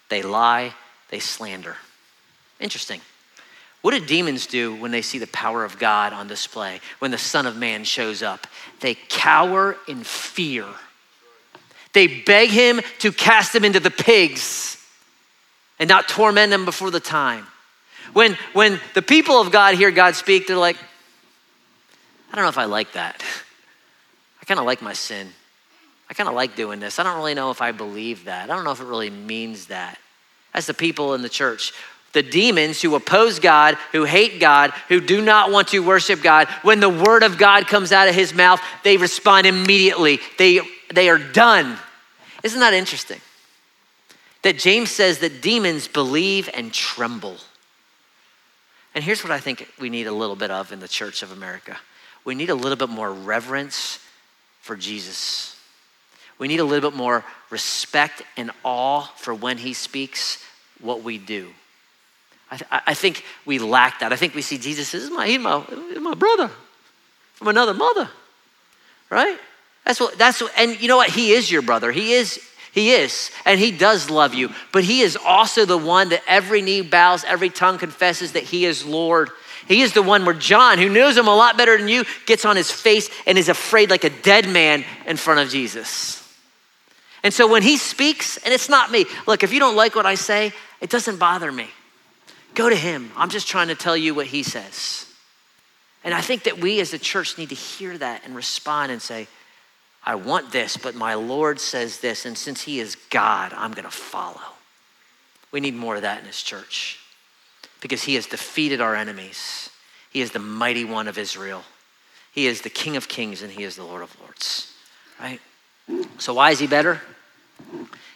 they 0.09 0.21
lie, 0.21 0.73
they 1.09 1.19
slander. 1.19 1.77
Interesting. 2.59 3.01
What 3.81 3.91
do 3.91 4.05
demons 4.05 4.45
do 4.45 4.75
when 4.75 4.91
they 4.91 5.01
see 5.01 5.19
the 5.19 5.27
power 5.27 5.63
of 5.63 5.79
God 5.79 6.11
on 6.11 6.27
display? 6.27 6.81
When 6.99 7.11
the 7.11 7.17
Son 7.17 7.45
of 7.45 7.55
Man 7.55 7.85
shows 7.85 8.21
up? 8.21 8.45
They 8.81 8.95
cower 8.95 9.77
in 9.87 10.03
fear. 10.03 10.65
They 11.93 12.07
beg 12.07 12.49
him 12.49 12.81
to 12.99 13.11
cast 13.11 13.53
them 13.53 13.63
into 13.63 13.79
the 13.79 13.91
pigs 13.91 14.77
and 15.79 15.87
not 15.87 16.09
torment 16.09 16.51
them 16.51 16.65
before 16.65 16.91
the 16.91 16.99
time. 16.99 17.47
When, 18.13 18.37
when 18.53 18.79
the 18.95 19.01
people 19.01 19.39
of 19.39 19.51
God 19.51 19.75
hear 19.75 19.91
God 19.91 20.15
speak, 20.15 20.47
they're 20.47 20.57
like, 20.57 20.77
I 22.31 22.35
don't 22.35 22.43
know 22.43 22.49
if 22.49 22.57
I 22.57 22.65
like 22.65 22.93
that. 22.93 23.23
I 24.41 24.45
kind 24.45 24.59
of 24.59 24.65
like 24.65 24.81
my 24.81 24.93
sin. 24.93 25.29
I 26.09 26.13
kind 26.13 26.27
of 26.27 26.35
like 26.35 26.55
doing 26.55 26.79
this. 26.79 26.99
I 26.99 27.03
don't 27.03 27.15
really 27.17 27.33
know 27.33 27.51
if 27.51 27.61
I 27.61 27.71
believe 27.71 28.25
that. 28.25 28.49
I 28.49 28.55
don't 28.55 28.65
know 28.65 28.71
if 28.71 28.81
it 28.81 28.85
really 28.85 29.09
means 29.09 29.67
that. 29.67 29.99
That's 30.53 30.67
the 30.67 30.73
people 30.73 31.13
in 31.13 31.21
the 31.21 31.29
church. 31.29 31.71
The 32.13 32.23
demons 32.23 32.81
who 32.81 32.95
oppose 32.95 33.39
God, 33.39 33.77
who 33.91 34.03
hate 34.03 34.39
God, 34.39 34.71
who 34.87 34.99
do 34.99 35.21
not 35.21 35.51
want 35.51 35.69
to 35.69 35.79
worship 35.79 36.21
God, 36.21 36.47
when 36.63 36.79
the 36.79 36.89
word 36.89 37.23
of 37.23 37.37
God 37.37 37.67
comes 37.67 37.91
out 37.91 38.07
of 38.07 38.15
his 38.15 38.33
mouth, 38.33 38.61
they 38.83 38.97
respond 38.97 39.45
immediately. 39.45 40.19
They, 40.37 40.61
they 40.93 41.09
are 41.09 41.19
done. 41.19 41.77
Isn't 42.43 42.59
that 42.61 42.73
interesting? 42.73 43.21
That 44.41 44.57
James 44.57 44.89
says 44.89 45.19
that 45.19 45.41
demons 45.41 45.87
believe 45.87 46.49
and 46.53 46.73
tremble. 46.73 47.37
And 48.95 49.03
here's 49.03 49.23
what 49.23 49.31
I 49.31 49.39
think 49.39 49.67
we 49.79 49.89
need 49.89 50.07
a 50.07 50.11
little 50.11 50.35
bit 50.35 50.49
of 50.49 50.71
in 50.71 50.79
the 50.79 50.87
church 50.87 51.23
of 51.23 51.31
America 51.31 51.77
we 52.25 52.35
need 52.35 52.49
a 52.49 52.55
little 52.55 52.75
bit 52.75 52.89
more 52.89 53.11
reverence 53.11 53.99
for 54.61 54.75
Jesus. 54.75 55.57
We 56.37 56.47
need 56.47 56.59
a 56.59 56.63
little 56.63 56.91
bit 56.91 56.97
more 56.97 57.25
respect 57.49 58.21
and 58.37 58.51
awe 58.63 59.01
for 59.15 59.33
when 59.33 59.57
he 59.57 59.73
speaks 59.73 60.43
what 60.79 61.01
we 61.01 61.17
do. 61.17 61.49
I, 62.51 62.81
I 62.87 62.93
think 62.93 63.23
we 63.45 63.59
lack 63.59 63.99
that. 63.99 64.11
I 64.11 64.15
think 64.15 64.35
we 64.35 64.41
see 64.41 64.57
Jesus 64.57 64.93
as 64.93 65.09
my, 65.09 65.27
he's 65.27 65.39
my, 65.39 65.61
he's 65.61 65.99
my 65.99 66.15
brother 66.15 66.49
from 67.35 67.47
another 67.47 67.73
mother, 67.73 68.09
right? 69.09 69.37
That's 69.85 69.99
what, 69.99 70.17
that's 70.17 70.41
what, 70.41 70.51
and 70.57 70.79
you 70.81 70.87
know 70.87 70.97
what? 70.97 71.09
He 71.09 71.31
is 71.31 71.51
your 71.51 71.61
brother. 71.61 71.91
He 71.91 72.13
is, 72.13 72.39
he 72.71 72.91
is, 72.91 73.31
and 73.45 73.59
he 73.59 73.71
does 73.71 74.09
love 74.09 74.33
you, 74.33 74.51
but 74.71 74.83
he 74.83 75.01
is 75.01 75.17
also 75.17 75.65
the 75.65 75.77
one 75.77 76.09
that 76.09 76.21
every 76.27 76.61
knee 76.61 76.81
bows, 76.81 77.23
every 77.23 77.49
tongue 77.49 77.77
confesses 77.77 78.33
that 78.33 78.43
he 78.43 78.65
is 78.65 78.85
Lord. 78.85 79.29
He 79.67 79.81
is 79.81 79.93
the 79.93 80.01
one 80.01 80.25
where 80.25 80.35
John, 80.35 80.79
who 80.79 80.89
knows 80.89 81.15
him 81.15 81.27
a 81.27 81.35
lot 81.35 81.57
better 81.57 81.77
than 81.77 81.87
you, 81.87 82.03
gets 82.25 82.45
on 82.45 82.55
his 82.55 82.71
face 82.71 83.09
and 83.27 83.37
is 83.37 83.49
afraid 83.49 83.89
like 83.89 84.03
a 84.03 84.09
dead 84.09 84.49
man 84.49 84.83
in 85.05 85.15
front 85.15 85.39
of 85.39 85.49
Jesus. 85.49 86.15
And 87.23 87.33
so 87.33 87.47
when 87.47 87.63
he 87.63 87.77
speaks, 87.77 88.37
and 88.37 88.53
it's 88.53 88.69
not 88.69 88.91
me, 88.91 89.05
look, 89.27 89.43
if 89.43 89.53
you 89.53 89.59
don't 89.59 89.75
like 89.75 89.95
what 89.95 90.05
I 90.05 90.15
say, 90.15 90.53
it 90.81 90.89
doesn't 90.89 91.17
bother 91.17 91.51
me. 91.51 91.67
Go 92.59 92.69
to 92.69 92.75
him. 92.75 93.09
I'm 93.15 93.29
just 93.29 93.47
trying 93.47 93.69
to 93.69 93.75
tell 93.75 93.95
you 93.95 94.13
what 94.13 94.25
he 94.25 94.43
says. 94.43 95.05
And 96.03 96.13
I 96.13 96.19
think 96.19 96.43
that 96.43 96.59
we 96.59 96.81
as 96.81 96.93
a 96.93 96.99
church 96.99 97.37
need 97.37 97.47
to 97.49 97.55
hear 97.55 97.97
that 97.97 98.25
and 98.25 98.35
respond 98.35 98.91
and 98.91 99.01
say, 99.01 99.27
I 100.03 100.15
want 100.15 100.51
this, 100.51 100.75
but 100.75 100.93
my 100.93 101.13
Lord 101.13 101.61
says 101.61 101.99
this. 102.01 102.25
And 102.25 102.37
since 102.37 102.61
he 102.61 102.81
is 102.81 102.97
God, 103.11 103.53
I'm 103.55 103.71
going 103.71 103.85
to 103.85 103.89
follow. 103.89 104.41
We 105.53 105.61
need 105.61 105.73
more 105.73 105.95
of 105.95 106.01
that 106.01 106.19
in 106.19 106.25
his 106.25 106.43
church 106.43 106.99
because 107.79 108.03
he 108.03 108.15
has 108.15 108.25
defeated 108.25 108.81
our 108.81 108.93
enemies. 108.93 109.69
He 110.09 110.19
is 110.19 110.31
the 110.31 110.39
mighty 110.39 110.83
one 110.83 111.07
of 111.07 111.17
Israel. 111.17 111.63
He 112.33 112.45
is 112.45 112.59
the 112.59 112.69
King 112.69 112.97
of 112.97 113.07
kings 113.07 113.41
and 113.41 113.53
he 113.53 113.63
is 113.63 113.77
the 113.77 113.85
Lord 113.85 114.01
of 114.01 114.19
lords, 114.19 114.73
right? 115.17 115.39
So, 116.17 116.33
why 116.33 116.51
is 116.51 116.59
he 116.59 116.67
better? 116.67 116.99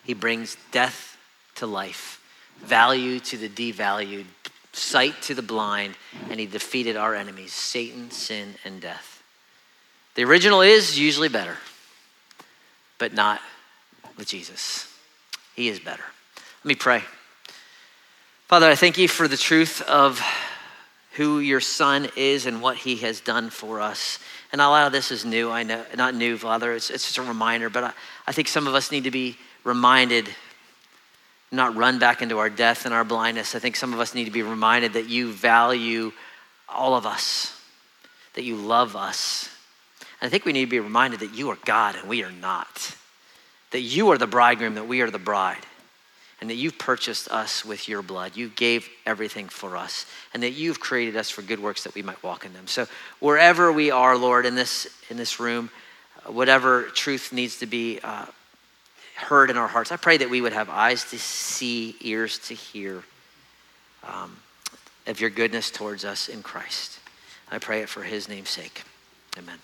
He 0.04 0.14
brings 0.14 0.58
death 0.74 1.16
to 1.56 1.66
life, 1.66 2.20
value 2.64 3.20
to 3.20 3.38
the 3.38 3.50
devalued, 3.50 4.26
sight 4.72 5.22
to 5.24 5.36
the 5.36 5.42
blind, 5.42 5.96
and 6.30 6.40
he 6.40 6.46
defeated 6.46 6.96
our 6.96 7.16
enemies 7.16 7.54
Satan, 7.54 8.12
sin, 8.12 8.56
and 8.66 8.82
death. 8.82 9.22
The 10.16 10.24
original 10.24 10.62
is 10.62 11.00
usually 11.00 11.30
better, 11.30 11.58
but 12.98 13.14
not 13.14 13.42
with 14.18 14.28
Jesus. 14.28 14.88
He 15.56 15.68
is 15.68 15.80
better. 15.80 16.04
Let 16.64 16.66
me 16.66 16.76
pray. 16.76 17.04
Father, 18.48 18.70
I 18.70 18.76
thank 18.76 18.98
you 18.98 19.08
for 19.08 19.28
the 19.28 19.38
truth 19.38 19.82
of 19.84 20.22
who 21.14 21.40
your 21.40 21.60
son 21.60 22.10
is 22.16 22.46
and 22.46 22.62
what 22.62 22.78
he 22.78 22.98
has 22.98 23.20
done 23.20 23.50
for 23.50 23.80
us. 23.80 24.20
And 24.52 24.62
a 24.62 24.68
lot 24.68 24.86
of 24.86 24.92
this 24.92 25.12
is 25.12 25.26
new. 25.26 25.52
I 25.52 25.64
know, 25.64 25.84
not 25.96 26.16
new, 26.16 26.38
Father. 26.38 26.74
It's, 26.74 26.90
it's 26.90 27.06
just 27.06 27.18
a 27.18 27.24
reminder. 27.24 27.70
But 27.70 27.84
I, 27.84 27.94
I 28.28 28.32
think 28.32 28.48
some 28.48 28.68
of 28.68 28.76
us 28.76 28.92
need 28.92 29.04
to 29.06 29.12
be 29.12 29.38
reminded, 29.64 30.30
not 31.54 31.76
run 31.76 32.00
back 32.00 32.22
into 32.22 32.40
our 32.40 32.50
death 32.50 32.86
and 32.86 32.94
our 32.94 33.04
blindness. 33.04 33.56
I 33.56 33.60
think 33.60 33.76
some 33.76 33.94
of 33.94 34.00
us 34.00 34.14
need 34.14 34.26
to 34.26 34.32
be 34.32 34.42
reminded 34.42 34.94
that 34.94 35.08
you 35.08 35.32
value 35.32 36.12
all 36.68 36.96
of 36.96 37.06
us, 37.06 37.60
that 38.34 38.44
you 38.44 38.56
love 38.56 38.96
us. 38.96 39.50
And 40.20 40.28
I 40.28 40.30
think 40.30 40.46
we 40.46 40.54
need 40.54 40.66
to 40.66 40.72
be 40.72 40.80
reminded 40.80 41.20
that 41.20 41.34
you 41.34 41.50
are 41.50 41.58
God 41.66 41.96
and 41.96 42.10
we 42.10 42.24
are 42.24 42.32
not, 42.32 42.96
that 43.72 43.82
you 43.82 44.10
are 44.12 44.18
the 44.18 44.28
bridegroom, 44.28 44.76
that 44.76 44.88
we 44.88 45.02
are 45.02 45.12
the 45.12 45.20
bride 45.20 45.66
and 46.44 46.50
that 46.50 46.56
you've 46.56 46.78
purchased 46.78 47.30
us 47.30 47.64
with 47.64 47.88
your 47.88 48.02
blood. 48.02 48.36
You 48.36 48.50
gave 48.50 48.90
everything 49.06 49.48
for 49.48 49.78
us, 49.78 50.06
and 50.34 50.44
that 50.44 50.52
you've 50.52 50.78
created 50.78 51.16
us 51.16 51.30
for 51.30 51.42
good 51.42 51.62
works 51.62 51.86
that 51.86 51.96
we 51.96 52.02
might 52.02 52.22
walk 52.22 52.46
in 52.46 52.52
them. 52.52 52.68
So 52.68 52.86
wherever 53.22 53.72
we 53.72 53.92
are, 53.92 54.18
Lord, 54.18 54.46
in 54.46 54.54
this 54.54 54.86
in 55.10 55.16
this 55.16 55.40
room, 55.40 55.70
whatever 56.26 56.84
truth 56.84 57.32
needs 57.32 57.60
to 57.60 57.66
be 57.66 58.02
uh, 58.04 58.26
heard 59.24 59.50
in 59.50 59.58
our 59.58 59.68
hearts, 59.68 59.92
I 59.92 59.98
pray 59.98 60.18
that 60.18 60.30
we 60.30 60.42
would 60.42 60.54
have 60.54 60.70
eyes 60.70 61.04
to 61.06 61.20
see, 61.20 61.96
ears 62.02 62.38
to 62.48 62.54
hear 62.54 63.04
um, 64.04 64.38
of 65.08 65.20
your 65.20 65.30
goodness 65.30 65.72
towards 65.72 66.06
us 66.06 66.30
in 66.30 66.44
Christ. 66.44 67.00
I 67.52 67.58
pray 67.58 67.82
it 67.82 67.90
for 67.90 68.04
His 68.04 68.30
name's 68.30 68.50
sake. 68.50 68.84
Amen. 69.38 69.60